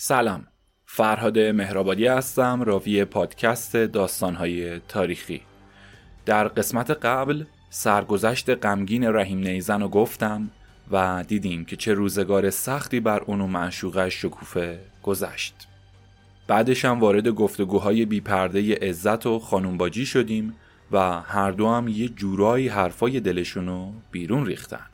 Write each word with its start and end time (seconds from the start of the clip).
سلام. 0.00 0.46
فرهاد 0.86 1.38
مهرآبادی 1.38 2.06
هستم 2.06 2.62
راوی 2.62 3.04
پادکست 3.04 3.76
داستانهای 3.76 4.78
تاریخی. 4.78 5.40
در 6.26 6.48
قسمت 6.48 6.90
قبل 6.90 7.44
سرگذشت 7.70 8.50
غمگین 8.50 9.04
رحیم 9.04 9.38
نیزن 9.38 9.80
رو 9.80 9.88
گفتم 9.88 10.50
و 10.90 11.24
دیدیم 11.28 11.64
که 11.64 11.76
چه 11.76 11.94
روزگار 11.94 12.50
سختی 12.50 13.00
بر 13.00 13.20
اون 13.20 13.40
و 13.40 13.46
معشوقش 13.46 14.22
شکوفه 14.22 14.80
گذشت. 15.02 15.54
بعدش 16.46 16.84
هم 16.84 17.00
وارد 17.00 17.28
گفتگوهای 17.28 18.04
بیپرده 18.04 18.74
عزت 18.74 19.26
و 19.26 19.38
خانومباجی 19.38 20.06
شدیم 20.06 20.54
و 20.92 21.20
هر 21.20 21.50
دو 21.50 21.68
هم 21.68 21.88
یه 21.88 22.08
جورایی 22.08 22.68
حرفای 22.68 23.20
دلشونو 23.20 23.92
بیرون 24.10 24.46
ریختن. 24.46 24.86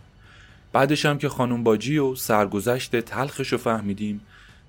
بعدش 0.73 1.07
هم 1.07 1.19
که 1.19 1.29
خانم 1.29 1.65
باجی 1.65 1.99
و 1.99 2.15
سرگذشت 2.15 3.01
تلخش 3.01 3.53
رو 3.53 3.59
فهمیدیم 3.59 4.21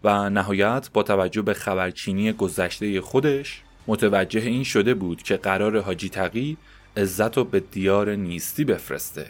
و 0.06 0.30
نهایت 0.30 0.90
با 0.94 1.04
توجه 1.04 1.42
به 1.42 1.54
خبرچینی 1.54 2.34
گذشته 2.34 3.02
خودش 3.02 3.62
متوجه 3.88 4.42
این 4.42 4.64
شده 4.64 4.94
بود 4.94 5.24
که 5.24 5.38
قرار 5.38 5.82
حاجی 5.82 6.10
تقی 6.10 6.58
عزت 6.98 7.38
رو 7.38 7.44
به 7.44 7.60
دیار 7.60 8.16
نیستی 8.16 8.64
بفرسته. 8.64 9.26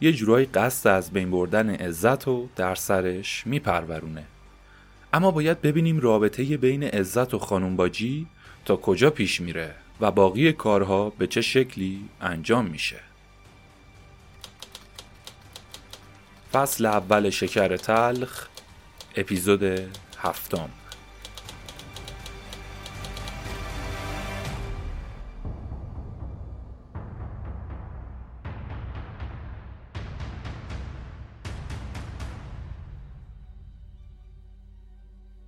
یه 0.00 0.12
جورایی 0.12 0.46
قصد 0.46 0.88
از 0.88 1.10
بین 1.10 1.30
بردن 1.30 1.74
عزت 1.74 2.26
رو 2.26 2.48
در 2.56 2.74
سرش 2.74 3.46
میپرورونه. 3.46 4.24
اما 5.12 5.30
باید 5.30 5.62
ببینیم 5.62 6.00
رابطه 6.00 6.56
بین 6.56 6.82
عزت 6.82 7.34
و 7.34 7.38
خانم 7.38 7.76
باجی 7.76 8.26
تا 8.64 8.76
کجا 8.76 9.10
پیش 9.10 9.40
میره 9.40 9.74
و 10.00 10.10
باقی 10.10 10.52
کارها 10.52 11.10
به 11.10 11.26
چه 11.26 11.40
شکلی 11.40 12.00
انجام 12.20 12.66
میشه. 12.66 13.00
فصل 16.52 16.86
اول 16.86 17.30
شکر 17.30 17.76
تلخ 17.76 18.48
اپیزود 19.16 19.62
هفتم. 20.20 20.70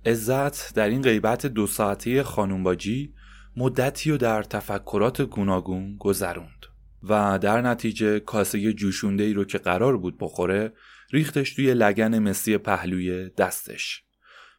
عزت 0.05 0.75
در 0.75 0.89
این 0.89 1.01
غیبت 1.01 1.45
دو 1.45 1.67
ساعته 1.67 2.23
خانومباجی 2.23 3.13
مدتی 3.57 4.11
و 4.11 4.17
در 4.17 4.43
تفکرات 4.43 5.21
گوناگون 5.21 5.97
گذروند 5.97 6.65
و 7.03 7.39
در 7.41 7.61
نتیجه 7.61 8.19
کاسه 8.19 8.73
جوشونده 8.73 9.23
ای 9.23 9.33
رو 9.33 9.45
که 9.45 9.57
قرار 9.57 9.97
بود 9.97 10.17
بخوره 10.19 10.73
ریختش 11.11 11.53
توی 11.53 11.73
لگن 11.73 12.19
مسی 12.19 12.57
پهلوی 12.57 13.29
دستش. 13.29 14.03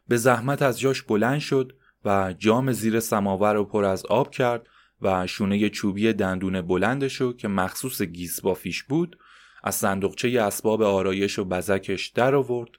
به 0.08 0.16
زحمت 0.16 0.62
از 0.62 0.80
جاش 0.80 1.02
بلند 1.02 1.38
شد 1.38 1.76
و 2.04 2.34
جام 2.38 2.72
زیر 2.72 3.00
سماور 3.00 3.54
رو 3.54 3.64
پر 3.64 3.84
از 3.84 4.06
آب 4.06 4.30
کرد 4.30 4.66
و 5.02 5.26
شونه 5.26 5.68
چوبی 5.68 6.12
دندون 6.12 6.60
بلندش 6.60 7.20
رو 7.20 7.32
که 7.32 7.48
مخصوص 7.48 8.02
گیس 8.02 8.40
بافیش 8.40 8.82
بود 8.82 9.18
از 9.64 9.74
صندوقچه 9.74 10.40
اسباب 10.40 10.82
آرایش 10.82 11.38
و 11.38 11.44
بزکش 11.44 12.08
در 12.08 12.34
آورد. 12.34 12.70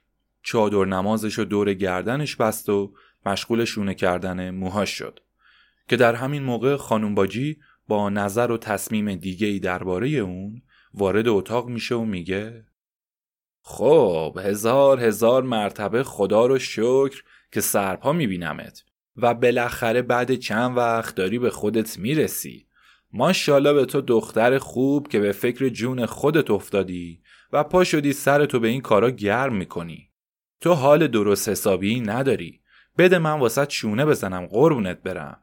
چادر 0.42 0.84
نمازش 0.84 1.34
رو 1.34 1.44
دور 1.44 1.74
گردنش 1.74 2.36
بست 2.36 2.68
و 2.68 2.94
مشغول 3.26 3.64
شونه 3.64 3.94
کردن 3.94 4.50
موهاش 4.50 4.90
شد. 4.90 5.20
که 5.88 5.96
در 5.96 6.14
همین 6.14 6.42
موقع 6.42 6.76
خانم 6.76 7.14
باجی 7.14 7.56
با 7.88 8.10
نظر 8.10 8.50
و 8.50 8.58
تصمیم 8.58 9.14
دیگه 9.14 9.46
ای 9.46 9.58
درباره 9.58 10.08
اون 10.08 10.62
وارد 10.94 11.28
اتاق 11.28 11.68
میشه 11.68 11.94
و 11.94 12.04
میگه 12.04 12.64
خب 13.68 14.38
هزار 14.44 15.00
هزار 15.00 15.42
مرتبه 15.42 16.02
خدا 16.02 16.46
رو 16.46 16.58
شکر 16.58 17.22
که 17.52 17.60
سرپا 17.60 18.12
میبینمت 18.12 18.84
و 19.16 19.34
بالاخره 19.34 20.02
بعد 20.02 20.34
چند 20.34 20.76
وقت 20.76 21.14
داری 21.14 21.38
به 21.38 21.50
خودت 21.50 21.98
می‌رسی. 21.98 22.66
ماشاءالله 23.12 23.72
به 23.72 23.84
تو 23.84 24.00
دختر 24.00 24.58
خوب 24.58 25.08
که 25.08 25.20
به 25.20 25.32
فکر 25.32 25.68
جون 25.68 26.06
خودت 26.06 26.50
افتادی 26.50 27.22
و 27.52 27.64
پا 27.64 27.84
شدی 27.84 28.12
سرتو 28.12 28.60
به 28.60 28.68
این 28.68 28.80
کارا 28.80 29.10
گرم 29.10 29.56
می‌کنی. 29.56 30.10
تو 30.60 30.72
حال 30.72 31.06
درست 31.06 31.48
حسابی 31.48 32.00
نداری. 32.00 32.60
بده 32.98 33.18
من 33.18 33.40
واسط 33.40 33.70
شونه 33.70 34.04
بزنم 34.04 34.46
قربونت 34.46 35.02
برم. 35.02 35.42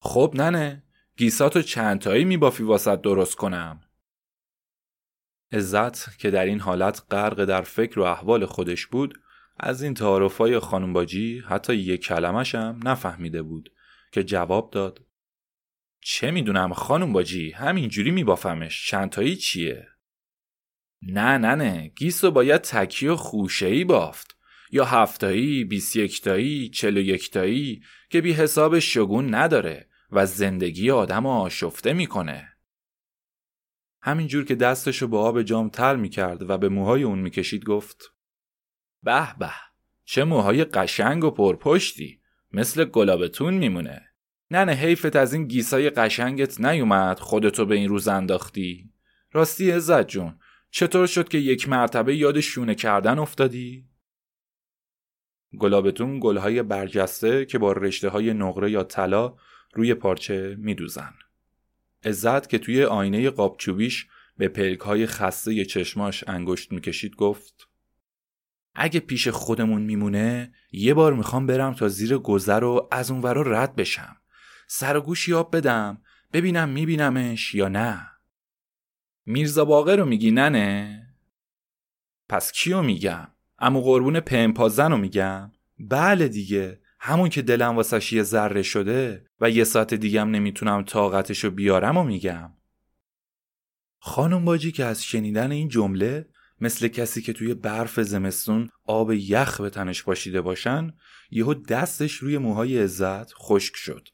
خب 0.00 0.32
ننه 0.34 0.82
گیساتو 1.16 1.62
چند 1.62 1.98
تایی 1.98 2.24
میبافی 2.24 2.62
واسط 2.62 3.00
درست 3.00 3.34
کنم؟ 3.36 3.80
عزت 5.52 6.18
که 6.18 6.30
در 6.30 6.44
این 6.44 6.60
حالت 6.60 7.02
غرق 7.10 7.44
در 7.44 7.62
فکر 7.62 8.00
و 8.00 8.02
احوال 8.02 8.46
خودش 8.46 8.86
بود 8.86 9.18
از 9.60 9.82
این 9.82 9.94
تعارفای 9.94 10.58
خانم 10.58 10.92
باجی 10.92 11.42
حتی 11.48 11.74
یک 11.74 12.04
کلمش 12.04 12.54
هم 12.54 12.80
نفهمیده 12.84 13.42
بود 13.42 13.72
که 14.12 14.24
جواب 14.24 14.70
داد. 14.70 15.04
چه 16.00 16.30
می‌دونم 16.30 16.72
خانم 16.72 17.12
باجی 17.12 17.50
همینجوری 17.50 18.10
میبافمش. 18.10 18.88
چندتایی 18.88 19.36
چیه؟ 19.36 19.88
نه 21.02 21.38
نه 21.38 21.54
نه. 21.54 21.88
گیس 21.88 22.24
باید 22.24 22.60
تکی 22.60 23.08
و 23.08 23.16
خوشهی 23.16 23.84
بافت. 23.84 24.36
یا 24.70 24.84
هفتایی، 24.84 25.64
بیس 25.64 25.96
یکتایی، 25.96 26.68
چل 26.68 26.96
و 26.96 27.00
یکتایی 27.00 27.82
که 28.10 28.20
بی 28.20 28.32
حساب 28.32 28.78
شگون 28.78 29.34
نداره 29.34 29.88
و 30.10 30.26
زندگی 30.26 30.90
آدم 30.90 31.26
آشفته 31.26 31.92
می‌کنه. 31.92 32.51
همینجور 34.02 34.44
که 34.44 34.54
دستشو 34.54 35.08
با 35.08 35.22
آب 35.22 35.42
جام 35.42 35.68
تر 35.68 35.96
می‌کرد 35.96 36.50
و 36.50 36.58
به 36.58 36.68
موهای 36.68 37.02
اون 37.02 37.18
می‌کشید 37.18 37.64
گفت 37.64 38.12
به 39.02 39.38
به 39.38 39.50
چه 40.04 40.24
موهای 40.24 40.64
قشنگ 40.64 41.24
و 41.24 41.30
پرپشتی 41.30 42.20
مثل 42.52 42.84
گلابتون 42.84 43.54
میمونه 43.54 44.08
نه 44.50 44.64
نه 44.64 44.72
حیفت 44.72 45.16
از 45.16 45.34
این 45.34 45.46
گیسای 45.46 45.90
قشنگت 45.90 46.60
نیومد 46.60 47.18
خودتو 47.18 47.66
به 47.66 47.74
این 47.74 47.88
روز 47.88 48.08
انداختی 48.08 48.92
راستی 49.32 49.70
عزت 49.70 50.08
جون 50.08 50.38
چطور 50.70 51.06
شد 51.06 51.28
که 51.28 51.38
یک 51.38 51.68
مرتبه 51.68 52.16
یاد 52.16 52.40
شونه 52.40 52.74
کردن 52.74 53.18
افتادی؟ 53.18 53.88
گلابتون 55.58 56.20
گلهای 56.20 56.62
برجسته 56.62 57.44
که 57.44 57.58
با 57.58 57.72
رشته 57.72 58.08
های 58.08 58.34
نقره 58.34 58.70
یا 58.70 58.84
طلا 58.84 59.34
روی 59.74 59.94
پارچه 59.94 60.56
میدوزن. 60.58 61.12
عزت 62.04 62.48
که 62.48 62.58
توی 62.58 62.84
آینه 62.84 63.30
قابچوبیش 63.30 64.06
به 64.36 64.48
پلک 64.48 64.80
های 64.80 65.06
خسته 65.06 65.64
چشماش 65.64 66.24
انگشت 66.26 66.72
می‌کشید 66.72 67.16
گفت 67.16 67.68
اگه 68.74 69.00
پیش 69.00 69.28
خودمون 69.28 69.82
میمونه 69.82 70.52
یه 70.72 70.94
بار 70.94 71.14
می‌خوام 71.14 71.46
برم 71.46 71.74
تا 71.74 71.88
زیر 71.88 72.18
گذر 72.18 72.64
و 72.64 72.88
از 72.90 73.10
اون 73.10 73.20
ورا 73.20 73.42
رد 73.42 73.76
بشم 73.76 74.16
سر 74.66 74.96
و 74.96 75.00
گوش 75.00 75.28
یاب 75.28 75.56
بدم 75.56 76.02
ببینم 76.32 76.68
میبینمش 76.68 77.54
یا 77.54 77.68
نه 77.68 78.08
میرزا 79.26 79.64
باقر 79.64 79.96
رو 79.96 80.04
میگی 80.04 80.30
ننه؟ 80.30 81.06
پس 82.28 82.52
کیو 82.52 82.82
میگم؟ 82.82 83.28
امو 83.58 83.80
قربون 83.80 84.20
پمپازن 84.20 84.90
رو 84.90 84.96
میگم؟ 84.96 85.52
بله 85.78 86.28
دیگه 86.28 86.80
همون 87.04 87.28
که 87.28 87.42
دلم 87.42 87.76
واسش 87.76 88.12
یه 88.12 88.22
ذره 88.22 88.62
شده 88.62 89.26
و 89.40 89.50
یه 89.50 89.64
ساعت 89.64 89.94
دیگم 89.94 90.30
نمی‌تونم 90.30 90.82
طاقتشو 90.82 91.50
بیارم 91.50 91.96
و 91.96 92.04
میگم. 92.04 92.52
خانم 93.98 94.44
باجی 94.44 94.72
که 94.72 94.84
از 94.84 95.04
شنیدن 95.04 95.52
این 95.52 95.68
جمله 95.68 96.28
مثل 96.60 96.88
کسی 96.88 97.22
که 97.22 97.32
توی 97.32 97.54
برف 97.54 98.00
زمستون 98.00 98.68
آب 98.84 99.12
یخ 99.12 99.60
به 99.60 99.70
تنش 99.70 100.02
پاشیده 100.02 100.40
باشن 100.40 100.92
یهو 101.30 101.54
دستش 101.54 102.12
روی 102.12 102.38
موهای 102.38 102.78
عزت 102.78 103.32
خشک 103.34 103.76
شد. 103.76 104.08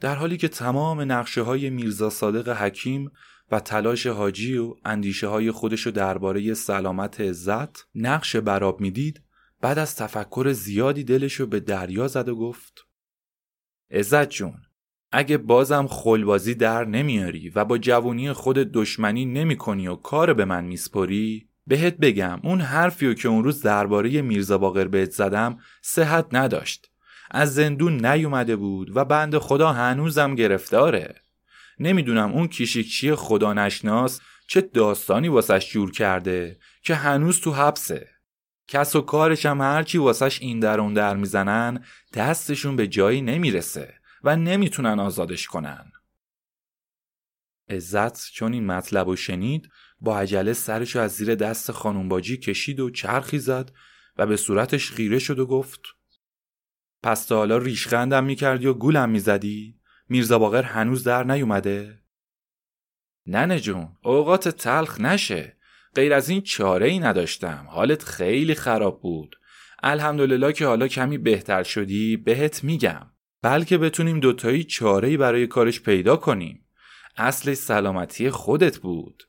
در 0.00 0.14
حالی 0.14 0.36
که 0.36 0.48
تمام 0.48 1.12
نقشه 1.12 1.42
های 1.42 1.70
میرزا 1.70 2.10
صادق 2.10 2.48
حکیم 2.48 3.10
و 3.50 3.60
تلاش 3.60 4.06
حاجی 4.06 4.56
و 4.56 4.74
اندیشه 4.84 5.26
های 5.26 5.50
خودشو 5.50 5.90
درباره 5.90 6.54
سلامت 6.54 7.20
عزت 7.20 7.86
نقش 7.94 8.36
براب 8.36 8.80
می‌دید 8.80 9.22
بعد 9.60 9.78
از 9.78 9.96
تفکر 9.96 10.52
زیادی 10.52 11.04
دلشو 11.04 11.46
به 11.46 11.60
دریا 11.60 12.08
زد 12.08 12.28
و 12.28 12.36
گفت 12.36 12.86
عزت 13.90 14.30
جون 14.30 14.54
اگه 15.12 15.38
بازم 15.38 15.86
خلبازی 15.86 16.54
در 16.54 16.84
نمیاری 16.84 17.48
و 17.48 17.64
با 17.64 17.78
جوونی 17.78 18.32
خود 18.32 18.56
دشمنی 18.56 19.24
نمی 19.24 19.56
کنی 19.56 19.88
و 19.88 19.94
کار 19.94 20.34
به 20.34 20.44
من 20.44 20.64
میسپری 20.64 21.48
بهت 21.66 21.96
بگم 21.96 22.40
اون 22.42 22.60
حرفیو 22.60 23.14
که 23.14 23.28
اون 23.28 23.44
روز 23.44 23.62
درباره 23.62 24.22
میرزا 24.22 24.58
باقر 24.58 24.84
بهت 24.84 25.10
زدم 25.10 25.58
صحت 25.82 26.26
نداشت. 26.32 26.90
از 27.30 27.54
زندون 27.54 28.06
نیومده 28.06 28.56
بود 28.56 28.96
و 28.96 29.04
بند 29.04 29.38
خدا 29.38 29.72
هنوزم 29.72 30.34
گرفتاره. 30.34 31.14
نمی‌دونم 31.78 32.32
اون 32.32 32.48
کیشیکچی 32.48 33.14
خدا 33.14 33.52
نشناس 33.52 34.20
چه 34.46 34.60
داستانی 34.60 35.28
واسش 35.28 35.70
جور 35.70 35.90
کرده 35.90 36.58
که 36.82 36.94
هنوز 36.94 37.40
تو 37.40 37.52
حبسه. 37.52 38.08
کس 38.68 38.96
و 38.96 39.00
کارش 39.00 39.46
هم 39.46 39.60
هرچی 39.60 39.98
واسش 39.98 40.42
این 40.42 40.60
در 40.60 40.80
اون 40.80 40.94
در 40.94 41.16
می‌زنن 41.16 41.84
دستشون 42.14 42.76
به 42.76 42.86
جایی 42.86 43.20
نمی‌رسه 43.20 43.94
و 44.24 44.36
نمی‌تونن 44.36 45.00
آزادش 45.00 45.46
کنن. 45.46 45.92
عزت 47.68 48.30
چون 48.32 48.52
این 48.52 48.66
مطلب 48.66 49.08
رو 49.08 49.16
شنید 49.16 49.68
با 50.00 50.18
عجله 50.18 50.52
سرشو 50.52 50.98
از 50.98 51.12
زیر 51.12 51.34
دست 51.34 51.72
خانومباجی 51.72 52.36
کشید 52.36 52.80
و 52.80 52.90
چرخی 52.90 53.38
زد 53.38 53.72
و 54.16 54.26
به 54.26 54.36
صورتش 54.36 54.90
خیره 54.90 55.18
شد 55.18 55.38
و 55.38 55.46
گفت 55.46 55.80
پس 57.02 57.24
تا 57.26 57.36
حالا 57.36 57.58
ریشخندم 57.58 58.24
می‌کردی 58.24 58.66
و 58.66 58.74
گولم 58.74 59.08
می‌زدی؟ 59.08 59.80
میرزا 60.08 60.38
باقر 60.38 60.62
هنوز 60.62 61.04
در 61.04 61.24
نیومده؟ 61.24 62.02
ننه 63.26 63.60
جون 63.60 63.96
اوقات 64.02 64.48
تلخ 64.48 65.00
نشه. 65.00 65.57
غیر 65.94 66.14
از 66.14 66.28
این 66.28 66.40
چاره 66.40 66.88
ای 66.88 66.98
نداشتم. 66.98 67.66
حالت 67.70 68.02
خیلی 68.02 68.54
خراب 68.54 69.00
بود. 69.00 69.36
الحمدلله 69.82 70.52
که 70.52 70.66
حالا 70.66 70.88
کمی 70.88 71.18
بهتر 71.18 71.62
شدی 71.62 72.16
بهت 72.16 72.64
میگم. 72.64 73.06
بلکه 73.42 73.78
بتونیم 73.78 74.20
دوتایی 74.20 74.64
چاره 74.64 75.08
ای 75.08 75.16
برای 75.16 75.46
کارش 75.46 75.80
پیدا 75.80 76.16
کنیم. 76.16 76.64
اصل 77.16 77.54
سلامتی 77.54 78.30
خودت 78.30 78.78
بود. 78.78 79.22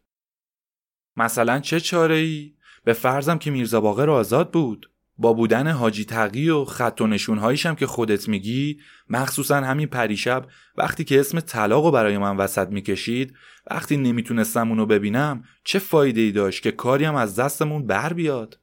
مثلا 1.15 1.59
چه 1.59 1.79
چاره 1.79 2.15
ای؟ 2.15 2.53
به 2.83 2.94
فرضم 2.94 3.38
که 3.38 3.51
میرزا 3.51 3.81
باقر 3.81 4.09
آزاد 4.09 4.51
بود. 4.51 4.91
با 5.19 5.33
بودن 5.33 5.68
حاجی 5.68 6.06
تقی 6.06 6.50
و 6.50 6.66
خط 6.66 7.01
و 7.01 7.07
نشونهاییش 7.07 7.66
هم 7.66 7.75
که 7.75 7.88
خودت 7.88 8.27
میگی 8.27 8.80
مخصوصا 9.10 9.56
همین 9.56 9.88
پریشب 9.88 10.48
وقتی 10.77 11.04
که 11.04 11.19
اسم 11.19 11.39
طلاق 11.39 11.86
رو 11.86 11.92
برای 11.92 12.18
من 12.18 12.38
وسط 12.38 12.68
می‌کشید 12.68 13.33
وقتی 13.71 13.98
نمی‌تونستم 13.98 14.69
اونو 14.69 14.86
ببینم 14.86 15.44
چه 15.63 15.80
فایده 15.80 16.21
ای 16.21 16.31
داشت 16.31 16.63
که 16.63 16.71
کاری 16.71 17.06
هم 17.06 17.16
از 17.16 17.39
دستمون 17.39 17.88
بر 17.88 18.13
بیاد؟ 18.13 18.60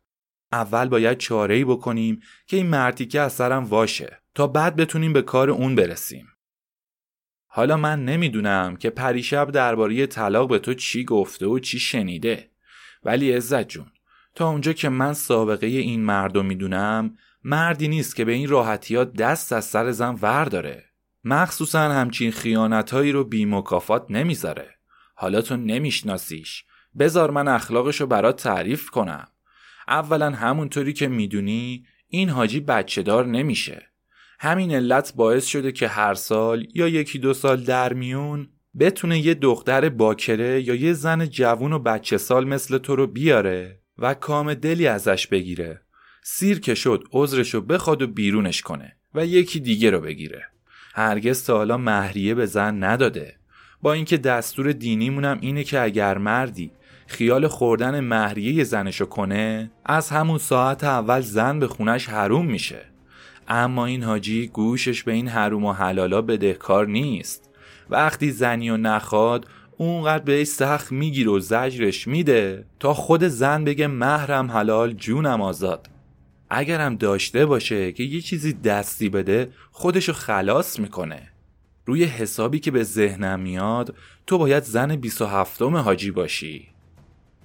اول 0.52 0.88
باید 0.88 1.18
چاره 1.18 1.54
ای 1.54 1.64
بکنیم 1.64 2.20
که 2.46 2.56
این 2.56 2.66
مرتیکه 2.66 3.20
از 3.20 3.32
سرم 3.32 3.64
واشه 3.64 4.22
تا 4.34 4.46
بعد 4.46 4.76
بتونیم 4.76 5.12
به 5.12 5.22
کار 5.22 5.50
اون 5.50 5.74
برسیم. 5.74 6.26
حالا 7.46 7.76
من 7.76 8.04
نمی‌دونم 8.04 8.76
که 8.76 8.90
پریشب 8.90 9.50
درباره 9.50 10.06
طلاق 10.06 10.48
به 10.48 10.58
تو 10.58 10.74
چی 10.74 11.04
گفته 11.04 11.46
و 11.46 11.58
چی 11.58 11.78
شنیده. 11.78 12.50
ولی 13.04 13.32
عزت 13.32 13.68
جون 13.68 13.86
تا 14.36 14.48
اونجا 14.48 14.72
که 14.72 14.88
من 14.88 15.12
سابقه 15.12 15.66
این 15.66 16.04
مرد 16.04 16.36
رو 16.36 16.42
می‌دونم 16.42 17.16
مردی 17.44 17.88
نیست 17.88 18.16
که 18.16 18.24
به 18.24 18.32
این 18.32 18.48
راحتی 18.48 18.96
ها 18.96 19.04
دست 19.04 19.52
از 19.52 19.64
سر 19.64 19.90
زن 19.90 20.18
ور 20.22 20.44
داره 20.44 20.84
مخصوصا 21.24 21.80
همچین 21.80 22.30
خیانتهایی 22.30 23.12
رو 23.12 23.24
بی 23.24 23.44
مکافات 23.44 24.06
نمی‌ذاره. 24.10 24.74
حالا 25.14 25.42
تو 25.42 25.56
نمیشناسیش. 25.56 26.64
بزار 26.98 27.30
من 27.30 27.48
اخلاقش 27.48 28.00
رو 28.00 28.06
برات 28.06 28.42
تعریف 28.42 28.90
کنم. 28.90 29.28
اولا 29.88 30.30
همونطوری 30.30 30.92
که 30.92 31.08
می‌دونی 31.08 31.86
این 32.08 32.28
حاجی 32.28 32.60
بچه 32.60 33.02
دار 33.02 33.26
نمیشه. 33.26 33.82
همین 34.38 34.74
علت 34.74 35.12
باعث 35.16 35.46
شده 35.46 35.72
که 35.72 35.88
هر 35.88 36.14
سال 36.14 36.66
یا 36.74 36.88
یکی 36.88 37.18
دو 37.18 37.34
سال 37.34 37.64
در 37.64 37.92
میون 37.92 38.48
بتونه 38.78 39.18
یه 39.18 39.34
دختر 39.34 39.88
باکره 39.88 40.62
یا 40.62 40.74
یه 40.74 40.92
زن 40.92 41.26
جوون 41.26 41.72
و 41.72 41.78
بچه 41.78 42.18
سال 42.18 42.48
مثل 42.48 42.78
تو 42.78 42.96
رو 42.96 43.06
بیاره. 43.06 43.85
و 43.98 44.14
کام 44.14 44.54
دلی 44.54 44.86
ازش 44.86 45.26
بگیره. 45.26 45.80
سیر 46.22 46.60
که 46.60 46.74
شد 46.74 47.04
عذرشو 47.12 47.60
بخواد 47.60 48.02
و 48.02 48.06
بیرونش 48.06 48.62
کنه 48.62 48.96
و 49.14 49.26
یکی 49.26 49.60
دیگه 49.60 49.90
رو 49.90 50.00
بگیره. 50.00 50.44
هرگز 50.94 51.44
تا 51.44 51.56
حالا 51.56 51.76
مهریه 51.76 52.34
به 52.34 52.46
زن 52.46 52.84
نداده. 52.84 53.36
با 53.82 53.92
اینکه 53.92 54.16
دستور 54.16 54.72
دینیمونم 54.72 55.38
اینه 55.40 55.64
که 55.64 55.80
اگر 55.80 56.18
مردی 56.18 56.72
خیال 57.06 57.48
خوردن 57.48 58.00
مهریه 58.00 58.64
زنشو 58.64 59.06
کنه 59.06 59.70
از 59.84 60.10
همون 60.10 60.38
ساعت 60.38 60.84
اول 60.84 61.20
زن 61.20 61.58
به 61.58 61.66
خونش 61.66 62.08
حروم 62.08 62.46
میشه. 62.46 62.84
اما 63.48 63.86
این 63.86 64.02
حاجی 64.02 64.46
گوشش 64.46 65.02
به 65.02 65.12
این 65.12 65.28
حروم 65.28 65.64
و 65.64 65.72
حلالا 65.72 66.22
بدهکار 66.22 66.86
نیست. 66.86 67.50
وقتی 67.90 68.30
زنی 68.30 68.70
و 68.70 68.76
نخواد 68.76 69.46
اونقدر 69.78 70.24
بهش 70.24 70.48
سخت 70.48 70.92
می‌گیره 70.92 71.30
و 71.30 71.40
زجرش 71.40 72.08
میده 72.08 72.64
تا 72.80 72.94
خود 72.94 73.24
زن 73.24 73.64
بگه 73.64 73.86
مهرم 73.86 74.50
حلال 74.50 74.92
جونم 74.92 75.40
آزاد. 75.40 75.88
اگرم 76.50 76.96
داشته 76.96 77.46
باشه 77.46 77.92
که 77.92 78.02
یه 78.02 78.20
چیزی 78.20 78.52
دستی 78.52 79.08
بده 79.08 79.48
خودشو 79.70 80.12
خلاص 80.12 80.80
می‌کنه. 80.80 81.22
روی 81.86 82.04
حسابی 82.04 82.58
که 82.58 82.70
به 82.70 82.82
ذهنم 82.82 83.40
میاد 83.40 83.94
تو 84.26 84.38
باید 84.38 84.62
زن 84.62 84.96
27 84.96 85.62
حاجی 85.62 86.10
باشی. 86.10 86.68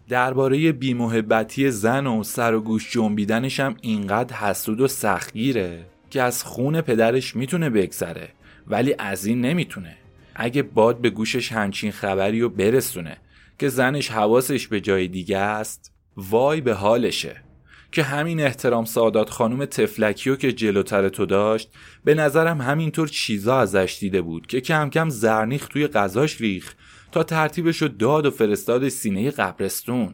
درباره 0.10 0.72
بیمحبتی 0.72 1.72
زن 1.72 2.08
و 2.08 2.24
سر 2.24 2.54
و 2.54 2.62
گوش 2.62 2.92
جنبیدنش 2.92 3.60
هم 3.60 3.76
اینقدر 3.82 4.36
حسود 4.36 4.82
و 4.82 4.88
سختگیره 4.88 5.86
که 6.10 6.22
از 6.22 6.44
خون 6.44 6.82
پدرش 6.82 7.36
می‌تونه 7.36 7.70
بگذره 7.70 8.30
ولی 8.68 8.96
از 9.00 9.26
این 9.26 9.42
نمی‌تونه. 9.42 9.98
اگه 10.36 10.64
باد 10.64 11.02
به 11.02 11.10
گوشش 11.10 11.52
همچین 11.52 11.92
خبری 11.92 12.42
رو 12.42 12.50
برسونه 12.50 13.18
که 13.60 13.70
زنش 13.70 14.12
حواسش 14.12 14.68
به 14.68 14.82
جای 14.82 15.08
دیگه 15.08 15.38
است 15.38 15.92
وای 16.18 16.62
به 16.62 16.74
حالشه. 16.74 17.44
که 17.92 18.04
همین 18.04 18.40
احترام 18.40 18.86
سادات 18.86 19.30
خانم 19.30 19.66
تفلکیو 19.66 20.36
که 20.36 20.54
جلوتر 20.54 21.10
تو 21.10 21.26
داشت 21.26 21.70
به 22.04 22.14
نظرم 22.14 22.62
همینطور 22.62 23.08
چیزا 23.08 23.60
ازش 23.60 23.98
دیده 24.00 24.22
بود 24.22 24.48
که 24.48 24.62
کم 24.62 24.90
کم 24.90 25.10
زرنیخ 25.10 25.68
توی 25.68 25.88
غذاش 25.88 26.42
ریخ 26.42 26.74
تا 27.12 27.24
ترتیبشو 27.24 27.88
داد 27.88 28.26
و 28.26 28.32
فرستاد 28.32 28.90
سینه 28.90 29.32
قبرستون. 29.32 30.14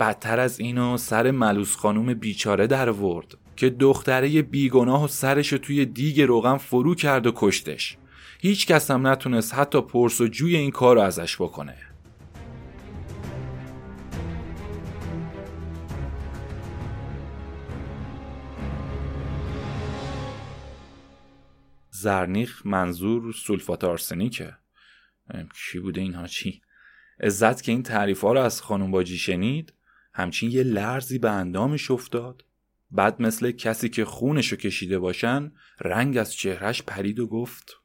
بدتر 0.00 0.40
از 0.40 0.60
اینو 0.60 0.96
سر 0.96 1.30
ملوس 1.30 1.76
خانوم 1.76 2.14
بیچاره 2.14 2.66
در 2.66 2.90
ورد 2.90 3.34
که 3.56 3.70
دختره 3.70 4.42
بیگناه 4.42 5.04
و 5.04 5.08
سرشو 5.08 5.58
توی 5.58 5.86
دیگ 5.86 6.20
روغن 6.20 6.56
فرو 6.56 6.94
کرد 6.94 7.26
و 7.26 7.32
کشتش. 7.34 7.96
هیچ 8.40 8.66
کس 8.66 8.90
هم 8.90 9.06
نتونست 9.06 9.54
حتی 9.54 9.80
پرس 9.80 10.20
و 10.20 10.26
جوی 10.26 10.56
این 10.56 10.70
کار 10.70 10.96
رو 10.96 11.02
ازش 11.02 11.36
بکنه. 11.36 11.76
زرنیخ 21.90 22.66
منظور 22.66 23.32
سولفات 23.32 23.84
آرسنیکه. 23.84 24.56
کی 25.70 25.78
بوده 25.78 26.00
این 26.00 26.26
چی؟ 26.26 26.62
عزت 27.20 27.62
که 27.62 27.72
این 27.72 27.82
تعریف 27.82 28.20
ها 28.20 28.32
رو 28.32 28.40
از 28.40 28.62
خانم 28.62 28.90
باجی 28.90 29.18
شنید 29.18 29.72
همچین 30.12 30.50
یه 30.50 30.62
لرزی 30.62 31.18
به 31.18 31.30
اندامش 31.30 31.90
افتاد. 31.90 32.44
بعد 32.90 33.22
مثل 33.22 33.50
کسی 33.50 33.88
که 33.88 34.04
خونشو 34.04 34.56
کشیده 34.56 34.98
باشن 34.98 35.52
رنگ 35.80 36.16
از 36.16 36.34
چهرش 36.34 36.82
پرید 36.82 37.20
و 37.20 37.26
گفت 37.26 37.77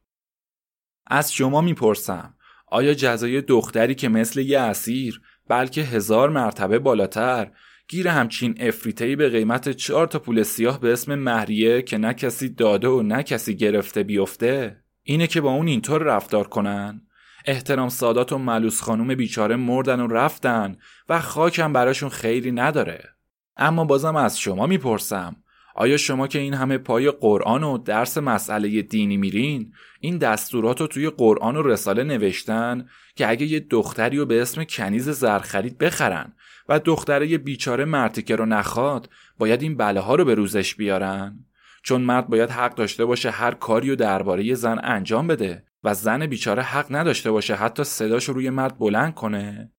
از 1.07 1.33
شما 1.33 1.62
می‌پرسم 1.62 2.33
آیا 2.67 2.93
جزای 2.93 3.41
دختری 3.41 3.95
که 3.95 4.10
مثل 4.10 4.39
یه 4.39 4.60
اسیر 4.60 5.22
بلکه 5.48 5.81
هزار 5.81 6.29
مرتبه 6.29 6.79
بالاتر 6.79 7.51
گیر 7.88 8.07
همچین 8.07 8.55
افریتهی 8.60 9.15
به 9.15 9.29
قیمت 9.29 9.69
چهار 9.69 10.07
تا 10.07 10.19
پول 10.19 10.43
سیاه 10.43 10.79
به 10.79 10.93
اسم 10.93 11.15
مهریه 11.15 11.81
که 11.81 11.98
نه 11.98 12.13
کسی 12.13 12.50
داده 12.50 12.88
و 12.88 13.01
نه 13.01 13.24
کسی 13.24 13.55
گرفته 13.55 14.03
بیفته؟ 14.03 14.83
اینه 15.03 15.27
که 15.27 15.41
با 15.41 15.51
اون 15.51 15.67
اینطور 15.67 16.03
رفتار 16.03 16.48
کنن؟ 16.48 17.01
احترام 17.45 17.89
سادات 17.89 18.31
و 18.31 18.38
ملوس 18.38 18.81
خانوم 18.81 19.15
بیچاره 19.15 19.55
مردن 19.55 20.00
و 20.00 20.07
رفتن 20.07 20.77
و 21.10 21.19
خاکم 21.19 21.74
براشون 21.74 22.10
خیلی 22.10 22.51
نداره. 22.51 23.10
اما 23.57 23.86
بازم 23.86 24.15
از 24.15 24.39
شما 24.39 24.67
می‌پرسم 24.67 25.42
آیا 25.75 25.98
شما 25.98 26.27
که 26.27 26.39
این 26.39 26.53
همه 26.53 26.77
پای 26.77 27.12
قرآن 27.12 27.63
و 27.63 27.77
درس 27.77 28.18
مسئله 28.18 28.82
دینی 28.82 29.18
میرین 29.18 29.74
این 30.00 30.18
دستورات 30.18 30.82
رو 30.82 30.88
توی 30.88 31.10
قرآن 31.10 31.56
و 31.56 31.62
رساله 31.62 32.03
نوشتن 32.03 32.88
که 33.15 33.30
اگه 33.30 33.46
یه 33.46 33.60
دختری 33.60 34.18
رو 34.18 34.25
به 34.25 34.42
اسم 34.42 34.63
کنیز 34.63 35.10
زرخرید 35.10 35.77
بخرن 35.77 36.34
و 36.70 36.80
دختره 36.80 37.38
بیچاره 37.38 37.86
مرتیکه 37.86 38.36
رو 38.36 38.46
نخواد 38.46 39.10
باید 39.38 39.62
این 39.62 39.77
بله 39.77 40.00
ها 40.00 40.15
رو 40.15 40.25
به 40.25 40.36
روزش 40.36 40.75
بیارن؟ 40.75 41.46
چون 41.84 42.01
مرد 42.01 42.27
باید 42.27 42.50
حق 42.50 42.75
داشته 42.75 43.06
باشه 43.06 43.30
هر 43.30 43.51
کاری 43.51 43.89
رو 43.89 43.96
درباره 43.96 44.53
زن 44.53 44.80
انجام 44.84 45.27
بده 45.27 45.63
و 45.84 45.94
زن 45.94 46.25
بیچاره 46.25 46.63
حق 46.63 46.86
نداشته 46.89 47.32
باشه 47.32 47.56
حتی 47.56 47.84
صداش 47.84 48.30
روی 48.30 48.50
مرد 48.50 48.77
بلند 48.77 49.13
کنه. 49.13 49.72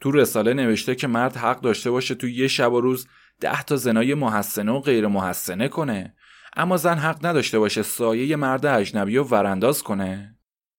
تو 0.00 0.10
رساله 0.10 0.54
نوشته 0.54 0.94
که 0.94 1.06
مرد 1.06 1.36
حق 1.36 1.60
داشته 1.60 1.90
باشه 1.90 2.14
تو 2.14 2.28
یه 2.28 2.48
شب 2.48 2.72
و 2.72 2.80
روز 2.80 3.08
ده 3.40 3.62
تا 3.62 3.76
زنای 3.76 4.14
محسنه 4.14 4.72
و 4.72 4.80
غیر 4.80 5.06
محسنه 5.06 5.68
کنه. 5.68 6.14
اما 6.56 6.76
زن 6.76 6.98
حق 6.98 7.26
نداشته 7.26 7.58
باشه 7.58 7.82
سایه 7.82 8.36
مرد 8.36 8.66
اجنبی 8.66 9.16
و 9.16 9.24
ورانداز 9.24 9.82
کنه. 9.82 10.34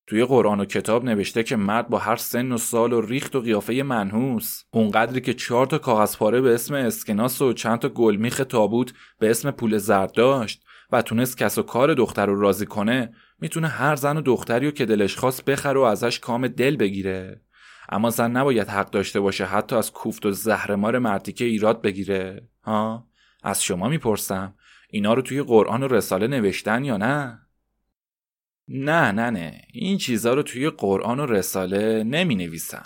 توی 0.08 0.26
قرآن 0.26 0.60
و 0.60 0.66
کتاب 0.66 1.06
نوشته 1.06 1.44
که 1.44 1.56
مرد 1.56 1.90
با 1.90 1.98
هر 1.98 2.16
سن 2.16 2.52
و 2.52 2.58
سال 2.58 2.94
و 2.94 3.02
ریخت 3.02 3.36
و 3.36 3.42
قیافه 3.42 3.84
منحوس. 3.84 4.64
اونقدری 4.72 5.22
که 5.22 5.34
چهار 5.34 5.66
تا 5.66 5.78
کاغذ 5.78 6.18
پاره 6.18 6.42
به 6.42 6.54
اسم 6.54 6.74
اسکناس 6.74 7.42
و 7.42 7.54
چند 7.54 7.80
تا 7.80 7.90
گلمیخ 7.90 8.42
تابوت 8.50 8.94
به 9.20 9.30
اسم 9.30 9.52
پول 9.52 9.78
زرد 9.78 10.12
داشت 10.12 10.64
و 10.92 11.02
تونست 11.02 11.38
کس 11.38 11.58
و 11.58 11.64
کار 11.64 11.94
دختر 11.94 12.26
رو 12.26 12.40
راضی 12.40 12.66
کنه 12.66 13.14
می‌تونه 13.40 13.68
هر 13.68 13.96
زن 13.96 14.18
و 14.18 14.22
دختری 14.22 14.66
رو 14.66 14.72
که 14.72 14.86
دلش 14.86 15.16
خواست 15.16 15.46
بخره 15.46 15.80
و 15.80 15.84
ازش 15.84 16.20
کام 16.20 16.48
دل 16.48 16.76
بگیره. 16.76 17.42
اما 17.90 18.10
زن 18.10 18.32
نباید 18.32 18.68
حق 18.68 18.90
داشته 18.90 19.20
باشه 19.20 19.46
حتی 19.46 19.76
از 19.76 19.92
کوفت 19.92 20.26
و 20.26 20.32
زهرمار 20.32 21.00
مرتیکه 21.00 21.46
ایراد 21.46 21.82
بگیره. 21.82 22.48
ها؟ 22.64 23.08
از 23.44 23.64
شما 23.64 23.88
می‌پرسم 23.88 24.54
اینا 24.90 25.14
رو 25.14 25.22
توی 25.22 25.42
قرآن 25.42 25.84
و 25.84 25.88
رساله 25.88 26.28
نوشتن 26.28 26.84
یا 26.84 26.98
نه؟ 26.98 27.40
نه 28.68 29.12
نه 29.12 29.30
نه. 29.30 29.62
این 29.74 29.98
چیزا 29.98 30.34
رو 30.34 30.44
توی 30.44 30.70
قرآن 30.70 31.20
و 31.20 31.26
رساله 31.26 32.04
نمی 32.04 32.36
نویسن 32.36 32.86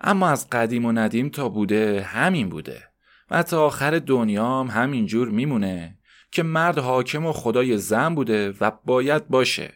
اما 0.00 0.28
از 0.28 0.50
قدیم 0.50 0.84
و 0.84 0.92
ندیم 0.92 1.28
تا 1.28 1.48
بوده 1.48 2.02
همین 2.02 2.48
بوده 2.48 2.82
و 3.30 3.42
تا 3.42 3.66
آخر 3.66 3.98
دنیام 3.98 4.70
همینجور 4.70 5.28
میمونه 5.28 5.98
که 6.30 6.42
مرد 6.42 6.78
حاکم 6.78 7.26
و 7.26 7.32
خدای 7.32 7.78
زن 7.78 8.14
بوده 8.14 8.54
و 8.60 8.72
باید 8.84 9.28
باشه 9.28 9.72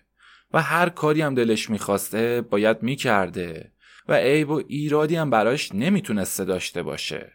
و 0.53 0.63
هر 0.63 0.89
کاری 0.89 1.23
هم 1.23 1.35
دلش 1.35 1.71
می‌خواسته 1.71 2.41
باید 2.41 2.83
می‌کرده. 2.83 3.72
و 4.09 4.15
عیب 4.15 4.51
و 4.51 4.63
ایرادی 4.69 5.17
هم 5.17 5.31
براش 5.31 5.75
نمی‌تونسته 5.75 6.45
داشته 6.45 6.83
باشه. 6.83 7.33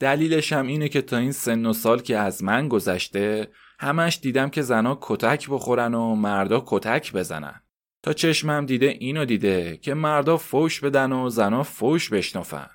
دلیلش 0.00 0.52
هم 0.52 0.66
اینه 0.66 0.88
که 0.88 1.02
تا 1.02 1.16
این 1.16 1.32
سن 1.32 1.66
و 1.66 1.72
سال 1.72 2.02
که 2.02 2.16
از 2.16 2.44
من 2.44 2.68
گذشته 2.68 3.48
همش 3.78 4.18
دیدم 4.22 4.50
که 4.50 4.62
زنا 4.62 4.98
کتک 5.00 5.50
بخورن 5.50 5.94
و 5.94 6.14
مردا 6.14 6.64
کتک 6.66 7.12
بزنن. 7.12 7.62
تا 8.02 8.12
چشمم 8.12 8.66
دیده 8.66 8.86
اینو 8.86 9.24
دیده 9.24 9.76
که 9.76 9.94
مردا 9.94 10.36
فوش 10.36 10.80
بدن 10.80 11.12
و 11.12 11.28
زنا 11.28 11.62
فوش 11.62 12.08
بشنفن 12.08 12.68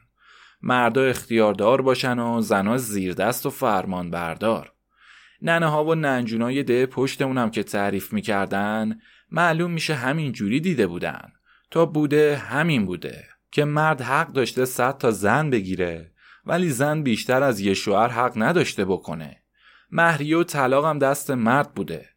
مردا 0.61 1.03
اختیاردار 1.03 1.81
باشن 1.81 2.19
و 2.19 2.41
زنا 2.41 2.77
زیردست 2.77 3.45
و 3.45 3.49
فرمان 3.49 4.11
بردار 4.11 4.73
ننه 5.41 5.67
ها 5.67 5.85
و 5.85 5.95
ننجونای 5.95 6.63
ده 6.63 6.85
پشتمونم 6.85 7.51
که 7.51 7.63
تعریف 7.63 8.13
می‌کردن 8.13 8.99
معلوم 9.31 9.71
میشه 9.71 9.93
همین 9.93 10.31
جوری 10.31 10.59
دیده 10.59 10.87
بودن. 10.87 11.31
تا 11.71 11.85
بوده 11.85 12.37
همین 12.37 12.85
بوده 12.85 13.25
که 13.51 13.65
مرد 13.65 14.01
حق 14.01 14.27
داشته 14.27 14.65
صد 14.65 14.97
تا 14.97 15.11
زن 15.11 15.49
بگیره 15.49 16.11
ولی 16.45 16.69
زن 16.69 17.03
بیشتر 17.03 17.43
از 17.43 17.59
یه 17.59 17.73
شوهر 17.73 18.07
حق 18.07 18.33
نداشته 18.35 18.85
بکنه. 18.85 19.37
مهریه 19.91 20.37
و 20.37 20.43
طلاقم 20.43 20.99
دست 20.99 21.31
مرد 21.31 21.73
بوده 21.73 22.09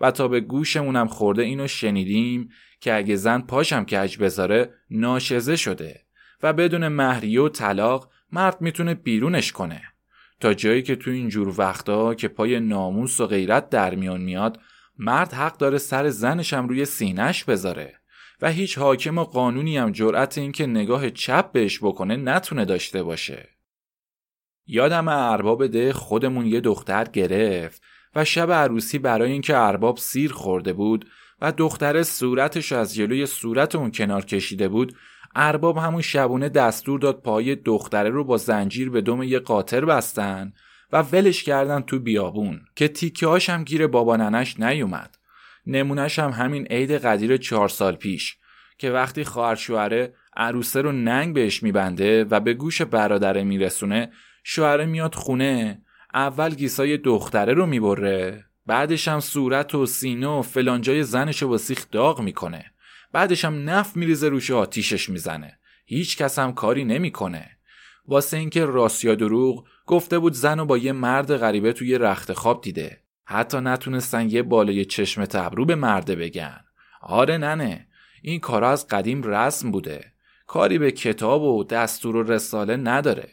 و 0.00 0.10
تا 0.10 0.28
به 0.28 0.40
گوشمونم 0.40 1.08
خورده 1.08 1.42
اینو 1.42 1.66
شنیدیم 1.66 2.48
که 2.80 2.94
اگه 2.94 3.16
زن 3.16 3.40
پاشم 3.40 3.84
کج 3.84 4.18
بذاره 4.18 4.74
ناشزه 4.90 5.56
شده 5.56 6.00
و 6.42 6.52
بدون 6.52 6.88
مهریه 6.88 7.40
و 7.40 7.48
طلاق 7.48 8.10
مرد 8.32 8.60
می‌تونه 8.60 8.94
بیرونش 8.94 9.52
کنه. 9.52 9.82
تا 10.40 10.54
جایی 10.54 10.82
که 10.82 10.96
تو 10.96 11.10
اینجور 11.10 11.54
وقتا 11.58 12.14
که 12.14 12.28
پای 12.28 12.60
ناموس 12.60 13.20
و 13.20 13.26
غیرت 13.26 13.70
در 13.70 13.94
میان 13.94 14.20
میاد 14.20 14.60
مرد 14.98 15.32
حق 15.32 15.56
داره 15.56 15.78
سر 15.78 16.08
زنشم 16.08 16.68
روی 16.68 16.84
سینش 16.84 17.44
بذاره. 17.44 18.01
و 18.42 18.50
هیچ 18.50 18.78
حاکم 18.78 19.18
و 19.18 19.24
قانونی 19.24 19.76
هم 19.76 19.92
جرأت 19.92 20.38
این 20.38 20.52
که 20.52 20.66
نگاه 20.66 21.10
چپ 21.10 21.52
بهش 21.52 21.78
بکنه 21.82 22.16
نتونه 22.16 22.64
داشته 22.64 23.02
باشه. 23.02 23.48
یادم 24.66 25.08
ارباب 25.08 25.66
ده 25.66 25.92
خودمون 25.92 26.46
یه 26.46 26.60
دختر 26.60 27.04
گرفت 27.04 27.82
و 28.14 28.24
شب 28.24 28.52
عروسی 28.52 28.98
برای 28.98 29.32
اینکه 29.32 29.56
ارباب 29.56 29.96
سیر 29.96 30.32
خورده 30.32 30.72
بود 30.72 31.08
و 31.40 31.52
دختر 31.52 32.02
صورتش 32.02 32.72
از 32.72 32.94
جلوی 32.94 33.26
صورت 33.26 33.74
اون 33.74 33.90
کنار 33.90 34.24
کشیده 34.24 34.68
بود 34.68 34.96
ارباب 35.34 35.76
همون 35.76 36.02
شبونه 36.02 36.48
دستور 36.48 37.00
داد 37.00 37.22
پای 37.22 37.54
دختره 37.54 38.10
رو 38.10 38.24
با 38.24 38.36
زنجیر 38.36 38.90
به 38.90 39.00
دم 39.00 39.22
یه 39.22 39.38
قاطر 39.38 39.84
بستن 39.84 40.52
و 40.92 41.02
ولش 41.02 41.42
کردن 41.42 41.80
تو 41.80 41.98
بیابون 41.98 42.60
که 42.76 42.88
تیکه 42.88 43.26
هم 43.48 43.64
گیر 43.64 43.86
بابا 43.86 44.16
ننش 44.16 44.60
نیومد. 44.60 45.18
نمونش 45.66 46.18
هم 46.18 46.30
همین 46.30 46.66
عید 46.66 46.90
قدیر 46.90 47.36
چهار 47.36 47.68
سال 47.68 47.96
پیش 47.96 48.36
که 48.78 48.90
وقتی 48.90 49.24
خواهر 49.24 49.54
شوهره 49.54 50.14
عروسه 50.36 50.80
رو 50.80 50.92
ننگ 50.92 51.34
بهش 51.34 51.62
میبنده 51.62 52.24
و 52.24 52.40
به 52.40 52.54
گوش 52.54 52.82
برادره 52.82 53.44
میرسونه 53.44 54.12
شوهره 54.44 54.86
میاد 54.86 55.14
خونه 55.14 55.82
اول 56.14 56.54
گیسای 56.54 56.96
دختره 56.96 57.52
رو 57.52 57.66
می‌بره 57.66 58.44
بعدش 58.66 59.08
هم 59.08 59.20
صورت 59.20 59.74
و 59.74 59.86
سینه 59.86 60.26
و 60.26 60.42
فلانجای 60.42 61.02
زنش 61.02 61.42
رو 61.42 61.48
با 61.48 61.58
سیخ 61.58 61.86
داغ 61.90 62.20
می‌کنه 62.20 62.64
بعدش 63.12 63.44
هم 63.44 63.70
نف 63.70 63.96
میریزه 63.96 64.28
روش 64.28 64.50
آتیشش 64.50 65.08
می‌زنه. 65.08 65.58
هیچ 65.86 66.16
کس 66.16 66.38
هم 66.38 66.52
کاری 66.52 66.84
نمی‌کنه. 66.84 67.50
واسه 68.06 68.36
اینکه 68.36 68.64
راست 68.64 69.04
یا 69.04 69.14
دروغ 69.14 69.66
گفته 69.86 70.18
بود 70.18 70.32
زن 70.32 70.60
و 70.60 70.64
با 70.64 70.78
یه 70.78 70.92
مرد 70.92 71.36
غریبه 71.36 71.72
توی 71.72 71.98
رخت 71.98 72.32
خواب 72.32 72.60
دیده. 72.60 73.01
حتی 73.24 73.60
نتونستن 73.60 74.30
یه 74.30 74.42
بالای 74.42 74.84
چشم 74.84 75.24
تبرو 75.24 75.64
به 75.64 75.74
مرده 75.74 76.16
بگن. 76.16 76.60
آره 77.02 77.38
ننه 77.38 77.86
این 78.22 78.40
کارا 78.40 78.70
از 78.70 78.86
قدیم 78.88 79.22
رسم 79.22 79.70
بوده. 79.70 80.12
کاری 80.46 80.78
به 80.78 80.90
کتاب 80.90 81.42
و 81.42 81.64
دستور 81.64 82.16
و 82.16 82.22
رساله 82.22 82.76
نداره. 82.76 83.28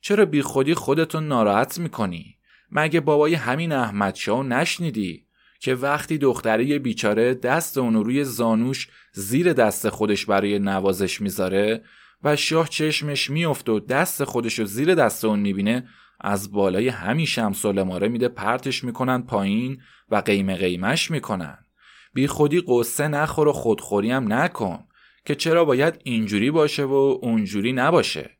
چرا 0.00 0.24
بی 0.24 0.42
خودی 0.42 0.74
خودتون 0.74 1.28
ناراحت 1.28 1.78
می‌کنی؟ 1.78 2.38
مگه 2.70 3.00
بابای 3.00 3.34
همین 3.34 3.72
احمد 3.72 4.14
شاو 4.14 4.42
نشنیدی 4.42 5.26
که 5.60 5.74
وقتی 5.74 6.18
دختره 6.18 6.78
بیچاره 6.78 7.34
دست 7.34 7.78
اونو 7.78 8.02
روی 8.02 8.24
زانوش 8.24 8.88
زیر 9.12 9.52
دست 9.52 9.88
خودش 9.88 10.26
برای 10.26 10.58
نوازش 10.58 11.20
می‌ذاره 11.20 11.84
و 12.24 12.36
شاه 12.36 12.68
چشمش 12.68 13.30
میفته 13.30 13.72
و 13.72 13.80
دست 13.80 14.24
خودشو 14.24 14.64
زیر 14.64 14.94
دست 14.94 15.24
اون 15.24 15.38
می‌بینه 15.38 15.88
از 16.20 16.52
بالای 16.52 16.88
همین 16.88 17.26
شمس 17.26 17.64
ماره 17.64 18.08
میده 18.08 18.28
پرتش 18.28 18.84
می‌کنن 18.84 19.22
پایین 19.22 19.80
و 20.08 20.16
قیمه 20.16 20.56
قیمش 20.56 21.10
می‌کنن. 21.10 21.58
بی 22.14 22.26
خودی 22.26 22.62
قصه 22.66 23.08
نخور 23.08 23.48
و 23.48 23.52
خودخوری 23.52 24.10
هم 24.10 24.32
نکن 24.32 24.84
که 25.24 25.34
چرا 25.34 25.64
باید 25.64 26.00
اینجوری 26.04 26.50
باشه 26.50 26.84
و 26.84 27.18
اونجوری 27.22 27.72
نباشه. 27.72 28.30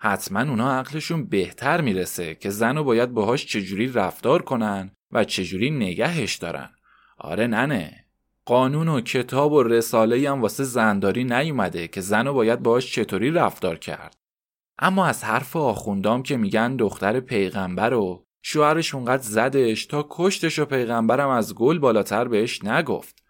حتما 0.00 0.40
اونا 0.40 0.78
عقلشون 0.78 1.26
بهتر 1.28 1.80
می‌رسه 1.80 2.34
که 2.34 2.50
زن 2.50 2.78
و 2.78 2.84
باید 2.84 3.12
باهاش 3.12 3.46
چجوری 3.46 3.92
رفتار 3.92 4.42
کنن 4.42 4.90
و 5.12 5.24
چجوری 5.24 5.70
نگهش 5.70 6.36
دارن. 6.36 6.70
آره 7.18 7.46
ننه 7.46 8.04
قانون 8.44 8.88
و 8.88 9.00
کتاب 9.00 9.52
و 9.52 9.62
رساله 9.62 10.30
هم 10.30 10.42
واسه 10.42 10.64
زنداری 10.64 11.24
نیومده 11.24 11.88
که 11.88 12.00
زن 12.00 12.26
و 12.26 12.32
باید 12.32 12.62
باهاش 12.62 12.92
چطوری 12.92 13.30
رفتار 13.30 13.78
کرد. 13.78 14.23
اما 14.78 15.06
از 15.06 15.24
حرف 15.24 15.56
آخوندام 15.56 16.22
که 16.22 16.36
میگن 16.36 16.76
دختر 16.76 17.20
پیغمبر 17.20 17.94
و 17.94 18.26
شوهرش 18.42 18.94
اونقدر 18.94 19.22
زدش 19.22 19.86
تا 19.86 20.06
کشتش 20.10 20.58
و 20.58 20.64
پیغمبرم 20.64 21.28
از 21.28 21.54
گل 21.54 21.78
بالاتر 21.78 22.28
بهش 22.28 22.64
نگفت. 22.64 23.22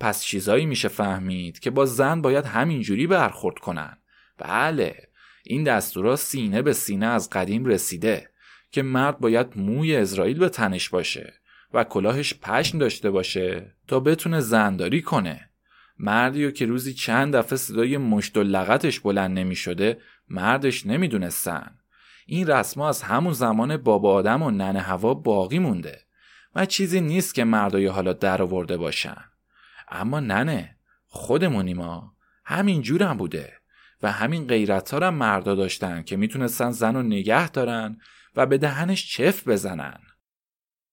پس 0.00 0.22
چیزایی 0.22 0.66
میشه 0.66 0.88
فهمید 0.88 1.58
که 1.58 1.70
با 1.70 1.86
زن 1.86 2.22
باید 2.22 2.44
همینجوری 2.44 3.06
برخورد 3.06 3.58
کنن. 3.58 3.96
بله 4.38 5.08
این 5.44 5.64
دستورا 5.64 6.16
سینه 6.16 6.62
به 6.62 6.72
سینه 6.72 7.06
از 7.06 7.30
قدیم 7.30 7.64
رسیده 7.64 8.30
که 8.70 8.82
مرد 8.82 9.18
باید 9.18 9.46
موی 9.56 9.96
اسرائیل 9.96 10.38
به 10.38 10.48
تنش 10.48 10.88
باشه 10.88 11.34
و 11.74 11.84
کلاهش 11.84 12.34
پشن 12.34 12.78
داشته 12.78 13.10
باشه 13.10 13.74
تا 13.86 14.00
بتونه 14.00 14.40
زنداری 14.40 15.02
کنه. 15.02 15.50
مردی 15.98 16.52
که 16.52 16.66
روزی 16.66 16.94
چند 16.94 17.36
دفعه 17.36 17.56
صدای 17.56 17.96
مشت 17.96 18.36
و 18.36 18.42
لغتش 18.42 19.00
بلند 19.00 19.38
نمی 19.38 19.56
شده 19.56 19.98
مردش 20.30 20.86
نمی‌دونستن. 20.86 21.78
این 22.26 22.46
رسما 22.46 22.88
از 22.88 23.02
همون 23.02 23.32
زمان 23.32 23.76
بابا 23.76 24.14
آدم 24.14 24.42
و 24.42 24.50
ننه 24.50 24.80
هوا 24.80 25.14
باقی 25.14 25.58
مونده 25.58 26.00
و 26.54 26.66
چیزی 26.66 27.00
نیست 27.00 27.34
که 27.34 27.44
مردای 27.44 27.86
حالا 27.86 28.12
در 28.12 28.42
آورده 28.42 28.76
باشن. 28.76 29.24
اما 29.88 30.20
ننه 30.20 30.76
خودمونی 31.06 31.74
ما. 31.74 32.14
همین 32.44 32.82
جورم 32.82 33.16
بوده 33.16 33.52
و 34.02 34.12
همین 34.12 34.46
غیرت 34.46 34.94
ها 34.94 35.10
مردا 35.10 35.54
داشتن 35.54 36.02
که 36.02 36.16
می‌تونستن 36.16 36.70
زن 36.70 36.94
رو 36.94 37.02
نگه 37.02 37.48
دارن 37.48 37.98
و 38.36 38.46
به 38.46 38.58
دهنش 38.58 39.12
چف 39.12 39.48
بزنن. 39.48 39.98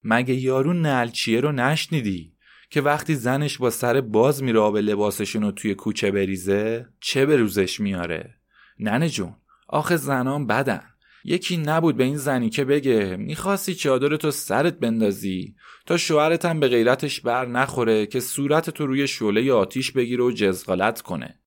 مگه 0.04 0.34
یارو 0.34 0.74
نلچیه 0.74 1.42
رو 1.42 1.52
نشنیدی 1.52 2.36
که 2.70 2.82
وقتی 2.82 3.16
زنش 3.16 3.58
با 3.58 3.70
سر 3.70 4.02
باز 4.02 4.44
میره 4.44 4.60
آب 4.60 4.78
لباسشون 4.78 5.42
رو 5.42 5.52
توی 5.52 5.76
کوچه 5.76 6.12
بریزه 6.12 6.90
چه 7.00 7.26
به 7.26 7.38
روزش 7.38 7.80
میاره؟ 7.80 8.35
ننه 8.80 9.10
جون 9.10 9.36
آخه 9.68 9.98
زنان 9.98 10.48
بدن. 10.48 10.82
یکی 11.24 11.58
نبود 11.58 11.98
به 11.98 12.04
این 12.04 12.18
زنی 12.18 12.50
که 12.50 12.66
بگه 12.66 13.18
می‌خواستی 13.18 13.76
چادر 13.76 14.16
تو 14.16 14.32
سرت 14.32 14.80
بندازی؟ 14.80 15.56
تا 15.86 15.98
شوهرت 15.98 16.46
هم 16.46 16.60
به 16.60 16.68
غیرتش 16.68 17.22
بر 17.22 17.46
نخوره 17.46 18.06
که 18.06 18.20
صورت 18.20 18.70
تو 18.70 18.86
روی 18.86 19.08
شعله 19.08 19.54
آتیش 19.54 19.92
بگیره 19.92 20.24
و 20.24 20.32
جزغالت 20.32 21.02
کنه. 21.02 21.40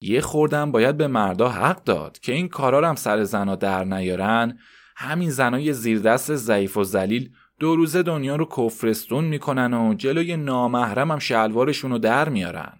یه 0.00 0.20
خوردم 0.20 0.72
باید 0.72 0.96
به 0.96 1.06
مردا 1.06 1.48
حق 1.48 1.84
داد 1.84 2.18
که 2.18 2.32
این 2.32 2.48
کارا 2.48 2.88
هم 2.88 2.94
سر 2.94 3.24
زنا 3.24 3.56
در 3.56 3.84
نیارن. 3.84 4.58
همین 4.96 5.30
زنای 5.30 5.72
زیردست 5.72 6.34
ضعیف 6.34 6.76
و 6.76 6.84
ذلیل 6.84 7.30
دو 7.58 7.76
روزه 7.76 8.02
دنیا 8.02 8.36
رو 8.36 8.48
کفرستون 8.56 9.24
می‌کنن 9.24 9.74
و 9.74 9.94
جلوی 9.94 10.36
نامحرم 10.36 11.10
هم 11.10 11.18
شلوارشون 11.18 11.90
رو 11.90 11.98
در 11.98 12.28
میارن. 12.28 12.78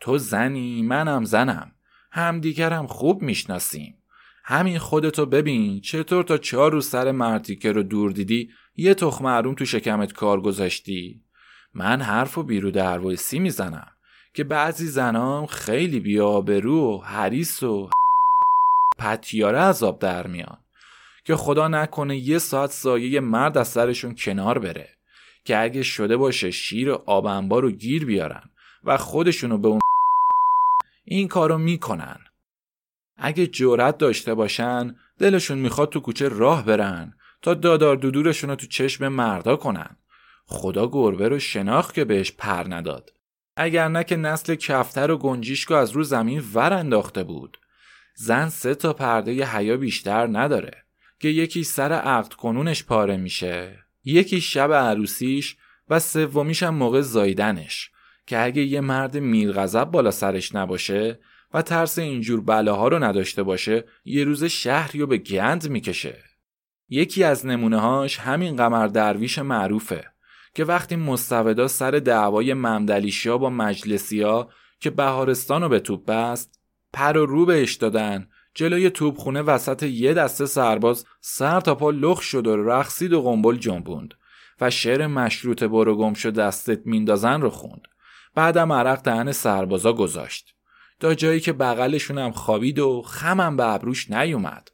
تو 0.00 0.18
زنی 0.18 0.82
منم 0.82 1.24
زنم. 1.24 1.72
همدیگرم 2.12 2.86
خوب 2.86 3.22
می‌شناسیم. 3.22 3.94
همین 4.44 4.78
خودتو 4.78 5.26
ببین 5.26 5.80
چطور 5.80 6.24
تا 6.24 6.38
چهار 6.38 6.72
روز 6.72 6.86
سر 6.86 7.10
مرتیکه 7.10 7.72
رو 7.72 7.82
دور 7.82 8.12
دیدی 8.12 8.50
یه 8.76 8.94
تخم 8.94 9.24
معروم 9.24 9.54
تو 9.54 9.64
شکمت 9.64 10.12
کار 10.12 10.40
گذاشتی. 10.40 11.20
من 11.74 12.02
حرف 12.02 12.38
و 12.38 12.42
بیرو 12.42 12.70
دروایسی 12.70 13.38
می‌زنم 13.38 13.86
که 14.34 14.44
بعضی 14.44 14.86
زنام 14.86 15.46
خیلی 15.46 16.00
بیابرو 16.00 16.94
و 16.94 17.00
حریص 17.00 17.62
و 17.62 17.90
پتیاره 18.98 19.58
عذاب 19.58 19.98
در 19.98 20.26
میان 20.26 20.58
که 21.24 21.36
خدا 21.36 21.68
نکنه 21.68 22.16
یه 22.16 22.38
ساعت 22.38 22.70
سایه 22.70 23.20
مرد 23.20 23.58
از 23.58 23.68
سرشون 23.68 24.14
کنار 24.14 24.58
بره 24.58 24.88
که 25.44 25.62
اگه 25.62 25.82
شده 25.82 26.16
باشه 26.16 26.50
شیر 26.50 26.90
آبنبار 26.90 27.62
رو 27.62 27.70
گیر 27.70 28.04
بیارن 28.04 28.42
و 28.84 28.96
خودشونو 28.96 29.58
به 29.58 29.68
اون 29.68 29.80
این 31.12 31.28
کارو 31.28 31.58
می‌کنن. 31.58 32.16
اگه 33.16 33.46
جرأت 33.46 33.98
داشته 33.98 34.34
باشن 34.34 34.96
دلشون 35.18 35.58
می‌خواد 35.58 35.90
تو 35.90 36.00
کوچه 36.00 36.28
راه 36.28 36.64
برن 36.64 37.14
تا 37.42 37.54
دادار 37.54 37.96
دودورشون 37.96 38.50
رو 38.50 38.56
تو 38.56 38.66
چشم 38.66 39.08
مردا 39.08 39.56
کنن. 39.56 39.96
خدا 40.46 40.88
گربه 40.88 41.28
رو 41.28 41.38
شناخت 41.38 41.94
که 41.94 42.04
بهش 42.04 42.32
پر 42.32 42.74
نداد. 42.74 43.12
اگر 43.56 43.88
نه 43.88 44.04
که 44.04 44.16
نسل 44.16 44.54
کفتر 44.54 45.10
و 45.10 45.18
گنجیشکو 45.18 45.74
از 45.74 45.90
رو 45.90 46.02
زمین 46.02 46.42
ور 46.54 46.72
انداخته 46.72 47.24
بود. 47.24 47.58
زن 48.14 48.48
سه 48.48 48.74
تا 48.74 48.92
پرده 48.92 49.34
ی 49.34 49.42
حیا 49.42 49.76
بیشتر 49.76 50.26
نداره. 50.26 50.84
که 51.20 51.28
یکی 51.28 51.64
سر 51.64 51.92
عقد 51.92 52.32
کنونش 52.32 52.84
پاره 52.84 53.16
میشه 53.16 53.78
یکی 54.04 54.40
شب 54.40 54.72
عروسیش 54.72 55.56
و 55.88 55.98
سومیش 55.98 56.62
هم 56.62 56.74
موقع 56.74 57.00
زایدنش 57.00 57.90
که 58.30 58.44
اگه 58.44 58.62
یه 58.62 58.80
مرد 58.80 59.16
میرغضب 59.16 59.84
بالا 59.84 60.10
سرش 60.10 60.54
نباشه 60.54 61.18
و 61.54 61.62
ترس 61.62 61.98
اینجور 61.98 62.40
بلاها 62.40 62.88
رو 62.88 63.04
نداشته 63.04 63.42
باشه 63.42 63.84
یه 64.04 64.24
روز 64.24 64.44
شهری 64.44 65.00
رو 65.00 65.06
به 65.06 65.18
گند 65.18 65.68
می‌کشه. 65.68 66.16
یکی 66.88 67.24
از 67.24 67.46
نمونه 67.46 67.80
هاش 67.80 68.18
همین 68.18 68.56
قمر 68.56 68.86
درویش 68.86 69.38
معروفه 69.38 70.04
که 70.54 70.64
وقتی 70.64 70.96
مستودا 70.96 71.68
سر 71.68 71.90
دعوای 71.90 72.54
ممدلیشیا 72.54 73.38
با 73.38 73.50
مجلسیا 73.50 74.48
که 74.80 74.90
بهارستان 74.90 75.62
رو 75.62 75.68
به 75.68 75.80
توپ 75.80 76.04
بست 76.04 76.60
پر 76.92 77.16
و 77.16 77.26
رو 77.26 77.46
بهش 77.46 77.74
دادن 77.74 78.28
جلوی 78.54 78.90
توپخونه 78.90 79.42
وسط 79.42 79.82
یه 79.82 80.14
دسته 80.14 80.46
سرباز 80.46 81.04
سر 81.20 81.60
تا 81.60 81.74
پا 81.74 81.90
لخ 81.90 82.20
شد 82.20 82.46
و 82.46 82.56
رقصید 82.56 83.12
و 83.12 83.22
قنبل 83.22 83.56
جنبوند 83.56 84.14
و 84.60 84.70
شعر 84.70 85.06
مشروط 85.06 85.62
برو 85.62 85.96
گم 85.96 86.14
شد 86.14 86.34
دستت 86.34 86.86
میندازن 86.86 87.40
رو 87.40 87.50
خوند. 87.50 87.86
بعدم 88.34 88.72
عرق 88.72 89.02
دهن 89.02 89.32
سربازا 89.32 89.92
گذاشت. 89.92 90.54
تا 91.00 91.14
جایی 91.14 91.40
که 91.40 91.52
بغلشون 91.52 92.18
هم 92.18 92.30
خوابید 92.30 92.78
و 92.78 93.02
خمم 93.02 93.56
به 93.56 93.64
ابروش 93.64 94.10
نیومد. 94.10 94.70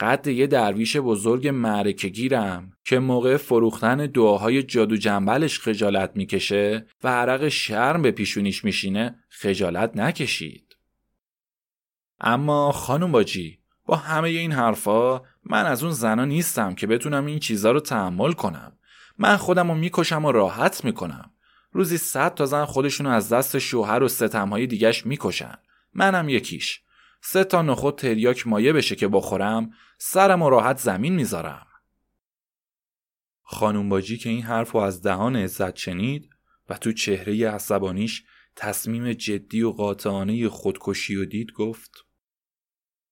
قد 0.00 0.26
یه 0.26 0.46
درویش 0.46 0.96
بزرگ 0.96 1.48
معرکه 1.48 2.08
گیرم 2.08 2.72
که 2.84 2.98
موقع 2.98 3.36
فروختن 3.36 3.96
دعاهای 4.06 4.62
جادو 4.62 4.96
جنبلش 4.96 5.60
خجالت 5.60 6.10
می‌کشه 6.14 6.86
و 7.04 7.08
عرق 7.08 7.48
شرم 7.48 8.02
به 8.02 8.10
پیشونیش 8.10 8.64
میشینه 8.64 9.18
خجالت 9.28 9.96
نکشید. 9.96 10.76
اما 12.20 12.72
خانم 12.72 13.12
باجی 13.12 13.58
با 13.86 13.96
همه 13.96 14.28
این 14.28 14.52
حرفا 14.52 15.20
من 15.44 15.66
از 15.66 15.82
اون 15.82 15.92
زنا 15.92 16.24
نیستم 16.24 16.74
که 16.74 16.86
بتونم 16.86 17.26
این 17.26 17.38
چیزا 17.38 17.72
رو 17.72 17.80
تحمل 17.80 18.32
کنم. 18.32 18.72
من 19.18 19.36
خودم 19.36 19.68
رو 19.68 19.74
می‌کشم 19.74 20.24
و 20.24 20.32
راحت 20.32 20.84
می‌کنم. 20.84 21.30
روزی 21.72 21.98
صد 21.98 22.34
تا 22.34 22.46
زن 22.46 22.64
خودشونو 22.64 23.10
از 23.10 23.28
دست 23.28 23.58
شوهر 23.58 24.02
و 24.02 24.08
ستمهای 24.08 24.66
دیگش 24.66 25.06
می‌کشن. 25.06 25.54
منم 25.94 26.28
یکیش. 26.28 26.80
سه 27.22 27.44
تا 27.44 27.62
نخود 27.62 27.96
تریاک 27.96 28.46
مایه 28.46 28.72
بشه 28.72 28.96
که 28.96 29.08
بخورم 29.08 29.70
سرم 29.98 30.42
و 30.42 30.50
راحت 30.50 30.78
زمین 30.78 31.14
می‌ذارم. 31.14 31.66
خانوم 33.42 33.88
باجی 33.88 34.16
که 34.16 34.28
این 34.28 34.42
حرف 34.42 34.70
رو 34.70 34.80
از 34.80 35.02
دهان 35.02 35.36
عزت 35.36 35.76
شنید 35.76 36.30
و 36.68 36.78
تو 36.78 36.92
چهره 36.92 37.50
عصبانیش 37.50 38.24
تصمیم 38.56 39.12
جدی 39.12 39.62
و 39.62 39.70
قاطعانه 39.70 40.48
خودکشی 40.48 41.16
و 41.16 41.24
دید 41.24 41.52
گفت 41.52 42.06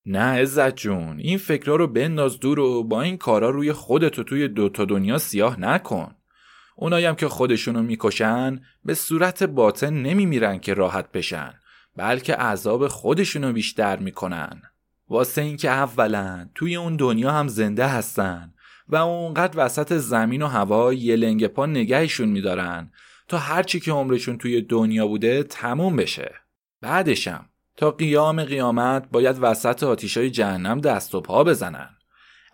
نه 0.06 0.20
عزت 0.20 0.76
جون 0.76 1.18
این 1.18 1.38
فکرها 1.38 1.76
رو 1.76 1.86
بنداز 1.86 2.40
دور 2.40 2.58
و 2.58 2.84
با 2.84 3.02
این 3.02 3.16
کارا 3.16 3.50
روی 3.50 3.72
خودتو 3.72 4.24
توی 4.24 4.48
دوتا 4.48 4.84
دنیا 4.84 5.18
سیاه 5.18 5.60
نکن. 5.60 6.14
اونایم 6.76 7.14
که 7.14 7.28
خودشونو 7.28 7.82
می‌کشن 7.82 8.60
به 8.84 8.94
صورت 8.94 9.42
باطن 9.42 9.94
نمیمیرن 9.94 10.58
که 10.58 10.74
راحت 10.74 11.12
بشن 11.12 11.54
بلکه 11.96 12.34
عذاب 12.34 12.88
خودشونو 12.88 13.52
بیشتر 13.52 13.96
می‌کنن. 13.96 14.62
واسه 15.08 15.42
اینکه 15.42 15.70
اولا 15.70 16.48
توی 16.54 16.76
اون 16.76 16.96
دنیا 16.96 17.30
هم 17.30 17.48
زنده 17.48 17.86
هستن 17.86 18.54
و 18.88 18.96
اونقدر 18.96 19.64
وسط 19.64 19.92
زمین 19.92 20.42
و 20.42 20.46
هوا 20.46 20.92
یه 20.92 21.16
لنگ 21.16 21.46
پا 21.46 21.66
نگهشون 21.66 22.28
میدارن 22.28 22.90
تا 23.28 23.38
هرچی 23.38 23.80
که 23.80 23.92
عمرشون 23.92 24.38
توی 24.38 24.62
دنیا 24.62 25.06
بوده 25.06 25.42
تموم 25.42 25.96
بشه. 25.96 26.34
بعدشم 26.80 27.48
تا 27.76 27.90
قیام 27.90 28.44
قیامت 28.44 29.08
باید 29.12 29.36
وسط 29.40 29.82
آتیشای 29.82 30.30
جهنم 30.30 30.80
دست 30.80 31.14
و 31.14 31.20
پا 31.20 31.44
بزنن. 31.44 31.96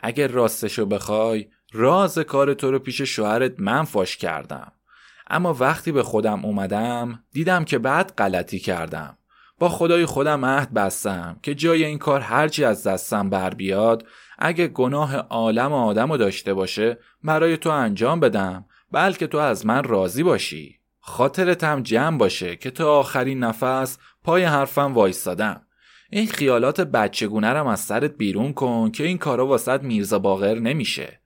اگر 0.00 0.28
راستشو 0.28 0.86
بخوای 0.86 1.48
راز 1.72 2.18
کار 2.18 2.54
تو 2.54 2.70
رو 2.70 2.78
پیش 2.78 3.02
شوهرت 3.02 3.52
من 3.58 3.84
فاش 3.84 4.16
کردم. 4.16 4.72
اما 5.30 5.54
وقتی 5.54 5.92
به 5.92 6.02
خودم 6.02 6.44
اومدم 6.44 7.24
دیدم 7.32 7.64
که 7.64 7.78
بعد 7.78 8.12
غلطی 8.18 8.58
کردم. 8.58 9.16
با 9.58 9.68
خدای 9.68 10.06
خودم 10.06 10.44
عهد 10.44 10.74
بستم 10.74 11.36
که 11.42 11.54
جای 11.54 11.84
این 11.84 11.98
کار 11.98 12.20
هرچی 12.20 12.64
از 12.64 12.86
دستم 12.86 13.30
بر 13.30 13.50
بیاد 13.50 14.06
اگه 14.38 14.68
گناه 14.68 15.16
عالم 15.16 15.72
آدم 15.72 16.12
رو 16.12 16.16
داشته 16.16 16.54
باشه 16.54 16.98
برای 17.24 17.56
تو 17.56 17.70
انجام 17.70 18.20
بدم 18.20 18.64
بلکه 18.92 19.26
تو 19.26 19.38
از 19.38 19.66
من 19.66 19.84
راضی 19.84 20.22
باشی. 20.22 20.78
خاطرت 21.00 21.64
هم 21.64 21.82
جمع 21.82 22.18
باشه 22.18 22.56
که 22.56 22.70
تا 22.70 22.98
آخرین 22.98 23.38
نفس 23.38 23.98
پای 24.24 24.44
حرفم 24.44 24.94
وایستادم. 24.94 25.62
این 26.10 26.26
خیالات 26.26 26.80
بچگونه 26.80 27.48
رم 27.48 27.66
از 27.66 27.80
سرت 27.80 28.16
بیرون 28.16 28.52
کن 28.52 28.90
که 28.90 29.04
این 29.04 29.18
کارا 29.18 29.46
واسط 29.46 29.82
میرزا 29.82 30.18
باغر 30.18 30.54
نمیشه. 30.54 31.19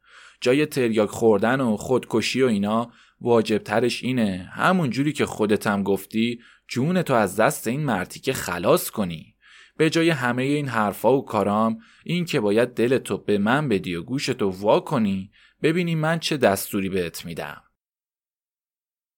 جای 0.44 0.66
تریاک 0.66 1.10
خوردن 1.10 1.60
و 1.60 1.76
خودکشی 1.76 2.42
و 2.42 2.46
اینا 2.46 2.92
واجب 3.20 3.58
ترش 3.58 4.02
اینه. 4.02 4.50
همون 4.52 4.90
جوری 4.90 5.12
که 5.12 5.26
خودتم 5.26 5.82
گفتی 5.82 6.40
جون 6.68 7.02
تو 7.02 7.14
از 7.14 7.36
دست 7.36 7.66
این 7.66 7.84
مرتیکه 7.84 8.32
خلاص 8.32 8.90
کنی. 8.90 9.36
به 9.76 9.90
جای 9.90 10.10
همه 10.10 10.42
این 10.42 10.68
حرفا 10.68 11.16
و 11.18 11.24
کارام 11.24 11.78
این 12.04 12.24
که 12.24 12.40
باید 12.40 12.68
دل 12.68 12.98
تو 12.98 13.18
به 13.18 13.38
من 13.38 13.68
بدی 13.68 13.94
و 13.94 14.02
گوش 14.02 14.26
تو 14.26 14.50
وا 14.50 14.80
کنی 14.80 15.30
ببینی 15.62 15.94
من 15.94 16.18
چه 16.18 16.36
دستوری 16.36 16.88
بهت 16.88 17.24
میدم. 17.24 17.62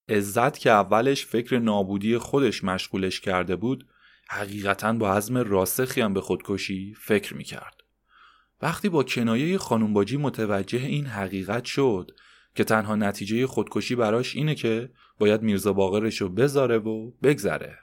عزت 0.09 0.59
که 0.59 0.71
اولش 0.71 1.27
فکر 1.27 1.59
نابودی 1.59 2.19
خودش 2.19 2.65
مشغولش 2.65 3.21
کرده 3.21 3.57
بود 3.57 3.87
حقیقتا 4.29 4.93
با 4.93 5.13
عزم 5.13 5.39
راسخی 5.39 6.01
هم 6.01 6.15
به 6.15 6.21
خودکشی 6.21 6.95
فکر 6.99 7.37
می‌کرد. 7.37 7.76
وقتی 8.63 8.89
با 8.89 9.03
کنایه 9.03 9.59
خانومباجی 9.59 10.17
متوجه 10.17 10.79
این 10.79 11.07
حقیقت 11.07 11.65
شد 11.65 12.11
که 12.55 12.65
تنها 12.65 12.97
نتیجه 12.97 13.47
خودکشی 13.47 13.95
براش 13.95 14.37
اینه 14.37 14.55
که 14.55 14.91
باید 15.19 15.43
میرزا 15.43 15.73
باقرش 15.73 16.21
رو 16.21 16.29
بذاره 16.29 16.79
و 16.79 17.11
بگذره. 17.23 17.79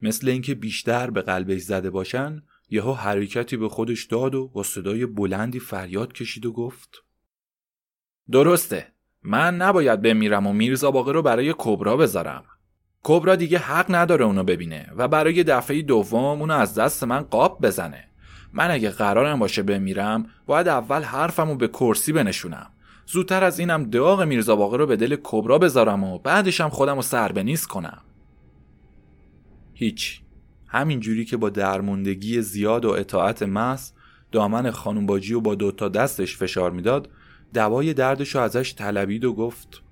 مثل 0.00 0.28
اینکه 0.28 0.54
بیشتر 0.54 1.10
به 1.10 1.22
قلبش 1.22 1.60
زده 1.60 1.90
باشن 1.90 2.42
یهو 2.70 2.92
حرکتی 2.92 3.56
به 3.56 3.68
خودش 3.68 4.04
داد 4.04 4.34
و 4.34 4.48
با 4.48 4.62
صدای 4.62 5.06
بلندی 5.06 5.58
فریاد 5.58 6.12
کشید 6.12 6.46
و 6.46 6.52
گفت 6.52 7.04
درسته 8.30 8.86
من 9.22 9.56
نباید 9.56 10.02
بمیرم 10.02 10.46
و 10.46 10.52
میرزا 10.52 10.90
باقر 10.90 11.12
رو 11.12 11.22
برای 11.22 11.54
کبرا 11.58 11.96
بذارم. 11.96 12.44
کبرا 13.02 13.36
دیگه 13.36 13.58
حق 13.58 13.86
نداره 13.88 14.24
اونو 14.24 14.44
ببینه 14.44 14.92
و 14.96 15.08
برای 15.08 15.44
دفعه 15.44 15.82
دوم 15.82 16.40
اونو 16.40 16.54
از 16.54 16.74
دست 16.74 17.04
من 17.04 17.20
قاب 17.20 17.66
بزنه. 17.66 18.08
من 18.54 18.70
اگه 18.70 18.90
قرارم 18.90 19.38
باشه 19.38 19.62
بمیرم 19.62 20.26
باید 20.46 20.68
اول 20.68 21.02
حرفمو 21.02 21.54
به 21.54 21.68
کرسی 21.68 22.12
بنشونم. 22.12 22.70
زودتر 23.06 23.44
از 23.44 23.58
اینم 23.58 23.84
داغ 23.84 24.22
میرزا 24.22 24.56
باقر 24.56 24.78
رو 24.78 24.86
به 24.86 24.96
دل 24.96 25.16
کبرا 25.22 25.58
بذارم 25.58 26.04
و 26.04 26.18
بعدشم 26.18 26.68
خودم 26.68 26.96
رو 26.96 27.02
سر 27.02 27.32
نیست 27.32 27.68
کنم. 27.68 28.00
هیچ. 29.74 30.20
همینجوری 30.66 31.24
که 31.24 31.36
با 31.36 31.50
درموندگی 31.50 32.42
زیاد 32.42 32.84
و 32.84 32.90
اطاعت 32.90 33.42
محض 33.42 33.90
دامن 34.32 34.70
خانم 34.70 35.06
باجی 35.06 35.34
و 35.34 35.40
با 35.40 35.54
دوتا 35.54 35.88
دستش 35.88 36.36
فشار 36.36 36.70
می‌داد 36.70 37.08
دوای 37.54 37.94
دردش 37.94 38.34
رو 38.34 38.40
ازش 38.40 38.74
طلبید 38.74 39.24
و 39.24 39.32
گفت 39.32 39.82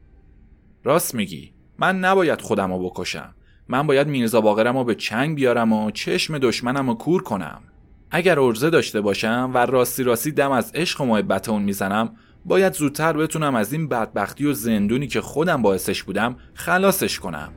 راست 0.84 1.14
میگی 1.14 1.52
من 1.78 1.98
نباید 1.98 2.40
خودم 2.40 2.72
رو 2.72 2.90
بکشم. 2.90 3.34
من 3.68 3.86
باید 3.86 4.08
میرزا 4.08 4.40
باقرم 4.40 4.78
رو 4.78 4.84
به 4.84 4.94
چنگ 4.94 5.36
بیارم 5.36 5.72
و 5.72 5.90
چشم 5.90 6.38
دشمنم 6.38 6.88
رو 6.88 6.94
کور 6.94 7.22
کنم. 7.22 7.62
اگر 8.14 8.40
ارزه 8.40 8.70
داشته 8.70 9.00
باشم 9.00 9.50
و 9.54 9.58
راستی 9.66 10.02
راستی 10.02 10.32
دم 10.32 10.50
از 10.50 10.72
عشق 10.74 11.00
و 11.00 11.04
محبت 11.04 11.48
اون 11.48 11.62
می‌زنم 11.62 12.16
باید 12.44 12.72
زودتر 12.72 13.12
بتونم 13.12 13.54
از 13.54 13.72
این 13.72 13.88
بدبختی 13.88 14.46
و 14.46 14.52
زندونی 14.52 15.06
که 15.06 15.20
خودم 15.20 15.62
باعثش 15.62 16.02
بودم 16.02 16.36
خلاصش 16.54 17.18
کنم 17.18 17.52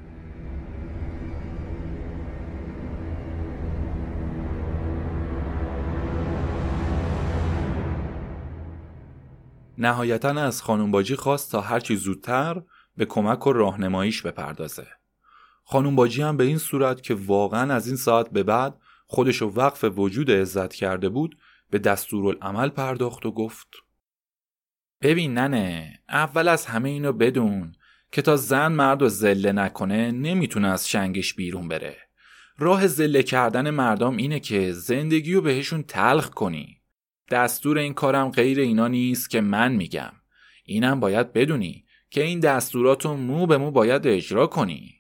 نهایتا 9.78 10.30
از 10.30 10.62
خانم 10.62 10.92
باجی 10.92 11.16
خواست 11.16 11.52
تا 11.52 11.62
هرچی 11.62 11.96
زودتر 11.96 12.62
به 12.98 13.06
کمک 13.06 13.48
و 13.48 13.54
راهنماییش 13.54 14.22
بپردازه. 14.22 14.88
خانم 15.64 15.96
باجی 15.96 16.22
هم 16.22 16.38
به 16.38 16.44
این 16.44 16.58
صورت 16.58 17.02
که 17.02 17.16
واقعا 17.16 17.74
از 17.74 17.88
این 17.88 17.96
ساعت 17.96 18.30
به 18.30 18.44
بعد 18.44 18.78
خودش 19.06 19.38
رو 19.38 19.50
وقف 19.50 19.84
وجود 19.84 20.32
عزت 20.32 20.74
کرده 20.74 21.10
بود 21.10 21.38
به 21.70 21.80
دستورالعمل 21.80 22.70
پرداخت 22.70 23.26
و 23.26 23.32
گفت 23.32 23.68
ببین 25.02 25.34
ننه 25.34 26.00
اول 26.10 26.48
از 26.48 26.66
همه 26.66 26.90
اینو 26.90 27.14
بدون 27.14 27.76
که 28.12 28.22
تا 28.22 28.36
زن 28.36 28.72
مرد 28.72 29.02
و 29.02 29.10
زله 29.10 29.52
نکنه 29.52 30.12
نمی‌تونه 30.12 30.68
از 30.68 30.90
شنگش 30.90 31.34
بیرون 31.34 31.68
بره. 31.68 31.98
راه 32.58 32.88
زله 32.88 33.24
کردن 33.24 33.70
مردم 33.70 34.18
اینه 34.18 34.40
که 34.40 34.72
زندگی 34.72 35.34
رو 35.34 35.42
بهشون 35.42 35.84
تلخ 35.84 36.30
کنی. 36.30 36.82
دستور 37.32 37.78
این 37.78 37.94
کارم 37.94 38.30
غیر 38.30 38.60
اینا 38.60 38.88
نیست 38.88 39.30
که 39.30 39.42
من 39.42 39.72
میگم. 39.72 40.12
اینم 40.66 41.00
باید 41.00 41.34
بدونی 41.34 41.86
که 42.10 42.24
این 42.24 42.40
دستورات 42.40 43.06
رو 43.06 43.14
مو 43.14 43.48
به 43.48 43.58
مو 43.58 43.72
باید 43.72 44.08
اجرا 44.08 44.48
کنی. 44.48 44.96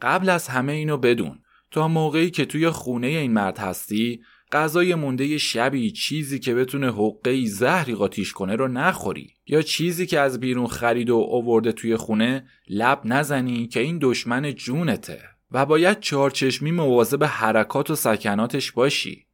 قبل 0.00 0.28
از 0.28 0.48
همه 0.48 0.72
اینو 0.72 0.96
بدون. 0.96 1.42
تا 1.70 1.88
موقعی 1.88 2.30
که 2.30 2.44
توی 2.44 2.70
خونه 2.70 3.06
این 3.06 3.32
مرد 3.32 3.58
هستی 3.58 4.20
غذای 4.52 4.94
مونده 4.94 5.38
شبی 5.38 5.90
چیزی 5.90 6.38
که 6.38 6.54
بتونه 6.54 6.92
حقه 6.92 7.46
زهری 7.46 7.94
قاتیش 7.94 8.32
کنه 8.32 8.56
رو 8.56 8.68
نخوری. 8.68 9.34
یا 9.46 9.62
چیزی 9.62 10.06
که 10.06 10.20
از 10.20 10.40
بیرون 10.40 10.66
خرید 10.66 11.10
و 11.10 11.14
اوورده 11.14 11.72
توی 11.72 11.96
خونه 11.96 12.46
لب 12.68 13.00
نزنی 13.04 13.66
که 13.66 13.80
این 13.80 13.98
دشمن 14.02 14.54
جونته. 14.54 15.22
و 15.50 15.66
باید 15.66 16.00
چارچشمی 16.00 16.70
مواظب 16.70 17.24
حرکات 17.24 17.90
و 17.90 17.94
سکناتش 17.94 18.72
باشی. 18.72 19.26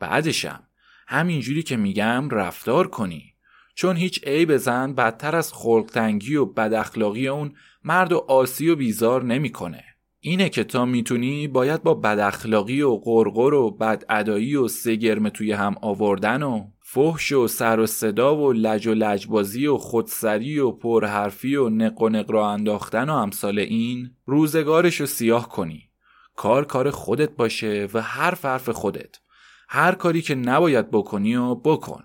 بعدشم 0.00 0.62
همینجوری 1.06 1.62
که 1.62 1.76
میگم 1.76 2.30
رفتار 2.30 2.88
کنی. 2.88 3.34
چون 3.74 3.96
هیچ 3.96 4.24
عیب 4.24 4.56
زن 4.56 4.92
بدتر 4.92 5.36
از 5.36 5.52
خلقتنگی 5.52 6.36
و 6.36 6.44
بداخلاقی 6.44 7.28
اون 7.28 7.54
مرد 7.84 8.12
و 8.12 8.24
آسی 8.28 8.68
و 8.68 8.76
بیزار 8.76 9.24
نمی‌کنه. 9.24 9.84
اینه 10.20 10.48
که 10.48 10.64
تا 10.64 10.84
می‌تونی 10.84 11.48
باید 11.48 11.82
با 11.82 11.94
بداخلاقی 11.94 12.82
و 12.82 12.96
قرقر 12.96 13.54
و 13.54 13.70
بدعدایی 13.70 14.56
و 14.56 14.68
سگرم 14.68 15.28
توی 15.28 15.52
هم 15.52 15.74
آوردن 15.82 16.42
و 16.42 16.66
فحش 16.82 17.32
و 17.32 17.48
سر 17.48 17.80
و 17.80 17.86
صدا 17.86 18.36
و 18.36 18.52
لج 18.52 18.86
و 18.86 18.94
لجبازی 18.94 19.66
و 19.66 19.76
خودسری 19.76 20.58
و 20.58 20.70
پرحرفی 20.70 21.56
و 21.56 21.68
نق 21.68 22.02
و 22.02 22.08
نق 22.08 22.30
را 22.30 22.50
انداختن 22.50 23.10
و 23.10 23.12
امثال 23.12 23.58
این 23.58 24.10
روزگارش 24.24 25.00
رو 25.00 25.06
سیاه 25.06 25.48
کنی. 25.48 25.90
کار 26.36 26.64
کار 26.64 26.90
خودت 26.90 27.30
باشه 27.30 27.88
و 27.94 28.02
هر 28.02 28.34
فرف 28.34 28.68
خودت. 28.68 29.20
هر 29.68 29.92
کاری 29.92 30.22
که 30.22 30.34
نباید 30.34 30.90
بکنی 30.90 31.36
و 31.36 31.54
بکن. 31.54 32.04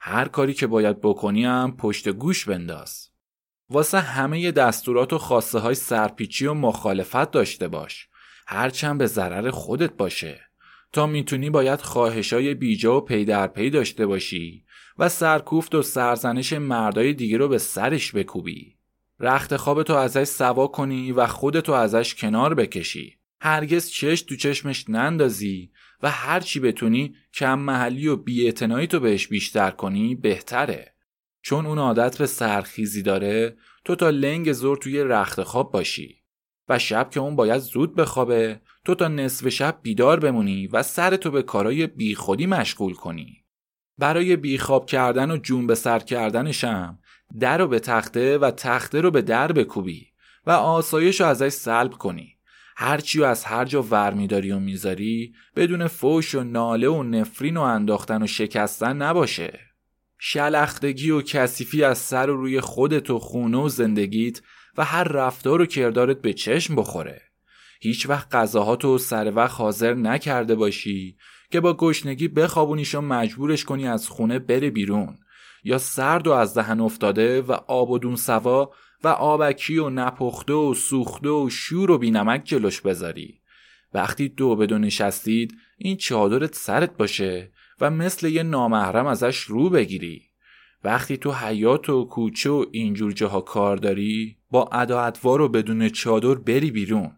هر 0.00 0.28
کاری 0.28 0.54
که 0.54 0.66
باید 0.66 1.00
بکنی 1.00 1.44
هم 1.44 1.76
پشت 1.76 2.08
گوش 2.08 2.48
بنداز. 2.48 3.13
واسه 3.70 4.00
همه 4.00 4.52
دستورات 4.52 5.12
و 5.12 5.18
خواسته 5.18 5.58
های 5.58 5.74
سرپیچی 5.74 6.46
و 6.46 6.54
مخالفت 6.54 7.30
داشته 7.30 7.68
باش. 7.68 8.08
هرچند 8.46 8.98
به 8.98 9.06
ضرر 9.06 9.50
خودت 9.50 9.92
باشه. 9.92 10.40
تا 10.92 11.06
می‌تونی 11.06 11.50
باید 11.50 11.80
خواهش 11.80 12.32
های 12.32 12.54
بیجا 12.54 12.96
و 12.96 13.00
پی 13.00 13.24
در 13.24 13.46
پی 13.46 13.70
داشته 13.70 14.06
باشی 14.06 14.64
و 14.98 15.08
سرکوفت 15.08 15.74
و 15.74 15.82
سرزنش 15.82 16.52
مردای 16.52 17.12
دیگه 17.12 17.36
رو 17.36 17.48
به 17.48 17.58
سرش 17.58 18.12
بکوبی. 18.12 18.76
رخت 19.20 19.56
خوابتو 19.56 19.94
ازش 19.94 20.24
سوا 20.24 20.66
کنی 20.66 21.12
و 21.12 21.26
خودتو 21.26 21.72
ازش 21.72 22.14
کنار 22.14 22.54
بکشی. 22.54 23.18
هرگز 23.40 23.90
چش 23.90 24.22
تو 24.22 24.36
چشمش 24.36 24.84
نندازی 24.88 25.70
و 26.02 26.10
هرچی 26.10 26.60
بتونی 26.60 27.14
کم 27.34 27.58
محلی 27.58 28.08
و 28.08 28.16
بیاعتنایی 28.16 28.86
تو 28.86 29.00
بهش 29.00 29.26
بیشتر 29.26 29.70
کنی 29.70 30.14
بهتره. 30.14 30.93
چون 31.44 31.66
اون 31.66 31.78
عادت 31.78 32.18
به 32.18 32.26
سرخیزی 32.26 33.02
داره 33.02 33.56
تو 33.84 33.96
تا 33.96 34.10
لنگ 34.10 34.52
زور 34.52 34.76
توی 34.76 35.00
رخت 35.00 35.42
خواب 35.42 35.72
باشی. 35.72 36.22
و 36.68 36.78
شب 36.78 37.10
که 37.10 37.20
اون 37.20 37.36
باید 37.36 37.58
زود 37.58 37.94
بخوابه 37.94 38.60
تو 38.84 38.94
تا 38.94 39.08
نصف 39.08 39.48
شب 39.48 39.78
بیدار 39.82 40.20
بمونی 40.20 40.66
و 40.66 40.82
سرتو 40.82 41.30
به 41.30 41.42
کارای 41.42 41.86
بیخودی 41.86 42.46
مشغول 42.46 42.94
کنی. 42.94 43.44
برای 43.98 44.36
بیخواب 44.36 44.86
کردن 44.86 45.30
و 45.30 45.36
جون 45.36 45.66
به 45.66 45.74
سر 45.74 45.98
کردنشم 45.98 46.98
در 47.40 47.58
رو 47.58 47.68
به 47.68 47.80
تخته 47.80 48.38
و 48.38 48.50
تخته 48.50 49.00
رو 49.00 49.10
به 49.10 49.22
در 49.22 49.52
بکوبی 49.52 50.06
و 50.46 50.50
آسایش 50.50 51.20
رو 51.20 51.26
ازش 51.26 51.48
سلب 51.48 51.92
کنی. 51.92 52.36
هرچی 52.76 53.20
و 53.20 53.24
از 53.24 53.44
هر 53.44 53.64
جا 53.64 53.82
ور 53.82 54.14
میداری 54.14 54.52
و 54.52 54.58
می‌ذاری 54.58 55.34
بدون 55.56 55.86
فوش 55.86 56.34
و 56.34 56.44
ناله 56.44 56.88
و 56.88 57.02
نفرین 57.02 57.56
و 57.56 57.60
انداختن 57.60 58.22
و 58.22 58.26
شکستن 58.26 58.96
نباشه. 58.96 59.73
شلختگی 60.26 61.10
و 61.10 61.22
کثیفی 61.22 61.84
از 61.84 61.98
سر 61.98 62.30
و 62.30 62.36
روی 62.36 62.60
خودت 62.60 63.10
و 63.10 63.18
خونه 63.18 63.58
و 63.58 63.68
زندگیت 63.68 64.40
و 64.76 64.84
هر 64.84 65.04
رفتار 65.04 65.60
و 65.60 65.66
کردارت 65.66 66.20
به 66.20 66.32
چشم 66.32 66.76
بخوره. 66.76 67.22
هیچ 67.80 68.08
وقت 68.08 68.34
غذاهاتو 68.34 68.98
سر 68.98 69.32
وقت 69.36 69.60
حاضر 69.60 69.94
نکرده 69.94 70.54
باشی 70.54 71.16
که 71.50 71.60
با 71.60 71.74
گشنگی 71.74 72.28
بخوابونیش 72.28 72.94
و 72.94 73.00
مجبورش 73.00 73.64
کنی 73.64 73.88
از 73.88 74.08
خونه 74.08 74.38
بره 74.38 74.70
بیرون. 74.70 75.18
یا 75.64 75.78
سرد 75.78 76.26
و 76.26 76.32
از 76.32 76.54
دهن 76.54 76.80
افتاده 76.80 77.42
و 77.42 77.52
آب 77.52 77.90
و 77.90 77.98
دون 77.98 78.16
سوا 78.16 78.72
و 79.04 79.08
آبکی 79.08 79.78
و 79.78 79.90
نپخته 79.90 80.52
و 80.52 80.74
سوخته 80.74 81.28
و 81.28 81.48
شور 81.50 81.90
و 81.90 81.98
بینمک 81.98 82.44
جلوش 82.44 82.80
بذاری. 82.80 83.40
وقتی 83.94 84.28
دو 84.28 84.56
به 84.56 84.66
دو 84.66 84.78
نشستید 84.78 85.54
این 85.78 85.96
چادرت 85.96 86.54
سرت 86.54 86.96
باشه. 86.96 87.52
و 87.80 87.90
مثل 87.90 88.28
یه 88.28 88.42
نامحرم 88.42 89.06
ازش 89.06 89.38
رو 89.38 89.70
بگیری. 89.70 90.22
وقتی 90.84 91.16
تو 91.16 91.32
حیات 91.32 91.88
و 91.88 92.04
کوچه 92.04 92.50
و 92.50 92.64
اینجور 92.72 93.12
جاها 93.12 93.40
کار 93.40 93.76
داری 93.76 94.36
با 94.50 94.68
ادا 94.72 95.12
و 95.24 95.48
بدون 95.48 95.88
چادر 95.88 96.34
بری 96.34 96.70
بیرون. 96.70 97.12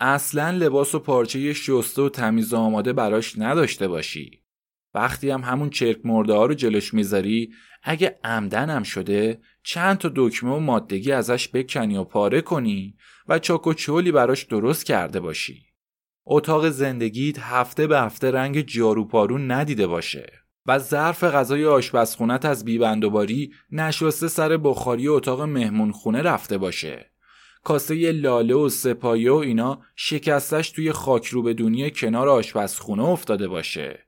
اصلا 0.00 0.50
لباس 0.50 0.94
و 0.94 0.98
پارچه 0.98 1.52
شسته 1.52 2.02
و 2.02 2.08
تمیز 2.08 2.54
آماده 2.54 2.92
براش 2.92 3.38
نداشته 3.38 3.88
باشی. 3.88 4.42
وقتی 4.94 5.30
هم 5.30 5.40
همون 5.40 5.70
چرک 5.70 5.98
مرده 6.04 6.32
ها 6.32 6.46
رو 6.46 6.54
جلوش 6.54 6.94
می‌ذاری 6.94 7.52
اگه 7.82 8.18
عمدنم 8.24 8.82
شده 8.82 9.40
چند 9.62 9.98
تا 9.98 10.12
دکمه 10.16 10.50
و 10.50 10.58
مادگی 10.58 11.12
ازش 11.12 11.48
بکنی 11.48 11.96
و 11.96 12.04
پاره 12.04 12.40
کنی 12.40 12.94
و 13.28 13.38
چاک 13.38 13.66
و 13.66 13.74
چولی 13.74 14.12
براش 14.12 14.42
درست 14.44 14.86
کرده 14.86 15.20
باشی. 15.20 15.67
اتاق 16.30 16.68
زندگیت 16.68 17.38
هفته 17.38 17.86
به 17.86 18.00
هفته 18.00 18.30
رنگ 18.30 18.60
جارو 18.60 19.04
پارو 19.04 19.38
ندیده 19.38 19.86
باشه 19.86 20.32
و 20.66 20.78
ظرف 20.78 21.24
غذای 21.24 21.64
آشپزخونت 21.64 22.44
از 22.44 22.64
بیبندوباری 22.64 23.52
نشسته 23.72 24.28
سر 24.28 24.56
بخاری 24.56 25.08
اتاق 25.08 25.40
مهمون 25.40 25.92
خونه 25.92 26.22
رفته 26.22 26.58
باشه. 26.58 27.10
کاسه 27.64 28.12
لاله 28.12 28.54
و 28.54 28.68
سپایه 28.68 29.32
و 29.32 29.34
اینا 29.34 29.80
شکستش 29.96 30.70
توی 30.70 30.92
خاک 30.92 31.26
رو 31.26 31.42
به 31.42 31.54
دنیا 31.54 31.90
کنار 31.90 32.28
آشپزخونه 32.28 33.04
افتاده 33.04 33.48
باشه. 33.48 33.98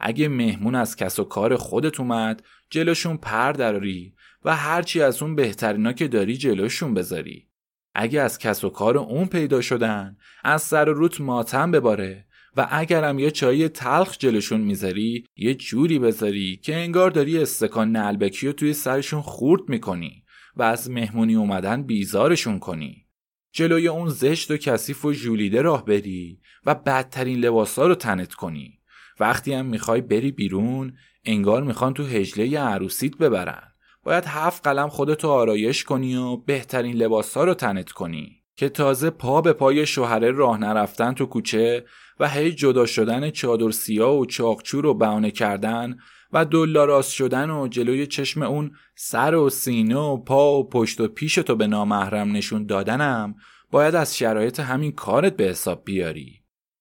اگه 0.00 0.28
مهمون 0.28 0.74
از 0.74 0.96
کس 0.96 1.18
و 1.18 1.24
کار 1.24 1.56
خودت 1.56 2.00
اومد 2.00 2.42
جلوشون 2.70 3.16
پر 3.16 3.52
دراری 3.52 4.14
و 4.44 4.56
هرچی 4.56 5.02
از 5.02 5.22
اون 5.22 5.34
بهترینا 5.34 5.92
که 5.92 6.08
داری 6.08 6.36
جلوشون 6.36 6.94
بذاری 6.94 7.49
اگه 7.94 8.20
از 8.20 8.38
کس 8.38 8.64
و 8.64 8.68
کار 8.68 8.98
اون 8.98 9.26
پیدا 9.26 9.60
شدن 9.60 10.16
از 10.44 10.62
سر 10.62 10.84
روت 10.84 11.20
ماتم 11.20 11.70
بباره 11.70 12.26
و 12.56 12.68
اگرم 12.70 13.18
یه 13.18 13.30
چای 13.30 13.68
تلخ 13.68 14.18
جلوشون 14.18 14.60
می‌ذاری 14.60 15.24
یه 15.36 15.54
جوری 15.54 15.98
بذاری 15.98 16.56
که 16.56 16.76
انگار 16.76 17.10
داری 17.10 17.38
استکان 17.38 17.92
نلبکی 17.92 18.46
رو 18.46 18.52
توی 18.52 18.72
سرشون 18.72 19.22
خورد 19.22 19.68
می‌کنی 19.68 20.24
و 20.56 20.62
از 20.62 20.90
مهمونی 20.90 21.34
اومدن 21.34 21.82
بیزارشون 21.82 22.58
کنی. 22.58 23.06
جلوی 23.52 23.88
اون 23.88 24.08
زشت 24.08 24.50
و 24.50 24.56
کثیف 24.56 25.04
و 25.04 25.12
ژولیده 25.12 25.62
راه 25.62 25.84
بری 25.84 26.40
و 26.66 26.74
بدترین 26.74 27.38
لباسا 27.38 27.86
رو 27.86 27.94
تنت 27.94 28.34
کنی. 28.34 28.78
وقتی 29.20 29.52
هم 29.52 29.66
می‌خوای 29.66 30.00
بری 30.00 30.32
بیرون 30.32 30.96
انگار 31.24 31.62
می‌خوان 31.62 31.94
تو 31.94 32.04
هجله 32.04 32.60
عروسیت 32.60 33.16
ببرن. 33.16 33.69
باید 34.04 34.24
هفت 34.26 34.66
قلم 34.66 34.88
خودتو 34.88 35.28
آرایش 35.28 35.84
کنی 35.84 36.16
و 36.16 36.36
بهترین 36.36 36.96
لباسا 36.96 37.44
رو 37.44 37.54
تنت 37.54 37.92
کنی 37.92 38.40
که 38.56 38.68
تازه 38.68 39.10
پا 39.10 39.40
به 39.40 39.52
پای 39.52 39.86
شوهره 39.86 40.30
راه 40.30 40.58
نرفتن 40.58 41.12
تو 41.12 41.26
کوچه 41.26 41.84
و 42.20 42.28
هی 42.28 42.52
جدا 42.52 42.86
شدن 42.86 43.30
چادر 43.30 43.70
سیاه 43.70 44.18
و 44.18 44.26
چاقچور 44.26 44.84
رو 44.84 44.94
بهانه 44.94 45.30
کردن 45.30 45.96
و 46.32 46.44
دلاراست 46.44 47.12
شدن 47.12 47.50
و 47.50 47.68
جلوی 47.68 48.06
چشم 48.06 48.42
اون 48.42 48.70
سر 48.94 49.34
و 49.34 49.50
سینه 49.50 49.96
و 49.96 50.16
پا 50.16 50.58
و 50.58 50.68
پشت 50.68 51.00
و 51.00 51.08
پیش 51.08 51.34
تو 51.34 51.56
به 51.56 51.66
نامحرم 51.66 52.32
نشون 52.32 52.66
دادنم 52.66 53.34
باید 53.70 53.94
از 53.94 54.18
شرایط 54.18 54.60
همین 54.60 54.92
کارت 54.92 55.36
به 55.36 55.44
حساب 55.44 55.84
بیاری. 55.84 56.40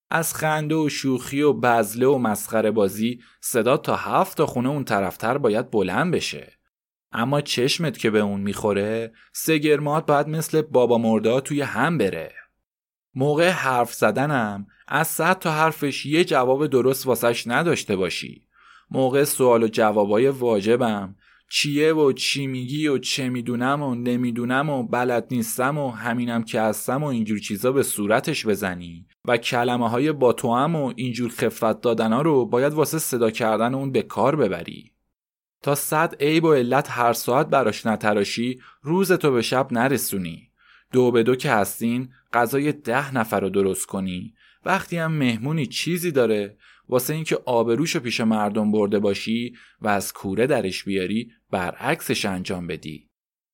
از 0.09 0.33
خنده 0.33 0.75
و 0.75 0.89
شوخی 0.89 1.41
و 1.41 1.53
بزله 1.53 2.07
و 2.07 2.17
مسخره 2.17 2.71
بازی 2.71 3.19
صدا 3.41 3.77
تا 3.77 3.95
هفت 3.95 4.37
تا 4.37 4.45
خونه 4.45 4.69
اون 4.69 4.83
طرفتر 4.83 5.37
باید 5.37 5.71
بلند 5.71 6.13
بشه. 6.13 6.58
اما 7.11 7.41
چشمت 7.41 7.97
که 7.97 8.09
به 8.09 8.19
اون 8.19 8.41
می‌خوره 8.41 9.13
سگرمات 9.33 10.05
باید 10.05 10.27
مثل 10.27 10.61
بابا 10.61 10.97
مرده 10.97 11.41
توی 11.41 11.61
هم 11.61 11.97
بره. 11.97 12.33
موقع 13.15 13.49
حرف 13.49 13.93
زدنم 13.93 14.67
از 14.87 15.07
صد 15.07 15.39
تا 15.39 15.51
حرفش 15.51 16.05
یه 16.05 16.23
جواب 16.23 16.67
درست 16.67 17.07
واسش 17.07 17.47
نداشته 17.47 17.95
باشی. 17.95 18.47
موقع 18.91 19.23
سوال 19.23 19.63
و 19.63 19.67
جوابای 19.67 20.27
واجبم 20.27 21.15
چیه 21.51 21.93
و 21.93 22.11
چی 22.11 22.47
میگی 22.47 22.87
و 22.87 22.97
چه 22.97 23.29
می‌دونم 23.29 23.83
و 23.83 23.95
نمی‌دونم 23.95 24.69
و 24.69 24.83
بلد 24.83 25.27
نیستم 25.31 25.77
و 25.77 25.89
همینم 25.89 26.43
که 26.43 26.61
هستم 26.61 27.03
و 27.03 27.07
اینجور 27.07 27.39
چیزا 27.39 27.71
به 27.71 27.83
صورتش 27.83 28.47
بزنی 28.47 29.05
و 29.25 29.37
کلمه 29.37 29.89
های 29.89 30.11
با 30.11 30.33
تو 30.33 30.55
هم 30.55 30.75
و 30.75 30.93
اینجور 30.95 31.31
خفت 31.31 31.81
دادن 31.81 32.13
ها 32.13 32.21
رو 32.21 32.45
باید 32.45 32.73
واسه 32.73 32.99
صدا 32.99 33.31
کردن 33.31 33.73
اون 33.73 33.91
به 33.91 34.01
کار 34.01 34.35
ببری. 34.35 34.91
تا 35.61 35.75
صد 35.75 36.15
عیب 36.19 36.43
و 36.43 36.53
علت 36.53 36.87
هر 36.91 37.13
ساعت 37.13 37.47
براش 37.47 37.85
نتراشی 37.85 38.61
روز 38.81 39.11
تو 39.11 39.31
به 39.31 39.41
شب 39.41 39.67
نرسونی. 39.71 40.49
دو 40.91 41.11
به 41.11 41.23
دو 41.23 41.35
که 41.35 41.51
هستین 41.51 42.09
غذای 42.33 42.71
ده 42.71 43.15
نفر 43.15 43.39
رو 43.39 43.49
درست 43.49 43.85
کنی. 43.85 44.33
وقتی 44.65 44.97
هم 44.97 45.11
مهمونی 45.11 45.65
چیزی 45.65 46.11
داره. 46.11 46.57
واسه 46.89 47.13
اینکه 47.13 47.39
آبروشو 47.45 47.99
پیش 47.99 48.21
مردم 48.21 48.71
برده 48.71 48.99
باشی 48.99 49.55
و 49.81 49.87
از 49.87 50.13
کوره 50.13 50.47
درش 50.47 50.83
بیاری 50.83 51.31
برعکسش 51.51 52.25
انجام 52.25 52.67
بدی. 52.67 53.09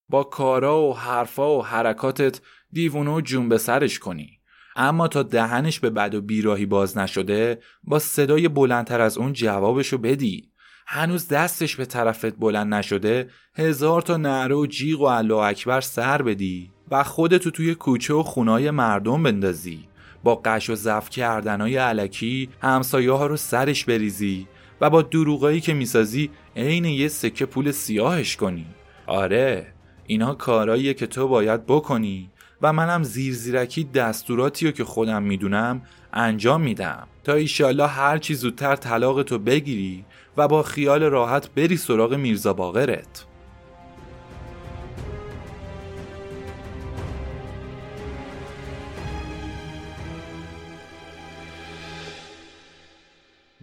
با 0.09 0.23
کارا 0.23 0.81
و 0.81 0.97
حرفا 0.97 1.57
و 1.57 1.65
حرکاتت 1.65 2.41
دیوونه 2.71 3.21
جون 3.21 3.49
به 3.49 3.57
سرش 3.57 3.99
کنی. 3.99 4.39
اما 4.75 5.07
تا 5.07 5.23
دهنش 5.23 5.79
به 5.79 5.89
بد 5.89 6.15
و 6.15 6.21
بیراهی 6.21 6.65
باز 6.65 6.97
نشده 6.97 7.61
با 7.83 7.99
صدای 7.99 8.47
بلندتر 8.47 9.01
از 9.01 9.17
اون 9.17 9.33
جوابشو 9.33 9.97
بدی. 9.97 10.51
هنوز 10.87 11.27
دستش 11.27 11.75
به 11.75 11.85
طرفت 11.85 12.35
بلند 12.35 12.73
نشده 12.73 13.29
هزار 13.55 14.01
تا 14.01 14.17
نعره 14.17 14.55
و 14.55 14.65
جیغ 14.65 15.01
و 15.01 15.03
الله 15.03 15.35
اکبر 15.35 15.81
سر 15.81 16.21
بدی 16.21 16.71
و 16.91 17.03
خودتو 17.03 17.51
توی 17.51 17.75
کوچه 17.75 18.13
و 18.13 18.23
خونای 18.23 18.71
مردم 18.71 19.23
بندازی. 19.23 19.87
با 20.23 20.41
قش 20.45 20.69
و 20.69 20.75
زف 20.75 21.09
کردنای 21.09 21.77
علکی 21.77 22.49
همسایه 22.61 23.11
ها 23.11 23.25
رو 23.25 23.37
سرش 23.37 23.85
بریزی 23.85 24.47
و 24.81 24.89
با 24.89 25.01
دروغایی 25.01 25.61
که 25.61 25.73
می‌سازی 25.73 26.29
عین 26.55 26.85
یه 26.85 27.07
سکه 27.07 27.45
پول 27.45 27.71
سیاهش 27.71 28.35
کنی. 28.35 28.65
آره 29.07 29.73
اینا 30.07 30.33
کاراییه 30.33 30.93
که 30.93 31.07
تو 31.07 31.27
باید 31.27 31.65
بکنی 31.65 32.29
و 32.61 32.73
منم 32.73 33.03
زیر 33.03 33.33
زیرکی 33.33 33.83
دستوراتی 33.83 34.65
رو 34.65 34.71
که 34.71 34.83
خودم 34.83 35.23
می‌دونم 35.23 35.81
انجام 36.13 36.61
میدم. 36.61 37.07
تا 37.23 37.33
ایشالله 37.33 37.87
هر 37.87 38.17
چی 38.17 38.35
زودتر 38.35 38.75
طلاق 38.75 39.23
تو 39.23 39.39
بگیری 39.39 40.05
و 40.37 40.47
با 40.47 40.63
خیال 40.63 41.03
راحت 41.03 41.49
بری 41.49 41.77
سراغ 41.77 42.13
میرزا 42.13 42.53
باقرت 42.53 43.25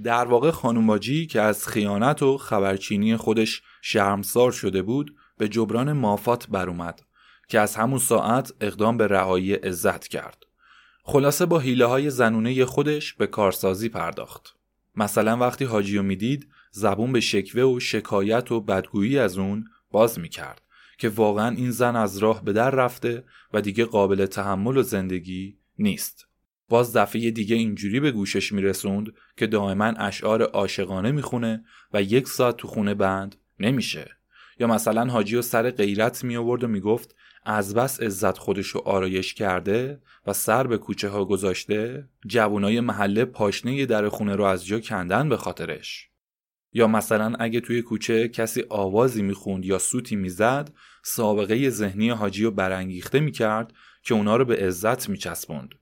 در 0.02 0.24
واقع 0.24 0.50
خانوماجی 0.50 1.26
که 1.26 1.40
از 1.40 1.68
خیانت 1.68 2.22
و 2.22 2.38
خبرچینی 2.38 3.16
خودش 3.16 3.62
شرمسار 3.82 4.52
شده 4.52 4.82
بود 4.82 5.16
به 5.38 5.48
جبران 5.48 5.92
مافات 5.92 6.46
بر 6.48 6.68
اومد 6.68 7.02
که 7.48 7.60
از 7.60 7.76
همون 7.76 7.98
ساعت 7.98 8.52
اقدام 8.60 8.96
به 8.96 9.06
رهایی 9.06 9.54
عزت 9.54 10.08
کرد. 10.08 10.42
خلاصه 11.04 11.46
با 11.46 11.58
حیله 11.58 11.86
های 11.86 12.10
زنونه 12.10 12.64
خودش 12.64 13.14
به 13.14 13.26
کارسازی 13.26 13.88
پرداخت. 13.88 14.56
مثلا 14.96 15.36
وقتی 15.36 15.64
حاجی 15.64 15.98
می‌دید 15.98 16.48
زبون 16.74 17.12
به 17.12 17.20
شکوه 17.20 17.62
و 17.62 17.80
شکایت 17.80 18.52
و 18.52 18.60
بدگویی 18.60 19.18
از 19.18 19.38
اون 19.38 19.64
باز 19.90 20.18
می‌کرد 20.18 20.62
که 20.98 21.08
واقعا 21.08 21.56
این 21.56 21.70
زن 21.70 21.96
از 21.96 22.18
راه 22.18 22.44
به 22.44 22.52
در 22.52 22.70
رفته 22.70 23.24
و 23.52 23.60
دیگه 23.60 23.84
قابل 23.84 24.26
تحمل 24.26 24.76
و 24.76 24.82
زندگی 24.82 25.58
نیست. 25.78 26.26
باز 26.68 26.96
دفعه 26.96 27.30
دیگه 27.30 27.56
اینجوری 27.56 28.00
به 28.00 28.10
گوشش 28.10 28.52
میرسوند 28.52 29.12
که 29.36 29.46
دائما 29.46 29.84
اشعار 29.84 30.42
عاشقانه 30.42 31.12
می‌خونه 31.12 31.64
و 31.92 32.02
یک 32.02 32.28
ساعت 32.28 32.56
تو 32.56 32.68
خونه 32.68 32.94
بند 32.94 33.36
نمیشه 33.60 34.10
یا 34.60 34.66
مثلا 34.66 35.06
حاجی 35.06 35.36
و 35.36 35.42
سر 35.42 35.70
غیرت 35.70 36.24
می 36.24 36.36
آورد 36.36 36.64
و 36.64 36.68
می‌گفت 36.68 37.14
از 37.44 37.74
بس 37.74 38.00
عزت 38.00 38.38
خودشو 38.38 38.78
آرایش 38.78 39.34
کرده 39.34 40.00
و 40.26 40.32
سر 40.32 40.66
به 40.66 40.78
کوچه 40.78 41.08
ها 41.08 41.24
گذاشته 41.24 42.08
جوانای 42.26 42.80
محله 42.80 43.24
پاشنه 43.24 43.86
در 43.86 44.08
خونه 44.08 44.36
رو 44.36 44.44
از 44.44 44.66
جا 44.66 44.80
کندن 44.80 45.28
به 45.28 45.36
خاطرش 45.36 46.11
یا 46.72 46.86
مثلا 46.86 47.34
اگه 47.38 47.60
توی 47.60 47.82
کوچه 47.82 48.28
کسی 48.28 48.64
آوازی 48.68 49.22
می‌خوند 49.22 49.64
یا 49.64 49.78
سوتی 49.78 50.16
می‌زد 50.16 50.70
سابقه 51.02 51.70
ذهنی 51.70 52.10
حاجی 52.10 52.44
رو 52.44 52.50
برانگیخته 52.50 53.20
می‌کرد 53.20 53.72
که 54.02 54.14
اونا 54.14 54.36
رو 54.36 54.44
به 54.44 54.56
عزت 54.56 55.08
میچسبوند. 55.08 55.74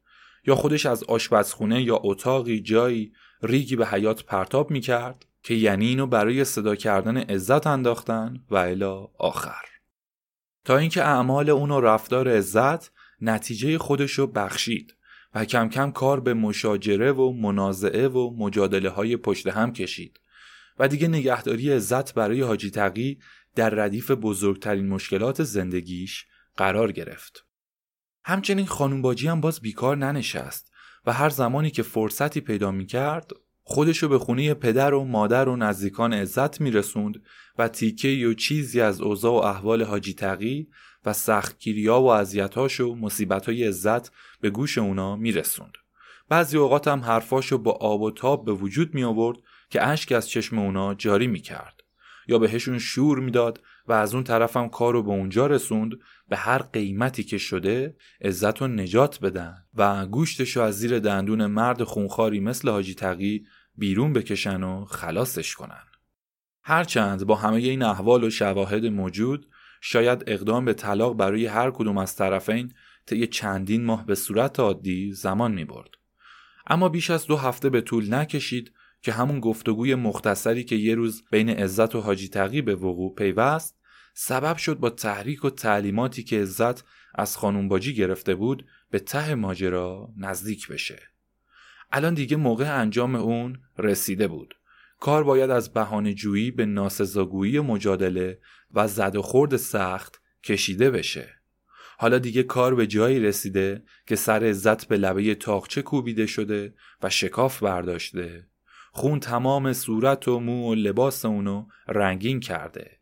یا 0.46 0.55
خودش 0.55 0.87
از 0.87 1.05
آشپزخونه 1.05 1.83
یا 1.83 2.00
اتاقی 2.03 2.61
جایی 2.61 3.12
ریگی 3.42 3.76
به 3.76 3.87
حیات 3.87 4.24
پرتاب 4.24 4.70
می‌کرد 4.70 5.26
که 5.42 5.55
یعنی 5.55 5.87
اینو 5.87 6.07
برای 6.07 6.44
صدا 6.44 6.74
کردن 6.74 7.16
عزت 7.16 7.66
انداختن 7.66 8.44
و 8.50 8.57
الا 8.57 9.09
آخر. 9.18 9.64
تا 10.64 10.76
اینکه 10.76 11.05
اعمال 11.05 11.50
اون 11.50 11.70
و 11.70 11.81
رفتار 11.81 12.29
عزت 12.29 12.92
نتیجه 13.20 13.79
خودشو 13.79 14.26
بخشید 14.26 14.94
و 15.35 15.44
کم 15.44 15.68
کم 15.68 15.90
کار 15.90 16.20
به 16.20 16.35
مشاجره 16.35 17.12
و 17.12 17.33
منازعه 17.33 18.09
و 18.09 18.35
مجادله 18.38 18.88
های 18.88 19.16
پشت 19.16 19.46
هم 19.46 19.72
کشید. 19.72 20.19
و 20.81 20.88
دیگه 20.88 21.09
نگهداری 21.09 21.73
عزت 21.73 22.14
برای 22.14 22.40
حاجی 22.40 22.71
تقی 22.71 23.19
در 23.55 23.71
ردیف 23.71 24.11
بزرگترین 24.11 24.88
مشکلات 24.88 25.43
زندگیش 25.43 26.27
قرار 26.57 26.93
گرفت. 26.93 27.47
همچنین 28.25 28.66
خانم 28.66 29.03
باجی 29.03 29.29
هم 29.29 29.40
باز 29.40 29.61
بیکار 29.61 29.97
ننشست 29.97 30.73
و 31.07 31.12
هر 31.12 31.29
زمانی 31.29 31.71
که 31.71 31.83
فرصتی 31.83 32.40
پیدا 32.40 32.71
می 32.71 32.87
کرد 32.87 33.31
خودشو 33.62 34.09
به 34.09 34.19
خونه 34.19 34.55
پدر 34.55 34.95
و 34.95 35.05
مادر 35.05 35.49
و 35.49 35.57
نزدیکان 35.57 36.12
عزت 36.12 36.61
میرسوند 36.61 37.23
و 37.59 37.69
تیکه 37.69 38.27
و 38.27 38.35
چیزی 38.35 38.81
از 38.81 39.01
اوضاع 39.01 39.33
و 39.33 39.45
احوال 39.45 39.83
حاجی 39.83 40.14
تقی 40.14 40.69
و 41.05 41.12
سختگیریا 41.12 42.01
و 42.01 42.07
اذیتاش 42.07 42.81
و 42.81 42.95
مصیبتهای 42.95 43.64
عزت 43.64 44.12
به 44.40 44.51
گوش 44.51 44.79
اونا 44.79 45.16
میرسوند. 45.16 45.73
بعضی 46.29 46.57
اوقات 46.57 46.88
هم 46.88 47.01
حرفاشو 47.01 47.59
با 47.59 47.73
آب 47.73 48.03
و 48.03 48.11
تاب 48.11 48.45
به 48.45 48.53
وجود 48.53 48.95
می 48.95 49.05
آورد 49.05 49.38
که 49.70 49.87
اشک 49.87 50.12
از 50.12 50.28
چشم 50.28 50.59
اونا 50.59 50.94
جاری 50.94 51.26
می 51.26 51.40
کرد. 51.40 51.80
یا 52.28 52.38
بهشون 52.38 52.78
شور 52.78 53.20
می‌داد 53.20 53.61
و 53.87 53.92
از 53.92 54.14
اون 54.14 54.24
طرفم 54.24 54.68
کار 54.68 54.92
رو 54.92 55.02
به 55.02 55.11
اونجا 55.11 55.46
رسوند 55.46 55.92
به 56.28 56.37
هر 56.37 56.59
قیمتی 56.59 57.22
که 57.22 57.38
شده 57.38 57.96
عزت 58.20 58.62
و 58.62 58.68
نجات 58.68 59.20
بدن 59.20 59.64
و 59.74 60.06
گوشتشو 60.06 60.61
از 60.61 60.78
زیر 60.78 60.98
دندون 60.98 61.46
مرد 61.46 61.83
خونخاری 61.83 62.40
مثل 62.40 62.68
حاجی 62.68 62.94
تقی 62.94 63.46
بیرون 63.76 64.12
بکشن 64.12 64.62
و 64.62 64.85
خلاصش 64.85 65.54
کنن. 65.54 65.85
هرچند 66.62 67.26
با 67.26 67.35
همه 67.35 67.56
این 67.56 67.83
احوال 67.83 68.24
و 68.24 68.30
شواهد 68.30 68.87
موجود 68.87 69.46
شاید 69.80 70.24
اقدام 70.26 70.64
به 70.64 70.74
طلاق 70.74 71.16
برای 71.16 71.46
هر 71.46 71.70
کدوم 71.70 71.98
از 71.98 72.16
طرفین 72.16 72.72
طی 73.06 73.26
چندین 73.26 73.85
ماه 73.85 74.06
به 74.06 74.14
صورت 74.14 74.61
عادی 74.61 75.12
زمان 75.12 75.52
می 75.52 75.64
برد. 75.64 75.90
اما 76.66 76.88
بیش 76.88 77.11
از 77.11 77.26
دو 77.26 77.37
هفته 77.37 77.70
به 77.70 77.80
طول 77.80 78.14
نکشید 78.14 78.72
که 79.02 79.12
همون 79.12 79.40
گفتگوی 79.40 79.94
مختصری 79.94 80.64
که 80.64 80.76
یه 80.76 80.94
روز 80.94 81.22
بین 81.30 81.48
عزت 81.48 81.94
و 81.94 82.00
حاجی 82.00 82.28
تقی 82.28 82.62
به 82.62 82.74
وقوع 82.74 83.14
پیوست 83.14 83.76
سبب 84.14 84.56
شد 84.56 84.78
با 84.78 84.90
تحریک 84.90 85.44
و 85.44 85.50
تعلیماتی 85.50 86.22
که 86.22 86.42
عزت 86.42 86.84
از 87.14 87.36
خانم 87.36 87.68
باجی 87.68 87.94
گرفته 87.94 88.34
بود 88.34 88.66
به 88.90 88.98
ته 88.98 89.34
ماجرا 89.34 90.12
نزدیک 90.16 90.68
بشه. 90.68 91.02
الان 91.92 92.14
دیگه 92.14 92.36
موقع 92.36 92.80
انجام 92.80 93.14
اون 93.14 93.58
رسیده 93.78 94.28
بود. 94.28 94.54
کار 95.00 95.24
باید 95.24 95.50
از 95.50 95.72
بهانه 95.72 96.14
جویی 96.14 96.50
به 96.50 96.66
ناسزاگویی 96.66 97.60
مجادله 97.60 98.38
و 98.74 98.88
زد 98.88 99.16
و 99.16 99.22
خورد 99.22 99.56
سخت 99.56 100.20
کشیده 100.44 100.90
بشه. 100.90 101.28
حالا 101.98 102.18
دیگه 102.18 102.42
کار 102.42 102.74
به 102.74 102.86
جایی 102.86 103.20
رسیده 103.20 103.82
که 104.06 104.16
سر 104.16 104.44
عزت 104.44 104.84
به 104.84 104.96
لبه 104.96 105.34
تاقچه 105.34 105.82
کوبیده 105.82 106.26
شده 106.26 106.74
و 107.02 107.10
شکاف 107.10 107.62
برداشته. 107.62 108.49
خون 108.92 109.20
تمام 109.20 109.72
صورت 109.72 110.29
و 110.29 110.40
مو 110.40 110.70
و 110.70 110.74
لباس 110.74 111.24
اونو 111.24 111.66
رنگین 111.88 112.40
کرده. 112.40 113.00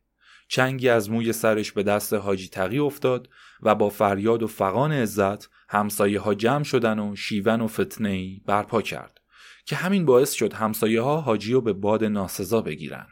چنگی 0.49 0.89
از 0.89 1.11
موی 1.11 1.33
سرش 1.33 1.73
به 1.73 1.83
دست 1.83 2.15
حاجی 2.15 2.49
تقی 2.49 2.79
افتاد 2.79 3.29
و 3.63 3.75
با 3.75 3.89
فریاد 3.89 4.43
و 4.43 4.47
فقان 4.47 4.93
عزت 4.93 5.49
همسایه 5.69 6.21
ها 6.21 6.35
جمع 6.35 6.65
شدن 6.65 6.99
و 6.99 7.17
شیون 7.17 7.61
و 7.61 7.67
فتنه 7.67 8.09
ای 8.09 8.41
برپا 8.47 8.83
کرد 8.83 9.21
که 9.65 9.77
همین 9.77 10.05
باعث 10.05 10.33
شد 10.33 10.53
همسایه 10.53 11.01
ها 11.01 11.21
حاجی 11.21 11.53
رو 11.53 11.61
به 11.61 11.73
باد 11.73 12.05
ناسزا 12.05 12.61
بگیرن 12.61 13.07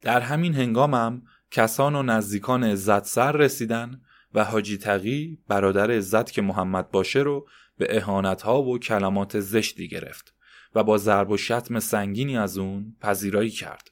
در 0.00 0.20
همین 0.20 0.54
هنگامم 0.54 1.22
کسان 1.50 1.94
و 1.94 2.02
نزدیکان 2.02 2.64
عزت 2.64 3.04
سر 3.04 3.32
رسیدن 3.32 4.00
و 4.34 4.44
حاجی 4.44 4.78
تقی 4.78 5.38
برادر 5.48 5.90
عزت 5.90 6.30
که 6.30 6.42
محمد 6.42 6.90
باشه 6.90 7.18
رو 7.18 7.48
به 7.78 7.96
اهانت 7.96 8.42
ها 8.42 8.62
و 8.62 8.78
کلمات 8.78 9.40
زشتی 9.40 9.88
گرفت 9.88 10.35
و 10.76 10.82
با 10.82 10.98
ضرب 10.98 11.30
و 11.30 11.36
شتم 11.36 11.80
سنگینی 11.80 12.38
از 12.38 12.58
اون 12.58 12.96
پذیرایی 13.00 13.50
کرد. 13.50 13.90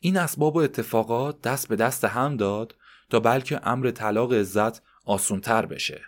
این 0.00 0.16
اسباب 0.16 0.56
و 0.56 0.58
اتفاقات 0.58 1.42
دست 1.42 1.68
به 1.68 1.76
دست 1.76 2.04
هم 2.04 2.36
داد 2.36 2.74
تا 3.10 3.20
بلکه 3.20 3.68
امر 3.68 3.90
طلاق 3.90 4.32
عزت 4.32 4.82
آسونتر 5.04 5.66
بشه 5.66 6.00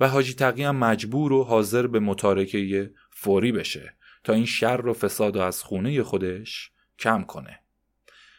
و 0.00 0.08
حاجی 0.08 0.34
تقی 0.34 0.62
هم 0.62 0.76
مجبور 0.76 1.32
و 1.32 1.44
حاضر 1.44 1.86
به 1.86 2.00
متارکه 2.00 2.90
فوری 3.10 3.52
بشه 3.52 3.94
تا 4.24 4.32
این 4.32 4.46
شر 4.46 4.86
و 4.86 4.92
فساد 4.92 5.36
و 5.36 5.40
از 5.40 5.62
خونه 5.62 6.02
خودش 6.02 6.70
کم 6.98 7.22
کنه. 7.22 7.60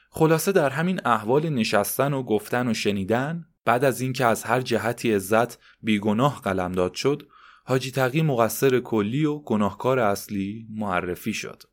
خلاصه 0.10 0.52
در 0.52 0.70
همین 0.70 1.02
احوال 1.06 1.50
نشستن 1.50 2.14
و 2.14 2.24
گفتن 2.24 2.68
و 2.68 2.74
شنیدن 2.74 3.46
بعد 3.66 3.84
از 3.84 4.02
اینکه 4.02 4.26
از 4.26 4.44
هر 4.44 4.62
جهتی 4.62 5.14
عزت 5.14 5.60
بیگناه 5.82 6.42
قلمداد 6.42 6.94
شد 6.94 7.28
حاجی 7.70 7.92
تقی 7.92 8.22
مقصر 8.22 8.80
کلی 8.80 9.26
و 9.26 9.40
گناهکار 9.40 10.00
اصلی 10.00 10.68
معرفی 10.70 11.34
شد 11.34 11.64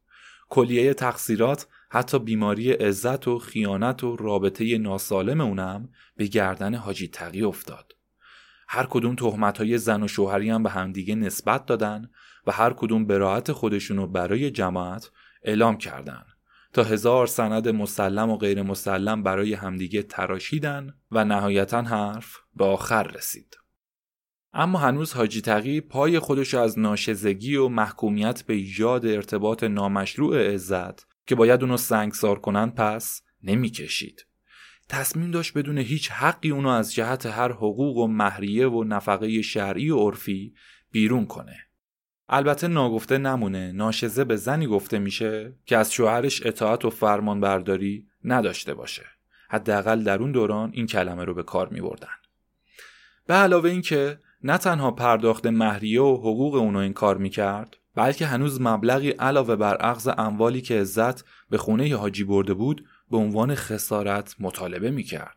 کلیه 0.49 0.95
تقصیرات 0.95 1.67
حتی 1.91 2.19
بیماری 2.19 2.73
عزت 2.73 3.29
و 3.29 3.39
خیانت 3.39 4.05
و 4.05 4.17
رابطه 4.17 4.79
ناسالم 4.79 5.41
اونم 5.41 5.89
به 6.17 6.27
گردن 6.27 6.75
حاجی 6.75 7.09
تقی 7.09 7.43
افتاد 7.43 7.93
هر 8.69 8.87
کدوم 8.87 9.15
تهمت 9.15 9.59
های 9.59 9.79
زن 9.79 10.03
و 10.03 10.09
شوهری 10.09 10.51
هم 10.51 10.63
به 10.63 10.71
همدیگه 10.71 11.15
نسبت 11.15 11.67
دادن 11.67 12.11
و 12.47 12.53
هر 12.53 12.73
کدوم 12.73 13.07
براعت 13.07 13.53
خودشونو 13.53 14.07
برای 14.07 14.51
جماعت 14.51 15.11
اعلام 15.43 15.79
کردن 15.79 16.25
تا 16.73 16.83
هزار 16.83 17.27
سند 17.27 17.69
مسلم 17.69 18.31
و 18.31 18.37
غیر 18.37 18.63
مسلم 18.63 19.23
برای 19.23 19.55
همدیگه 19.55 20.03
تراشیدن 20.03 20.95
و 21.11 21.25
نهایتا 21.25 21.83
حرف 21.83 22.37
به 22.57 22.65
آخر 22.65 23.03
رسید. 23.03 23.64
اما 24.57 24.79
هنوز 24.79 25.13
حاجی 25.13 25.41
تقی 25.41 25.81
پای 25.81 26.19
خودش 26.19 26.55
از 26.55 26.79
ناشزگی 26.79 27.57
و 27.57 27.69
محکومیت 27.69 28.43
به 28.43 28.55
ایجاد 28.55 29.07
ارتباط 29.07 29.65
نامشروع 29.65 30.55
عزت 30.55 31.07
که 31.27 31.35
باید 31.35 31.63
اونو 31.63 31.77
سنگسار 31.77 32.39
کنن 32.39 32.71
پس 32.71 33.23
نمی‌کشید. 33.43 34.27
تصمیم 34.89 35.31
داشت 35.31 35.59
بدون 35.59 35.79
هیچ 35.79 36.11
حقی 36.11 36.51
اونو 36.51 36.69
از 36.69 36.95
جهت 36.95 37.27
هر 37.27 37.53
حقوق 37.53 37.97
و 37.97 38.07
مهریه 38.07 38.69
و 38.69 38.85
نفقه 38.85 39.43
شرعی 39.43 39.91
و 39.91 39.99
عرفی 39.99 40.55
بیرون 40.91 41.27
کنه. 41.27 41.57
البته 42.29 42.69
ناگفته 42.69 43.19
نمونه 43.19 43.73
ناشزه 43.73 44.25
به 44.25 44.37
زنی 44.37 44.67
گفته 44.67 44.99
میشه 44.99 45.55
که 45.67 45.77
از 45.77 45.93
شوهرش 45.93 46.47
اطاعت 46.47 46.85
و 46.85 46.91
فرمان 46.91 47.41
برداری 47.41 48.07
نداشته 48.25 48.75
باشه. 48.75 49.05
حداقل 49.49 50.05
در 50.05 50.19
اون 50.19 50.33
دوران 50.33 50.71
این 50.75 50.87
کلمه 50.87 51.25
رو 51.25 51.35
به 51.35 51.43
کار 51.43 51.69
می 51.69 51.81
بردن. 51.81 52.09
به 53.27 53.35
علاوه 53.35 53.71
اینکه 53.71 54.19
نه 54.47 54.59
تنها 54.59 54.91
پرداخت 54.91 55.47
مهریه 55.47 56.01
و 56.01 56.17
حقوق 56.17 56.55
اونو 56.55 56.79
این 56.79 56.93
کار 56.93 57.19
می‌کرد 57.19 57.77
بلکه 57.95 58.27
هنوز 58.27 58.61
مبلغی 58.61 59.11
علاوه 59.11 59.57
بر 59.57 59.77
عقض 59.77 60.09
اموالی 60.19 60.61
که 60.61 60.81
عزت 60.81 61.25
به 61.51 61.59
خونه 61.59 61.97
حاجی 61.97 62.25
برده 62.25 62.55
بود 62.55 62.85
به 63.11 63.17
عنوان 63.17 63.55
خسارت 63.55 64.37
مطالبه 64.41 64.91
می‌کرد. 64.91 65.37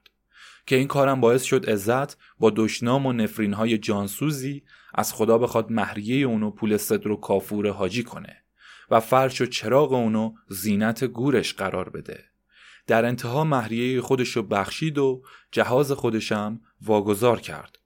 که 0.66 0.76
این 0.76 0.88
کارم 0.88 1.22
باعث 1.22 1.44
شد 1.44 1.70
عزت 1.70 2.18
با 2.40 2.52
دشنام 2.56 3.06
و 3.06 3.14
نفرین 3.14 3.54
های 3.54 3.78
جانسوزی 3.78 4.64
از 4.96 5.14
خدا 5.14 5.38
بخواد 5.38 5.72
مهریه 5.72 6.28
اونو 6.28 6.52
پول 6.52 6.78
صدر 6.78 7.12
و 7.12 7.16
کافور 7.16 7.70
حاجی 7.70 8.04
کنه 8.04 8.44
و 8.92 9.00
فرش 9.00 9.42
و 9.42 9.46
چراغ 9.46 9.94
اونو 9.94 10.34
زینت 10.48 11.04
گورش 11.04 11.54
قرار 11.54 11.90
بده. 11.90 12.24
در 12.88 13.06
انتها 13.06 13.44
مهریه 13.44 14.02
خودش 14.02 14.30
رو 14.30 14.44
بخشید 14.44 14.98
و 14.98 15.24
جهاز 15.52 15.92
خودشم 15.92 16.62
واگذار 16.82 17.40
کرد. 17.40 17.77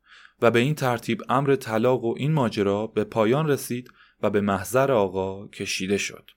و 0.42 0.52
به 0.52 0.60
این 0.60 0.76
ترتیب 0.76 1.22
امر 1.30 1.56
طلاق 1.56 2.04
و 2.04 2.16
این 2.18 2.32
ماجرا 2.32 2.88
به 2.88 3.04
پایان 3.04 3.48
رسید 3.48 3.92
و 4.22 4.30
به 4.30 4.42
محضر 4.42 4.92
آقا 4.92 5.48
کشیده 5.48 5.98
شد. 5.98 6.32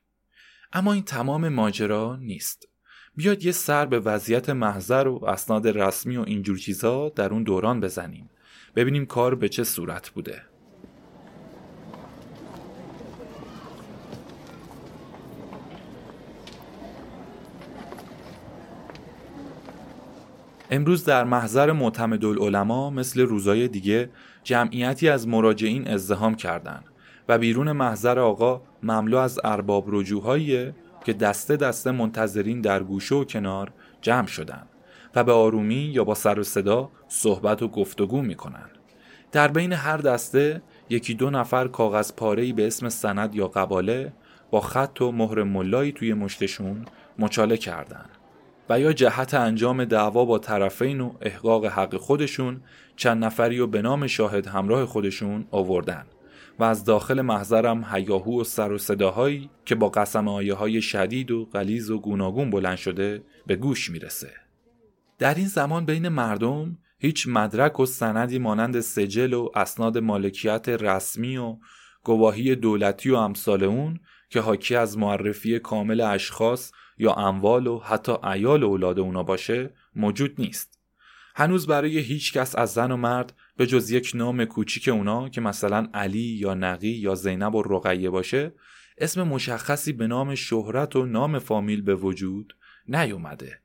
اما 0.72 0.92
این 0.92 1.02
تمام 1.02 1.48
ماجرا 1.48 2.16
نیست. 2.16 2.68
بیاد 3.16 3.44
یه 3.44 3.52
سر 3.52 3.86
به 3.86 4.00
وضعیت 4.00 4.50
محضر 4.50 5.08
و 5.08 5.24
اسناد 5.24 5.68
رسمی 5.68 6.16
و 6.16 6.24
اینجور 6.26 6.58
چیزا 6.58 7.08
در 7.08 7.32
اون 7.32 7.42
دوران 7.42 7.80
بزنیم. 7.80 8.30
ببینیم 8.76 9.06
کار 9.06 9.34
به 9.34 9.48
چه 9.48 9.64
صورت 9.64 10.10
بوده. 10.10 10.42
امروز 20.70 21.04
در 21.04 21.24
محضر 21.24 21.72
معتمد 21.72 22.24
العلماء 22.24 22.90
مثل 22.90 23.20
روزای 23.20 23.68
دیگه 23.68 24.10
جمعیتی 24.44 25.08
از 25.08 25.28
مراجعین 25.28 25.88
ازدهام 25.88 26.34
کردند 26.34 26.84
و 27.28 27.38
بیرون 27.38 27.72
محضر 27.72 28.18
آقا 28.18 28.62
مملو 28.82 29.18
از 29.18 29.40
ارباب 29.44 29.84
رجوهاییه 29.88 30.74
که 31.04 31.12
دسته 31.12 31.56
دسته 31.56 31.90
منتظرین 31.90 32.60
در 32.60 32.82
گوشه 32.82 33.14
و 33.14 33.24
کنار 33.24 33.72
جمع 34.00 34.26
شدن 34.26 34.62
و 35.14 35.24
به 35.24 35.32
آرومی 35.32 35.74
یا 35.74 36.04
با 36.04 36.14
سر 36.14 36.38
و 36.38 36.42
صدا 36.42 36.90
صحبت 37.08 37.62
و 37.62 37.68
گفتگو 37.68 38.22
می‌کنن 38.22 38.70
در 39.32 39.48
بین 39.48 39.72
هر 39.72 39.96
دسته 39.96 40.62
یکی 40.90 41.14
دو 41.14 41.30
نفر 41.30 41.68
کاغذ 41.68 42.12
پاره‌ای 42.12 42.52
به 42.52 42.66
اسم 42.66 42.88
سند 42.88 43.34
یا 43.34 43.48
قباله 43.48 44.12
با 44.50 44.60
خط 44.60 45.00
و 45.00 45.12
مهر 45.12 45.42
ملایی 45.42 45.92
توی 45.92 46.14
مشتشون 46.14 46.84
مچاله 47.18 47.56
کردند. 47.56 48.10
و 48.68 48.80
یا 48.80 48.92
جهت 48.92 49.34
انجام 49.34 49.84
دعوا 49.84 50.24
با 50.24 50.38
طرفین 50.38 51.00
و 51.00 51.12
احقاق 51.20 51.66
حق 51.66 51.96
خودشون 51.96 52.60
چند 52.96 53.24
نفری 53.24 53.60
و 53.60 53.66
به 53.66 53.82
نام 53.82 54.06
شاهد 54.06 54.46
همراه 54.46 54.86
خودشون 54.86 55.46
آوردن 55.50 56.06
و 56.58 56.64
از 56.64 56.84
داخل 56.84 57.20
محضرم 57.20 57.84
هیاهو 57.92 58.40
و 58.40 58.44
سر 58.44 58.72
و 58.72 58.78
صداهایی 58.78 59.50
که 59.64 59.74
با 59.74 59.88
قسم 59.88 60.28
آیه 60.28 60.54
های 60.54 60.82
شدید 60.82 61.30
و 61.30 61.44
غلیز 61.44 61.90
و 61.90 61.98
گوناگون 61.98 62.50
بلند 62.50 62.76
شده 62.76 63.22
به 63.46 63.56
گوش 63.56 63.90
می‌رسه. 63.90 64.30
در 65.18 65.34
این 65.34 65.46
زمان 65.46 65.84
بین 65.84 66.08
مردم 66.08 66.78
هیچ 66.98 67.28
مدرک 67.28 67.80
و 67.80 67.86
سندی 67.86 68.38
مانند 68.38 68.80
سجل 68.80 69.32
و 69.32 69.50
اسناد 69.54 69.98
مالکیت 69.98 70.68
رسمی 70.68 71.36
و 71.36 71.56
گواهی 72.04 72.54
دولتی 72.56 73.10
و 73.10 73.16
امثال 73.16 73.64
اون 73.64 74.00
که 74.30 74.40
حاکی 74.40 74.76
از 74.76 74.98
معرفی 74.98 75.58
کامل 75.58 76.00
اشخاص 76.00 76.72
یا 76.98 77.12
اموال 77.12 77.66
و 77.66 77.78
حتی 77.78 78.12
ایال 78.12 78.64
اولاد 78.64 78.98
اونا 78.98 79.22
باشه 79.22 79.70
موجود 79.96 80.34
نیست. 80.38 80.78
هنوز 81.36 81.66
برای 81.66 81.98
هیچ 81.98 82.32
کس 82.32 82.56
از 82.56 82.72
زن 82.72 82.92
و 82.92 82.96
مرد 82.96 83.32
به 83.56 83.66
جز 83.66 83.90
یک 83.90 84.12
نام 84.14 84.44
کوچیک 84.44 84.88
اونا 84.88 85.28
که 85.28 85.40
مثلا 85.40 85.88
علی 85.94 86.18
یا 86.18 86.54
نقی 86.54 86.88
یا 86.88 87.14
زینب 87.14 87.54
و 87.54 87.62
رقیه 87.62 88.10
باشه 88.10 88.52
اسم 88.98 89.22
مشخصی 89.22 89.92
به 89.92 90.06
نام 90.06 90.34
شهرت 90.34 90.96
و 90.96 91.06
نام 91.06 91.38
فامیل 91.38 91.82
به 91.82 91.94
وجود 91.94 92.56
نیومده. 92.88 93.60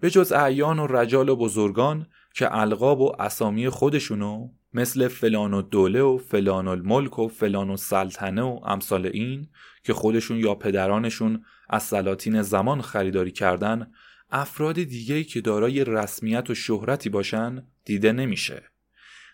به 0.00 0.10
جز 0.10 0.32
اعیان 0.32 0.78
و 0.78 0.86
رجال 0.86 1.28
و 1.28 1.36
بزرگان 1.36 2.06
که 2.34 2.56
القاب 2.56 3.00
و 3.00 3.12
اسامی 3.22 3.68
خودشونو 3.68 4.48
مثل 4.74 5.08
فلان 5.08 5.54
و 5.54 5.62
دوله 5.62 6.02
و 6.02 6.18
فلان 6.18 6.68
الملک 6.68 7.18
و 7.18 7.28
فلان 7.28 7.70
و 7.70 7.76
سلطنه 7.76 8.42
و 8.42 8.60
امثال 8.64 9.06
این 9.06 9.48
که 9.84 9.92
خودشون 9.92 10.36
یا 10.36 10.54
پدرانشون 10.54 11.44
از 11.68 11.82
سلاطین 11.82 12.42
زمان 12.42 12.80
خریداری 12.80 13.30
کردن 13.30 13.92
افراد 14.30 14.74
دیگهی 14.74 15.24
که 15.24 15.40
دارای 15.40 15.84
رسمیت 15.84 16.50
و 16.50 16.54
شهرتی 16.54 17.08
باشن 17.08 17.66
دیده 17.84 18.12
نمیشه. 18.12 18.62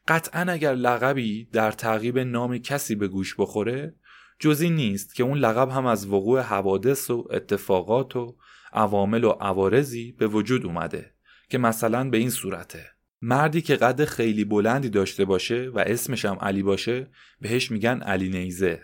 قطعا 0.09 0.41
اگر 0.41 0.75
لقبی 0.75 1.45
در 1.45 1.73
تعقیب 1.73 2.19
نام 2.19 2.59
کسی 2.59 2.95
به 2.95 3.09
گوش 3.09 3.35
بخوره 3.39 3.95
جزی 4.39 4.71
نیست 4.71 5.15
که 5.15 5.23
اون 5.23 5.39
لقب 5.39 5.69
هم 5.69 5.87
از 5.87 6.07
وقوع 6.07 6.41
حوادث 6.41 7.11
و 7.11 7.29
اتفاقات 7.31 8.17
و 8.17 8.37
عوامل 8.73 9.25
و 9.25 9.31
عوارضی 9.31 10.13
به 10.13 10.27
وجود 10.27 10.67
اومده 10.67 11.15
که 11.49 11.59
مثلا 11.59 12.11
به 12.11 12.19
این 12.19 12.31
صورته. 12.31 12.94
مردی 13.27 13.63
که 13.63 13.77
قد 13.77 14.05
خیلی 14.05 14.45
بلندی 14.45 14.89
داشته 14.89 15.25
باشه 15.25 15.71
و 15.75 15.79
اسمش 15.79 16.25
هم 16.25 16.39
علی 16.41 16.63
باشه 16.63 17.07
بهش 17.41 17.71
میگن 17.71 18.01
علی 18.03 18.29
نیزه. 18.29 18.83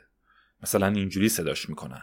مثلا 0.62 0.86
اینجوری 0.86 1.28
صداش 1.28 1.68
می‌کنن. 1.68 2.02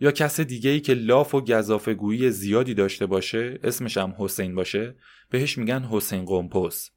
یا 0.00 0.10
کس 0.10 0.40
دیگه 0.40 0.70
ای 0.70 0.80
که 0.80 0.94
لاف 0.94 1.34
و 1.34 1.40
گذافه 1.40 1.94
گویی 1.94 2.30
زیادی 2.30 2.74
داشته 2.74 3.06
باشه 3.06 3.58
اسمش 3.62 3.96
هم 3.96 4.14
حسین 4.18 4.54
باشه 4.54 4.94
بهش 5.30 5.58
میگن 5.58 5.82
حسین 5.82 6.24
قمپوس. 6.24 6.90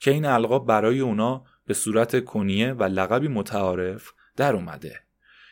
که 0.00 0.10
این 0.10 0.24
القاب 0.24 0.66
برای 0.66 1.00
اونا 1.00 1.44
به 1.66 1.74
صورت 1.74 2.24
کنیه 2.24 2.72
و 2.72 2.82
لقبی 2.82 3.28
متعارف 3.28 4.12
در 4.36 4.54
اومده. 4.54 5.00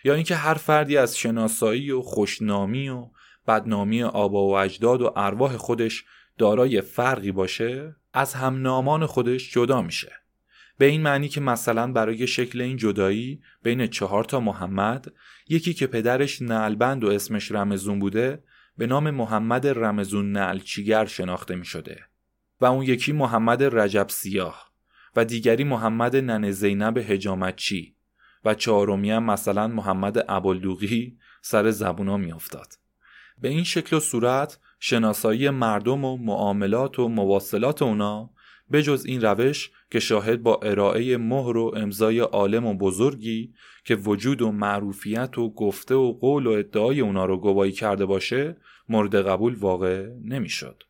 یا 0.05 0.15
اینکه 0.15 0.37
هر 0.37 0.55
فردی 0.55 0.97
از 0.97 1.19
شناسایی 1.19 1.91
و 1.91 2.03
خوشنامی 2.03 2.89
و 2.89 3.09
بدنامی 3.47 4.03
آبا 4.03 4.47
و 4.47 4.57
اجداد 4.57 5.03
و 5.03 5.13
ارواح 5.17 5.57
خودش 5.57 6.05
دارای 6.39 6.81
فرقی 6.81 7.33
باشه 7.33 7.97
از 8.19 8.35
هم 8.35 8.63
نامان 8.63 9.07
خودش 9.07 9.53
جدا 9.53 9.83
میشه. 9.83 10.13
به 10.79 10.87
این 10.87 11.03
معنی 11.03 11.29
که 11.29 11.41
مثلا 11.41 11.93
برای 11.93 12.27
شکل 12.27 12.61
این 12.61 12.77
جدایی 12.77 13.43
بین 13.63 13.87
چهار 13.87 14.25
تا 14.25 14.41
محمد 14.41 15.13
یکی 15.49 15.75
که 15.75 15.87
پدرش 15.87 16.43
نلبند 16.43 17.05
و 17.05 17.11
اسمش 17.11 17.53
رمزون 17.53 17.99
بوده 17.99 18.43
به 18.79 18.87
نام 18.87 19.11
محمد 19.11 19.67
رمزون 19.67 20.33
نلچیگر 20.33 21.07
شناخته 21.07 21.55
می 21.55 21.65
شده 21.65 22.05
و 22.61 22.65
اون 22.65 22.83
یکی 22.83 23.13
محمد 23.13 23.63
رجب 23.63 24.07
سیاه 24.09 24.71
و 25.17 25.25
دیگری 25.25 25.65
محمد 25.65 26.17
نن 26.17 26.51
زینب 26.51 26.99
هجامتچی 26.99 27.95
و 28.45 28.55
چهارمی 28.55 29.11
هم 29.11 29.25
مثلا 29.25 29.69
محمد 29.69 30.25
ابوالدوغی 30.29 31.19
سر 31.43 31.71
زبونا 31.71 32.17
میافتاد. 32.17 32.73
به 33.41 33.49
این 33.49 33.65
شکل 33.65 33.97
و 33.97 34.01
صورت 34.01 34.59
شناسایی 34.81 35.51
مردم 35.51 36.05
و 36.05 36.17
معاملات 36.17 36.99
و 36.99 37.09
مواصلات 37.09 37.83
اونا 37.83 38.31
به 38.71 38.83
جز 38.83 39.05
این 39.07 39.21
روش 39.21 39.71
که 39.91 40.01
شاهد 40.01 40.43
با 40.43 40.61
ارائه 40.63 41.17
مهر 41.17 41.57
و 41.57 41.73
امضای 41.77 42.19
عالم 42.19 42.67
و 42.67 42.75
بزرگی 42.75 43.55
که 43.85 43.95
وجود 43.95 44.43
و 44.43 44.53
معروفیت 44.53 45.39
و 45.39 45.51
گفته 45.51 45.95
و 45.95 46.13
قول 46.13 46.47
و 46.47 46.51
ادعای 46.51 47.01
اونا 47.01 47.25
رو 47.25 47.37
گواهی 47.37 47.73
کرده 47.73 48.07
باشه 48.07 48.57
مورد 48.89 49.15
قبول 49.27 49.55
واقع 49.55 50.09
نمی‌شد. 50.25 50.83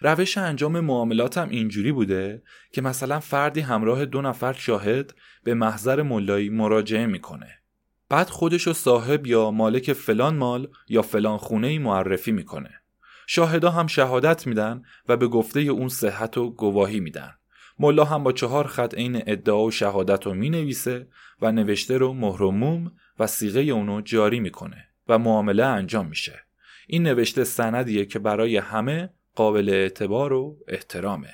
روش 0.00 0.38
انجام 0.38 0.80
معاملات 0.80 1.38
هم 1.38 1.48
اینجوری 1.48 1.92
بوده 1.92 2.42
که 2.72 2.82
مثلا 2.82 3.20
فردی 3.20 3.60
همراه 3.60 4.04
دو 4.04 4.22
نفر 4.22 4.52
شاهد 4.52 5.14
به 5.44 5.54
محضر 5.54 6.02
ملایی 6.02 6.48
مراجعه 6.48 7.06
می‌کنه. 7.06 7.50
بعد 8.08 8.28
خودشو 8.28 8.72
صاحب 8.72 9.26
یا 9.26 9.50
مالک 9.50 9.92
فلان 9.92 10.36
مال 10.36 10.68
یا 10.88 11.02
فلان 11.02 11.36
خونه 11.36 11.66
ای 11.66 11.78
معرفی 11.78 12.32
می‌کنه. 12.32 12.75
شاهدا 13.26 13.70
هم 13.70 13.86
شهادت 13.86 14.46
میدن 14.46 14.82
و 15.08 15.16
به 15.16 15.28
گفته 15.28 15.60
اون 15.60 15.88
صحت 15.88 16.38
و 16.38 16.50
گواهی 16.50 17.00
میدن. 17.00 17.34
ملا 17.78 18.04
هم 18.04 18.22
با 18.22 18.32
چهار 18.32 18.66
خط 18.66 18.94
عین 18.94 19.22
ادعا 19.26 19.64
و 19.64 19.70
شهادت 19.70 20.26
رو 20.26 20.34
می 20.34 20.50
نویسه 20.50 21.08
و 21.42 21.52
نوشته 21.52 21.98
رو 21.98 22.12
مهر 22.12 22.42
و 22.42 22.50
موم 22.50 22.92
و 23.18 23.26
سیغه 23.26 23.60
اونو 23.60 24.00
جاری 24.00 24.40
می‌کنه 24.40 24.88
و 25.08 25.18
معامله 25.18 25.64
انجام 25.64 26.06
میشه. 26.06 26.40
این 26.86 27.02
نوشته 27.02 27.44
سندیه 27.44 28.04
که 28.04 28.18
برای 28.18 28.56
همه 28.56 29.10
قابل 29.34 29.68
اعتبار 29.68 30.32
و 30.32 30.58
احترامه. 30.68 31.32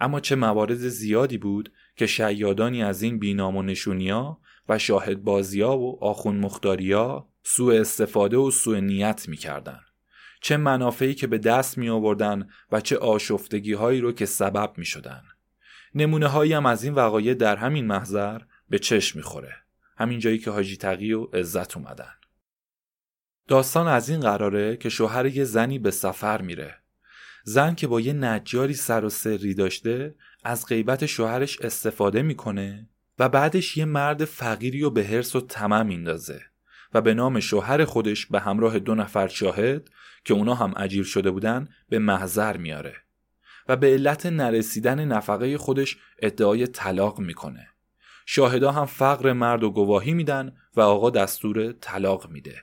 اما 0.00 0.20
چه 0.20 0.36
موارد 0.36 0.74
زیادی 0.74 1.38
بود 1.38 1.72
که 1.96 2.06
شیادانی 2.06 2.82
از 2.82 3.02
این 3.02 3.18
بینام 3.18 3.56
و 3.56 3.62
نشونیا 3.62 4.38
و 4.68 4.78
شاهد 4.78 5.24
بازیا 5.24 5.76
و 5.76 6.04
آخون 6.04 6.36
مختاریا 6.36 7.28
سوء 7.42 7.80
استفاده 7.80 8.36
و 8.36 8.50
سوء 8.50 8.80
نیت 8.80 9.28
می‌کردن. 9.28 9.80
چه 10.44 10.56
منافعی 10.56 11.14
که 11.14 11.26
به 11.26 11.38
دست 11.38 11.78
می 11.78 11.88
آوردن 11.88 12.48
و 12.72 12.80
چه 12.80 12.96
آشفتگی 12.96 13.72
هایی 13.72 14.00
رو 14.00 14.12
که 14.12 14.26
سبب 14.26 14.72
می 14.76 14.84
شدن. 14.84 15.22
نمونه 15.94 16.26
هایی 16.26 16.52
هم 16.52 16.66
از 16.66 16.84
این 16.84 16.94
وقایع 16.94 17.34
در 17.34 17.56
همین 17.56 17.86
محضر 17.86 18.40
به 18.70 18.78
چشم 18.78 19.18
می‌خوره. 19.18 19.54
همین 19.98 20.18
جایی 20.18 20.38
که 20.38 20.50
حاجی 20.50 20.76
تقی 20.76 21.12
و 21.12 21.24
عزت 21.24 21.76
اومدن. 21.76 22.12
داستان 23.48 23.86
از 23.88 24.08
این 24.08 24.20
قراره 24.20 24.76
که 24.76 24.88
شوهر 24.88 25.26
یه 25.26 25.44
زنی 25.44 25.78
به 25.78 25.90
سفر 25.90 26.42
میره. 26.42 26.74
زن 27.44 27.74
که 27.74 27.86
با 27.86 28.00
یه 28.00 28.12
نجاری 28.12 28.74
سر 28.74 29.04
و 29.04 29.08
سری 29.08 29.54
داشته 29.54 30.14
از 30.44 30.66
غیبت 30.66 31.06
شوهرش 31.06 31.60
استفاده 31.60 32.22
می‌کنه 32.22 32.88
و 33.18 33.28
بعدش 33.28 33.76
یه 33.76 33.84
مرد 33.84 34.24
فقیری 34.24 34.82
و 34.82 34.90
به 34.90 35.04
حرس 35.04 35.36
و 35.36 35.40
تمام 35.40 35.86
میندازه 35.86 36.53
و 36.94 37.00
به 37.00 37.14
نام 37.14 37.40
شوهر 37.40 37.84
خودش 37.84 38.26
به 38.26 38.40
همراه 38.40 38.78
دو 38.78 38.94
نفر 38.94 39.28
شاهد 39.28 39.90
که 40.24 40.34
اونا 40.34 40.54
هم 40.54 40.74
اجیر 40.76 41.04
شده 41.04 41.30
بودن 41.30 41.68
به 41.88 41.98
محضر 41.98 42.56
میاره 42.56 42.94
و 43.68 43.76
به 43.76 43.86
علت 43.86 44.26
نرسیدن 44.26 45.04
نفقه 45.04 45.58
خودش 45.58 45.98
ادعای 46.18 46.66
طلاق 46.66 47.18
می‌کنه. 47.18 47.68
شاهدا 48.26 48.72
هم 48.72 48.86
فقر 48.86 49.32
مرد 49.32 49.64
و 49.64 49.70
گواهی 49.70 50.14
میدن 50.14 50.52
و 50.76 50.80
آقا 50.80 51.10
دستور 51.10 51.72
طلاق 51.72 52.30
میده. 52.30 52.56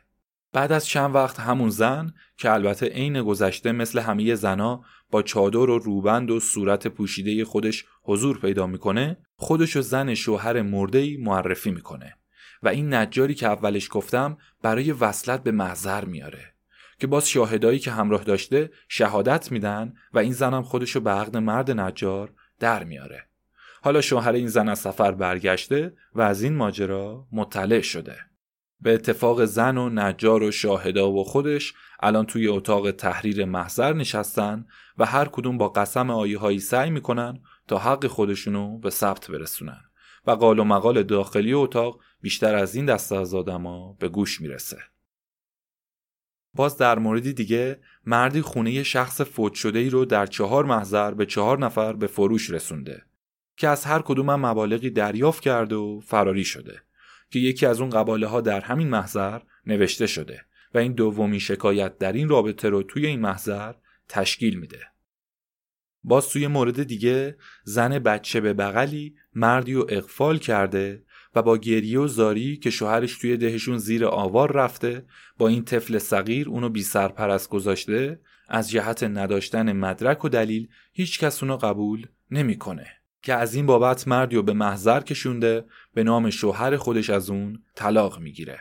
بعد 0.53 0.71
از 0.71 0.88
چند 0.88 1.15
وقت 1.15 1.39
همون 1.39 1.69
زن 1.69 2.13
که 2.38 2.51
البته 2.51 2.86
عین 2.86 3.23
گذشته 3.23 3.71
مثل 3.71 3.99
همه 3.99 4.36
زنا 4.36 4.84
با 5.11 5.21
چادر 5.21 5.57
و 5.57 5.79
روبند 5.79 6.32
و 6.32 6.39
صورت 6.39 6.88
پوشیده 6.88 7.45
خودش 7.45 7.86
حضور 8.03 8.39
پیدا 8.39 8.67
می‌کنه 8.67 9.17
خودش 9.36 9.75
و 9.75 9.82
زن 9.82 10.13
شوهر 10.13 10.61
مرده 10.61 11.17
معرفی 11.17 11.71
می‌کنه. 11.71 12.17
و 12.64 12.68
این 12.68 12.93
نجاری 12.93 13.34
که 13.34 13.47
اولش 13.47 13.88
گفتم 13.91 14.38
برای 14.62 14.91
وصلت 14.91 15.43
به 15.43 15.51
محضر 15.51 16.05
میاره. 16.05 16.53
که 16.99 17.07
باز 17.07 17.30
شاهدایی 17.30 17.80
که 17.80 17.91
همراه 17.91 18.24
داشته 18.24 18.72
شهادت 18.89 19.51
میدن 19.51 19.93
و 20.14 20.20
این 20.20 20.34
زنم 20.34 20.64
خودشو 20.64 20.99
به 20.99 21.12
عقد 21.12 21.38
مرد 21.38 21.72
نجار 21.72 22.34
در 22.59 22.84
میاره. 22.84 23.26
حالا 23.84 24.01
شوهر 24.01 24.34
این 24.34 24.47
زن 24.47 24.70
از 24.70 24.80
سفر 24.80 25.12
برگشته 25.12 25.93
و 26.16 26.22
از 26.22 26.43
این 26.43 26.55
ماجرا 26.55 27.28
مطلع 27.32 27.82
شده. 27.82 28.18
به 28.82 28.93
اتفاق 28.93 29.45
زن 29.45 29.78
و 29.78 29.89
نجار 29.89 30.43
و 30.43 30.51
شاهدا 30.51 31.12
و 31.12 31.24
خودش 31.24 31.74
الان 31.99 32.26
توی 32.26 32.47
اتاق 32.47 32.91
تحریر 32.91 33.45
محضر 33.45 33.93
نشستن 33.93 34.66
و 34.97 35.05
هر 35.05 35.26
کدوم 35.26 35.57
با 35.57 35.70
قسم 35.70 36.09
آیه 36.09 36.39
هایی 36.39 36.59
سعی 36.59 36.89
می‌کنن 36.89 37.39
تا 37.68 37.78
حق 37.78 38.07
خودشونو 38.07 38.78
به 38.78 38.89
ثبت 38.89 39.32
برسونن. 39.32 39.82
و 40.28 40.32
قال 40.32 40.59
و 40.59 40.64
مقال 40.64 41.03
داخلی 41.03 41.53
اتاق 41.53 41.99
بیشتر 42.22 42.55
از 42.55 42.76
این 42.76 42.86
دسته 42.86 43.15
از 43.15 43.34
آدما 43.34 43.93
به 43.99 44.09
گوش 44.09 44.41
می‌رسه. 44.41 44.78
باز 46.53 46.78
در 46.78 46.99
موردی 46.99 47.34
دیگه 47.34 47.80
مردی 48.05 48.41
خونه 48.41 48.84
شخص 48.84 49.22
فوت 49.22 49.53
شده 49.53 49.80
ای 49.80 49.89
رو 49.89 50.05
در 50.05 50.26
چهار 50.26 50.65
محضر 50.65 51.11
به 51.11 51.26
چهار 51.26 51.59
نفر 51.59 51.93
به 51.93 52.07
فروش 52.07 52.49
رسونده 52.49 53.03
که 53.57 53.67
از 53.67 53.86
هر 53.86 54.01
کدوم 54.01 54.36
مبالغی 54.36 54.89
دریافت 54.89 55.43
کرده 55.43 55.76
و 55.76 55.99
فراری 55.99 56.43
شده 56.43 56.82
که 57.30 57.39
یکی 57.39 57.65
از 57.65 57.82
اون 57.82 57.89
قباله 57.89 58.28
ها 58.28 58.41
در 58.41 58.61
همین 58.61 58.89
محضر 58.89 59.41
نوشته 59.65 60.07
شده 60.07 60.45
و 60.74 60.78
این 60.78 60.93
دومی 60.93 61.39
شکایت 61.39 61.97
در 61.97 62.13
این 62.13 62.30
رابطه 62.30 62.69
رو 62.69 62.84
توی 62.84 63.05
این 63.05 63.19
محضر 63.19 63.74
تشکیل 64.09 64.59
میده. 64.59 64.80
باز 66.03 66.30
توی 66.30 66.47
مورد 66.47 66.84
دیگه 66.84 67.38
زن 67.63 67.99
بچه 67.99 68.41
به 68.41 68.53
بغلی 68.53 69.15
مردی 69.36 69.74
و 69.74 69.86
اقفال 69.89 70.38
کرده 70.38 71.03
و 71.36 71.41
با 71.41 71.57
گریه 71.57 71.99
و 71.99 72.07
زاری 72.07 72.57
که 72.57 72.69
شوهرش 72.69 73.17
توی 73.17 73.38
دهشون 73.38 73.77
زیر 73.77 74.05
آوار 74.05 74.51
رفته 74.51 75.05
با 75.38 75.47
این 75.47 75.63
طفل 75.63 75.97
صغیر 75.97 76.49
اونو 76.49 76.69
بی 76.69 76.84
سرپرست 76.84 77.49
گذاشته 77.49 78.19
از 78.49 78.69
جهت 78.69 79.03
نداشتن 79.03 79.71
مدرک 79.71 80.25
و 80.25 80.29
دلیل 80.29 80.67
هیچ 80.93 81.19
کس 81.19 81.43
اونو 81.43 81.57
قبول 81.57 82.07
نمی‌کنه. 82.32 82.88
که 83.21 83.34
از 83.34 83.55
این 83.55 83.65
بابت 83.65 84.07
مردی 84.07 84.36
و 84.36 84.41
به 84.41 84.53
محضر 84.53 84.99
کشونده 84.99 85.65
به 85.93 86.03
نام 86.03 86.29
شوهر 86.29 86.77
خودش 86.77 87.09
از 87.09 87.29
اون 87.29 87.63
طلاق 87.75 88.19
می‌گیره. 88.19 88.59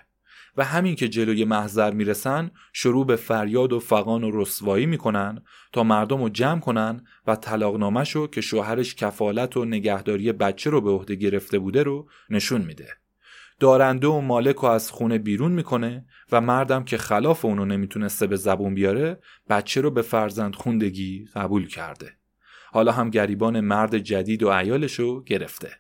و 0.57 0.65
همین 0.65 0.97
که 0.97 1.09
جلوی 1.09 1.45
محضر 1.45 1.91
می‌رسن 1.91 2.51
شروع 2.73 3.07
به 3.07 3.17
فریاد 3.17 3.73
و 3.73 3.81
فقان 3.81 4.25
و 4.25 4.31
رسوایی 4.41 4.87
می‌کنن 4.87 5.43
تا 5.73 5.83
مردم 5.83 6.23
رو 6.23 6.29
جمع 6.29 6.61
کنن 6.61 7.05
و 7.27 7.37
طلاقنامهشو 7.37 8.27
که 8.27 8.41
شوهرش 8.41 8.95
کفالت 8.95 9.57
و 9.57 9.65
نگهداری 9.65 10.33
بچه 10.33 10.71
رو 10.71 10.81
به 10.81 10.91
عهده 10.91 11.15
گرفته 11.15 11.59
بوده 11.59 11.83
رو 11.83 12.09
نشون 12.31 12.61
میده. 12.61 12.89
دارنده 13.61 14.07
و 14.07 14.21
مالک 14.21 14.57
رو 14.57 14.69
از 14.69 14.91
خونه 14.91 15.19
بیرون 15.19 15.53
می‌کنه 15.53 16.05
و 16.33 16.41
مردم 16.41 16.85
که 16.85 16.99
خلاف 16.99 17.45
اونو 17.45 17.65
نمی‌تونسته 17.65 18.27
به 18.27 18.37
زبون 18.37 18.75
بیاره 18.75 19.21
بچه 19.51 19.81
رو 19.81 19.91
به 19.91 20.03
فرزند 20.03 20.55
خوندگی 20.55 21.29
قبول 21.35 21.67
کرده. 21.67 22.13
حالا 22.73 22.93
هم 22.93 23.11
گریبان 23.11 23.61
مرد 23.61 23.99
جدید 23.99 24.43
و 24.43 24.51
عیالشو 24.51 25.25
گرفته. 25.25 25.80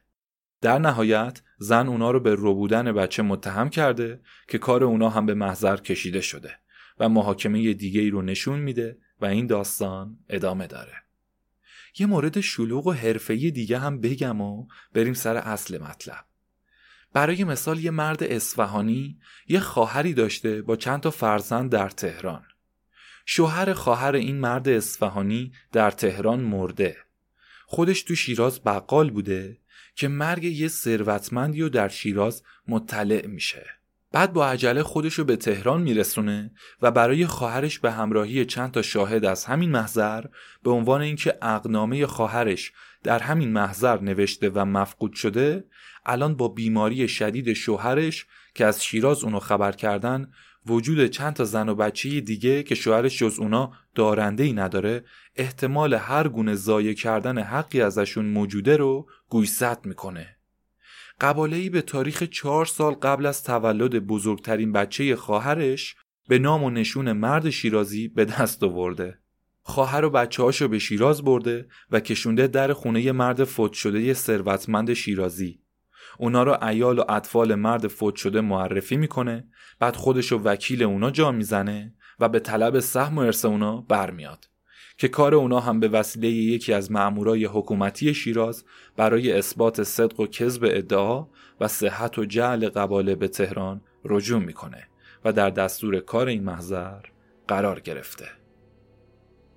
در 0.60 0.78
نهایت 0.78 1.42
زن 1.58 1.88
اونا 1.88 2.10
رو 2.10 2.20
به 2.20 2.34
روبودن 2.34 2.92
بچه 2.92 3.22
متهم 3.22 3.70
کرده 3.70 4.20
که 4.48 4.58
کار 4.58 4.84
اونا 4.84 5.08
هم 5.08 5.26
به 5.26 5.34
محضر 5.34 5.76
کشیده 5.76 6.20
شده 6.20 6.56
و 6.98 7.08
محاکمه 7.08 7.72
دیگه 7.74 8.00
ای 8.00 8.10
رو 8.10 8.22
نشون 8.22 8.58
میده 8.58 8.98
و 9.20 9.26
این 9.26 9.46
داستان 9.46 10.18
ادامه 10.28 10.66
داره. 10.66 10.92
یه 11.98 12.06
مورد 12.06 12.40
شلوغ 12.40 12.86
و 12.86 12.92
حرفه‌ای 12.92 13.50
دیگه 13.50 13.78
هم 13.78 14.00
بگم 14.00 14.40
و 14.40 14.66
بریم 14.94 15.14
سر 15.14 15.36
اصل 15.36 15.82
مطلب. 15.82 16.24
برای 17.12 17.44
مثال 17.44 17.78
یه 17.78 17.90
مرد 17.90 18.22
اصفهانی 18.22 19.18
یه 19.48 19.60
خواهری 19.60 20.14
داشته 20.14 20.62
با 20.62 20.76
چند 20.76 21.00
تا 21.00 21.10
فرزند 21.10 21.70
در 21.70 21.88
تهران. 21.88 22.42
شوهر 23.26 23.72
خواهر 23.72 24.14
این 24.14 24.36
مرد 24.36 24.68
اصفهانی 24.68 25.52
در 25.72 25.90
تهران 25.90 26.40
مرده. 26.40 26.96
خودش 27.66 28.02
تو 28.02 28.14
شیراز 28.14 28.64
بقال 28.64 29.10
بوده 29.10 29.59
که 30.00 30.08
مرگ 30.08 30.44
یه 30.44 30.68
ثروتمندی 30.68 31.62
و 31.62 31.68
در 31.68 31.88
شیراز 31.88 32.42
مطلع 32.68 33.26
میشه. 33.26 33.66
بعد 34.12 34.32
با 34.32 34.46
عجله 34.46 34.82
خودش 34.82 35.14
رو 35.14 35.24
به 35.24 35.36
تهران 35.36 35.82
میرسونه 35.82 36.50
و 36.82 36.90
برای 36.90 37.26
خواهرش 37.26 37.78
به 37.78 37.90
همراهی 37.90 38.44
چند 38.44 38.70
تا 38.70 38.82
شاهد 38.82 39.24
از 39.24 39.44
همین 39.44 39.70
محضر 39.70 40.24
به 40.62 40.70
عنوان 40.70 41.00
اینکه 41.00 41.38
اقنامه 41.42 42.06
خواهرش 42.06 42.72
در 43.02 43.18
همین 43.18 43.52
محضر 43.52 44.00
نوشته 44.00 44.50
و 44.54 44.64
مفقود 44.64 45.14
شده 45.14 45.64
الان 46.06 46.34
با 46.34 46.48
بیماری 46.48 47.08
شدید 47.08 47.52
شوهرش 47.52 48.26
که 48.54 48.64
از 48.66 48.84
شیراز 48.84 49.24
اونو 49.24 49.38
خبر 49.38 49.72
کردن 49.72 50.30
وجود 50.66 51.06
چند 51.06 51.32
تا 51.32 51.44
زن 51.44 51.68
و 51.68 51.74
بچه 51.74 52.20
دیگه 52.20 52.62
که 52.62 52.74
شوهرش 52.74 53.18
جز 53.18 53.38
اونا 53.38 53.72
دارنده 53.94 54.44
ای 54.44 54.52
نداره 54.52 55.04
احتمال 55.36 55.94
هر 55.94 56.28
گونه 56.28 56.54
ضایع 56.54 56.92
کردن 56.92 57.38
حقی 57.38 57.80
ازشون 57.80 58.24
موجوده 58.24 58.76
رو 58.76 59.06
گویست 59.28 59.86
می‌کنه 59.86 60.36
ای 61.22 61.70
به 61.70 61.82
تاریخ 61.82 62.22
چهار 62.22 62.66
سال 62.66 62.92
قبل 62.92 63.26
از 63.26 63.44
تولد 63.44 64.06
بزرگترین 64.06 64.72
بچه 64.72 65.16
خواهرش 65.16 65.96
به 66.28 66.38
نام 66.38 66.64
و 66.64 66.70
نشون 66.70 67.12
مرد 67.12 67.50
شیرازی 67.50 68.08
به 68.08 68.24
دست 68.24 68.62
آورده. 68.62 69.18
خواهر 69.62 70.04
و 70.04 70.10
بچه 70.10 70.42
هاشو 70.42 70.68
به 70.68 70.78
شیراز 70.78 71.22
برده 71.22 71.68
و 71.90 72.00
کشونده 72.00 72.46
در 72.46 72.72
خونه 72.72 73.12
مرد 73.12 73.44
فوت 73.44 73.72
شده 73.72 74.14
ثروتمند 74.14 74.92
شیرازی. 74.92 75.60
اونا 76.20 76.42
رو 76.42 76.64
ایال 76.64 76.98
و 76.98 77.04
اطفال 77.08 77.54
مرد 77.54 77.86
فوت 77.86 78.16
شده 78.16 78.40
معرفی 78.40 78.96
می‌کنه 78.96 79.48
بعد 79.78 79.96
خودشو 79.96 80.38
وکیل 80.38 80.82
اونا 80.82 81.10
جا 81.10 81.32
می‌زنه 81.32 81.94
و 82.20 82.28
به 82.28 82.40
طلب 82.40 82.80
سهم 82.80 83.18
و 83.18 83.20
ارث 83.20 83.44
اونا 83.44 83.80
برمیاد. 83.80 84.48
که 84.98 85.08
کار 85.08 85.34
اونا 85.34 85.60
هم 85.60 85.80
به 85.80 85.88
وسیله 85.88 86.28
یکی 86.28 86.72
از 86.72 86.92
مامورای 86.92 87.44
حکومتی 87.44 88.14
شیراز 88.14 88.64
برای 88.96 89.32
اثبات 89.32 89.82
صدق 89.82 90.20
و 90.20 90.26
کذب 90.26 90.64
ادعا 90.64 91.26
و 91.60 91.68
صحت 91.68 92.18
و 92.18 92.24
جعل 92.24 92.68
قباله 92.68 93.14
به 93.14 93.28
تهران 93.28 93.80
رجوع 94.04 94.40
می‌کنه 94.40 94.88
و 95.24 95.32
در 95.32 95.50
دستور 95.50 96.00
کار 96.00 96.26
این 96.26 96.44
محضر 96.44 97.00
قرار 97.48 97.80
گرفته 97.80 98.28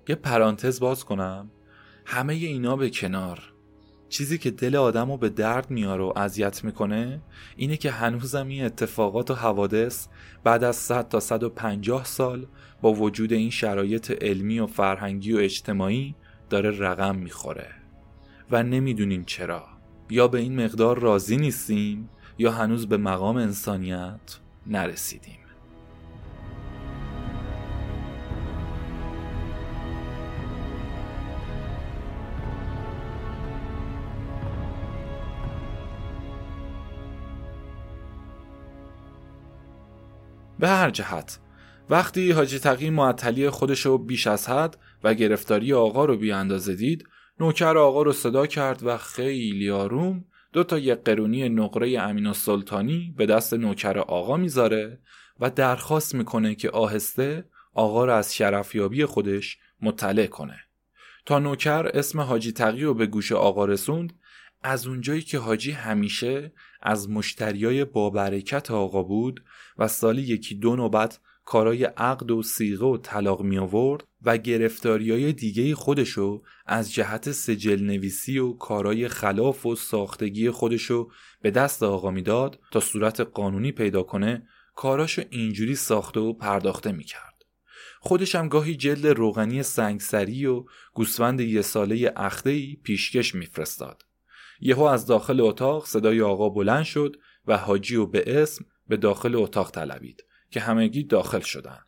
یه 0.08 0.14
پرانتز 0.14 0.80
باز 0.80 1.04
کنم 1.04 1.50
همه 2.06 2.34
اینا 2.34 2.76
به 2.76 2.90
کنار 2.90 3.53
چیزی 4.14 4.38
که 4.38 4.50
دل 4.50 4.76
آدم 4.76 5.10
رو 5.10 5.16
به 5.16 5.28
درد 5.28 5.70
میاره 5.70 6.04
و 6.04 6.12
اذیت 6.16 6.64
می‌کنه 6.64 7.20
اینه 7.56 7.76
که 7.76 7.90
هنوزم 7.90 8.48
این 8.48 8.64
اتفاقات 8.64 9.30
و 9.30 9.34
حوادث 9.34 10.06
بعد 10.44 10.64
از 10.64 10.76
100 10.76 11.08
تا 11.08 11.20
150 11.20 12.04
سال 12.04 12.46
با 12.82 12.92
وجود 12.92 13.32
این 13.32 13.50
شرایط 13.50 14.10
علمی 14.10 14.58
و 14.58 14.66
فرهنگی 14.66 15.32
و 15.32 15.36
اجتماعی 15.36 16.14
داره 16.50 16.70
رقم 16.78 17.16
می‌خوره. 17.16 17.68
و 18.50 18.62
نمی‌دونیم 18.62 19.24
چرا. 19.24 19.64
یا 20.10 20.28
به 20.28 20.38
این 20.38 20.64
مقدار 20.64 20.98
راضی 20.98 21.36
نیستیم 21.36 22.08
یا 22.38 22.52
هنوز 22.52 22.88
به 22.88 22.96
مقام 22.96 23.36
انسانیت 23.36 24.38
نرسیدیم. 24.66 25.43
به 40.64 40.70
هر 40.70 40.90
جهت. 40.90 41.38
وقتی 41.90 42.30
حاجی 42.30 42.58
تقی 42.58 42.90
معطلی 42.90 43.50
خودشو 43.50 43.98
بیش 43.98 44.26
از 44.26 44.48
حد 44.48 44.76
و 45.04 45.14
گرفتاری 45.14 45.72
آقا 45.72 46.04
رو 46.04 46.16
بی 46.16 46.32
اندازه 46.32 46.74
دید 46.74 47.04
نوکر 47.40 47.78
آقا 47.78 48.02
رو 48.02 48.12
صدا 48.12 48.46
کرد 48.46 48.82
و 48.82 48.96
خیلی 48.96 49.70
آروم 49.70 50.24
دو 50.52 50.64
تا 50.64 50.78
یک 50.78 50.98
قرونی 51.04 51.48
نقره 51.48 52.00
امین 52.00 52.26
السلطانی 52.26 53.14
به 53.16 53.26
دست 53.26 53.54
نوکر 53.54 53.98
آقا 53.98 54.36
می‌ذاره 54.36 55.00
و 55.40 55.50
درخواست 55.50 56.14
می‌کنه 56.14 56.54
که 56.54 56.70
آهسته 56.70 57.44
آقا 57.74 58.04
رو 58.04 58.12
از 58.12 58.34
شرفیابی 58.34 59.04
خودش 59.04 59.58
مطلع 59.82 60.26
کنه. 60.26 60.58
تا 61.26 61.38
نوکر 61.38 61.90
اسم 61.94 62.20
حاجی 62.20 62.52
تقی 62.52 62.82
رو 62.82 62.94
به 62.94 63.06
گوش 63.06 63.32
آقا 63.32 63.64
رسوند 63.64 64.12
از 64.62 64.86
اونجایی 64.86 65.22
که 65.22 65.38
حاجی 65.38 65.70
همیشه 65.70 66.52
از 66.84 67.10
مشتریای 67.10 67.84
بابرکت 67.84 68.70
آقا 68.70 69.02
بود 69.02 69.44
و 69.78 69.88
سالی 69.88 70.22
یکی 70.22 70.54
دو 70.54 70.76
نوبت 70.76 71.20
کارای 71.44 71.84
عقد 71.84 72.30
و 72.30 72.42
سیغه 72.42 72.86
و 72.86 72.98
طلاق 72.98 73.42
می 73.42 73.58
آورد 73.58 74.04
و 74.22 74.38
گرفتاریای 74.38 75.32
دیگه 75.32 75.74
خودشو 75.74 76.42
از 76.66 76.92
جهت 76.92 77.32
سجل 77.32 77.82
نویسی 77.82 78.38
و 78.38 78.52
کارای 78.52 79.08
خلاف 79.08 79.66
و 79.66 79.76
ساختگی 79.76 80.50
خودشو 80.50 81.10
به 81.42 81.50
دست 81.50 81.82
آقا 81.82 82.10
می‌داد 82.10 82.58
تا 82.70 82.80
صورت 82.80 83.20
قانونی 83.20 83.72
پیدا 83.72 84.02
کنه 84.02 84.48
کاراشو 84.74 85.22
اینجوری 85.30 85.74
ساخته 85.74 86.20
و 86.20 86.32
پرداخته 86.32 86.92
می‌کرد. 86.92 87.34
خودش 88.00 88.34
هم 88.34 88.48
گاهی 88.48 88.74
جلد 88.74 89.06
روغنی 89.06 89.62
سنگسری 89.62 90.46
و 90.46 90.64
گوسفند 90.94 91.40
یه 91.40 91.62
ساله 91.62 92.12
اختهی 92.16 92.80
پیشکش 92.82 93.34
میفرستاد. 93.34 94.02
یهو 94.66 94.82
از 94.82 95.06
داخل 95.06 95.40
اتاق 95.40 95.86
صدای 95.86 96.20
آقا 96.20 96.48
بلند 96.48 96.84
شد 96.84 97.16
و 97.46 97.56
حاجی 97.56 97.96
و 97.96 98.06
به 98.06 98.42
اسم 98.42 98.64
به 98.88 98.96
داخل 98.96 99.34
اتاق 99.34 99.70
طلبید 99.70 100.24
که 100.50 100.60
همگی 100.60 101.04
داخل 101.04 101.40
شدن. 101.40 101.78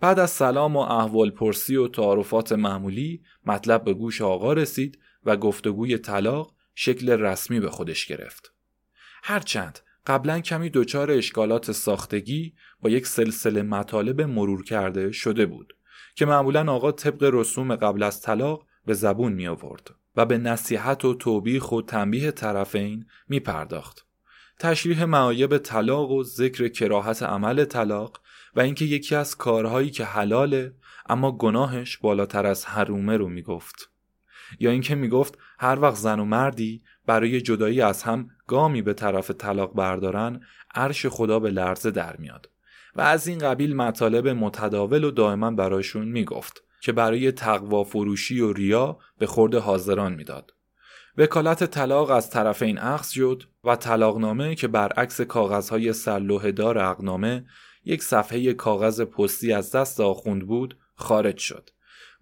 بعد 0.00 0.18
از 0.18 0.30
سلام 0.30 0.76
و 0.76 0.80
احوال 0.80 1.30
پرسی 1.30 1.76
و 1.76 1.88
تعارفات 1.88 2.52
معمولی 2.52 3.22
مطلب 3.46 3.84
به 3.84 3.94
گوش 3.94 4.22
آقا 4.22 4.52
رسید 4.52 4.98
و 5.24 5.36
گفتگوی 5.36 5.98
طلاق 5.98 6.54
شکل 6.74 7.10
رسمی 7.10 7.60
به 7.60 7.70
خودش 7.70 8.06
گرفت. 8.06 8.52
هرچند 9.22 9.78
قبلا 10.06 10.40
کمی 10.40 10.70
دچار 10.70 11.10
اشکالات 11.10 11.72
ساختگی 11.72 12.54
با 12.80 12.90
یک 12.90 13.06
سلسله 13.06 13.62
مطالب 13.62 14.20
مرور 14.20 14.64
کرده 14.64 15.12
شده 15.12 15.46
بود 15.46 15.76
که 16.14 16.26
معمولا 16.26 16.72
آقا 16.72 16.92
طبق 16.92 17.30
رسوم 17.32 17.76
قبل 17.76 18.02
از 18.02 18.20
طلاق 18.20 18.66
به 18.86 18.94
زبون 18.94 19.32
می 19.32 19.46
آورد 19.46 19.90
و 20.16 20.26
به 20.26 20.38
نصیحت 20.38 21.04
و 21.04 21.14
توبیخ 21.14 21.72
و 21.72 21.82
تنبیه 21.82 22.30
طرفین 22.30 23.06
می 23.28 23.40
پرداخت. 23.40 24.06
تشریح 24.58 25.04
معایب 25.04 25.58
طلاق 25.58 26.10
و 26.10 26.22
ذکر 26.22 26.68
کراهت 26.68 27.22
عمل 27.22 27.64
طلاق 27.64 28.20
و 28.54 28.60
اینکه 28.60 28.84
یکی 28.84 29.14
از 29.14 29.36
کارهایی 29.36 29.90
که 29.90 30.04
حلاله 30.04 30.74
اما 31.08 31.32
گناهش 31.32 31.96
بالاتر 31.96 32.46
از 32.46 32.66
حرومه 32.66 33.16
رو 33.16 33.28
می‌گفت. 33.28 33.90
یا 34.60 34.70
اینکه 34.70 34.94
می‌گفت 34.94 35.38
هر 35.58 35.80
وقت 35.80 35.96
زن 35.96 36.20
و 36.20 36.24
مردی 36.24 36.82
برای 37.06 37.40
جدایی 37.40 37.80
از 37.80 38.02
هم 38.02 38.30
گامی 38.46 38.82
به 38.82 38.94
طرف 38.94 39.30
طلاق 39.30 39.74
بردارن 39.74 40.40
عرش 40.74 41.06
خدا 41.06 41.38
به 41.38 41.50
لرزه 41.50 41.90
در 41.90 42.16
میاد. 42.16 42.50
و 42.96 43.00
از 43.00 43.26
این 43.26 43.38
قبیل 43.38 43.76
مطالب 43.76 44.28
متداول 44.28 45.04
و 45.04 45.10
دائما 45.10 45.50
برایشون 45.50 46.08
می‌گفت. 46.08 46.64
که 46.82 46.92
برای 46.92 47.32
تقوا 47.32 47.84
فروشی 47.84 48.40
و 48.40 48.52
ریا 48.52 48.98
به 49.18 49.26
خورد 49.26 49.54
حاضران 49.54 50.14
می‌داد. 50.14 50.54
وکالت 51.16 51.64
طلاق 51.64 52.10
از 52.10 52.30
طرفین 52.30 52.78
اخذ 52.78 53.10
شد 53.10 53.42
و 53.64 53.76
طلاقنامه 53.76 54.54
که 54.54 54.68
برعکس 54.68 55.20
کاغذهای 55.20 55.92
سرلوحه 55.92 56.52
دار 56.52 56.78
عقنامه 56.78 57.44
یک 57.84 58.02
صفحه 58.02 58.52
کاغذ 58.52 59.00
پستی 59.00 59.52
از 59.52 59.72
دست 59.72 60.00
آخوند 60.00 60.46
بود 60.46 60.78
خارج 60.94 61.38
شد. 61.38 61.70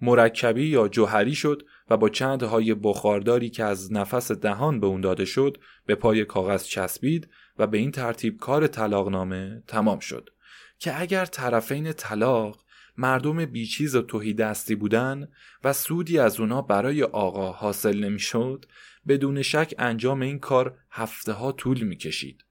مرکبی 0.01 0.67
یا 0.67 0.89
جوهری 0.89 1.35
شد 1.35 1.63
و 1.91 1.97
با 1.97 2.09
چند 2.09 2.43
های 2.43 2.75
بخارداری 2.75 3.51
که 3.51 3.65
از 3.65 3.93
نفس 3.93 4.33
دهان 4.33 4.81
به 4.81 4.87
اون 4.87 5.01
داده 5.01 5.25
شد 5.25 5.57
به 5.87 5.95
پای 5.95 6.25
کاغذ 6.25 6.65
چسبید 6.65 7.29
و 7.59 7.67
به 7.67 7.79
این 7.79 7.91
ترتیب 7.91 8.39
کار 8.39 8.67
طلاقنامه 8.67 9.63
تمام 9.67 9.99
شد. 9.99 10.31
که 10.79 11.01
اگر 11.01 11.25
طرفین 11.25 11.93
طلاق 11.93 12.65
مردم 13.01 13.45
بیچیز 13.45 13.97
و 13.97 14.03
توهی 14.03 14.35
دستی 14.35 14.75
بودن 14.75 15.29
و 15.65 15.73
سودی 15.73 16.19
از 16.19 16.41
اونا 16.41 16.63
برای 16.63 17.03
آقا 17.03 17.53
حاصل 17.53 18.05
نمی‌شد 18.05 18.65
بدون 19.09 19.43
شک 19.43 19.75
انجام 19.79 20.23
این 20.23 20.39
کار 20.39 20.79
هفته 20.91 21.33
ها 21.33 21.53
طول 21.53 21.83
می‌کشید 21.83 22.45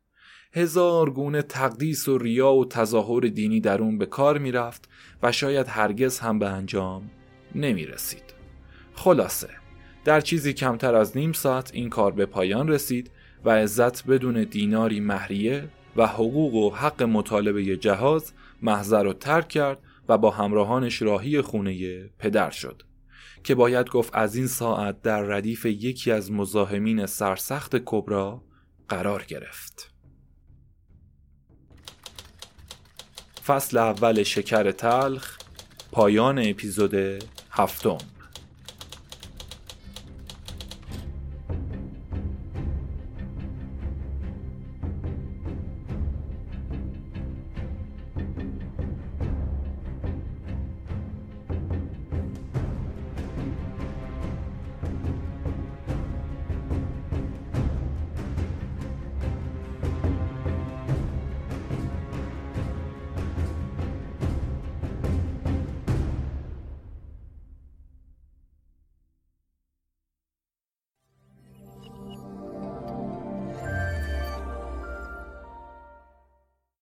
هزار 0.53 1.09
گونه 1.09 1.41
تقدیس 1.41 2.07
و 2.07 2.17
ریا 2.17 2.53
و 2.53 2.65
تظاهر 2.65 3.19
دینی 3.19 3.61
در 3.61 3.81
اون 3.81 3.97
به 3.97 4.05
کار 4.05 4.37
می‌رفت 4.37 4.89
و 5.23 5.31
شاید 5.31 5.67
هرگز 5.67 6.19
هم 6.19 6.39
به 6.39 6.49
انجام 6.49 7.09
نمی 7.55 7.85
رسید. 7.85 8.33
خلاصه 8.93 9.49
در 10.05 10.21
چیزی 10.21 10.53
کمتر 10.53 10.95
از 10.95 11.17
نیم 11.17 11.31
ساعت 11.31 11.71
این 11.73 11.89
کار 11.89 12.11
به 12.11 12.25
پایان 12.25 12.67
رسید 12.67 13.11
و 13.45 13.49
عزت 13.49 14.05
بدون 14.05 14.43
دیناری 14.43 14.99
مهریه 14.99 15.69
و 15.95 16.07
حقوق 16.07 16.53
و 16.53 16.75
حق 16.75 17.03
مطالبه 17.03 17.77
جهاز 17.77 18.33
محضر 18.61 19.03
رو 19.03 19.13
ترک 19.13 19.47
کرد 19.47 19.79
و 20.09 20.17
با 20.17 20.31
همراهانش 20.31 21.01
راهی 21.01 21.41
خونه 21.41 22.03
پدر 22.07 22.49
شد 22.49 22.83
که 23.43 23.55
باید 23.55 23.89
گفت 23.89 24.15
از 24.15 24.35
این 24.35 24.47
ساعت 24.47 25.01
در 25.01 25.21
ردیف 25.21 25.65
یکی 25.65 26.11
از 26.11 26.31
مزاحمین 26.31 27.05
سرسخت 27.05 27.75
کبرا 27.85 28.43
قرار 28.89 29.23
گرفت. 29.23 29.93
فصل 33.45 33.77
اول 33.77 34.23
شکر 34.23 34.71
تلخ 34.71 35.37
پایان 35.91 36.39
اپیزود 36.39 37.23
هفتم. 37.51 37.97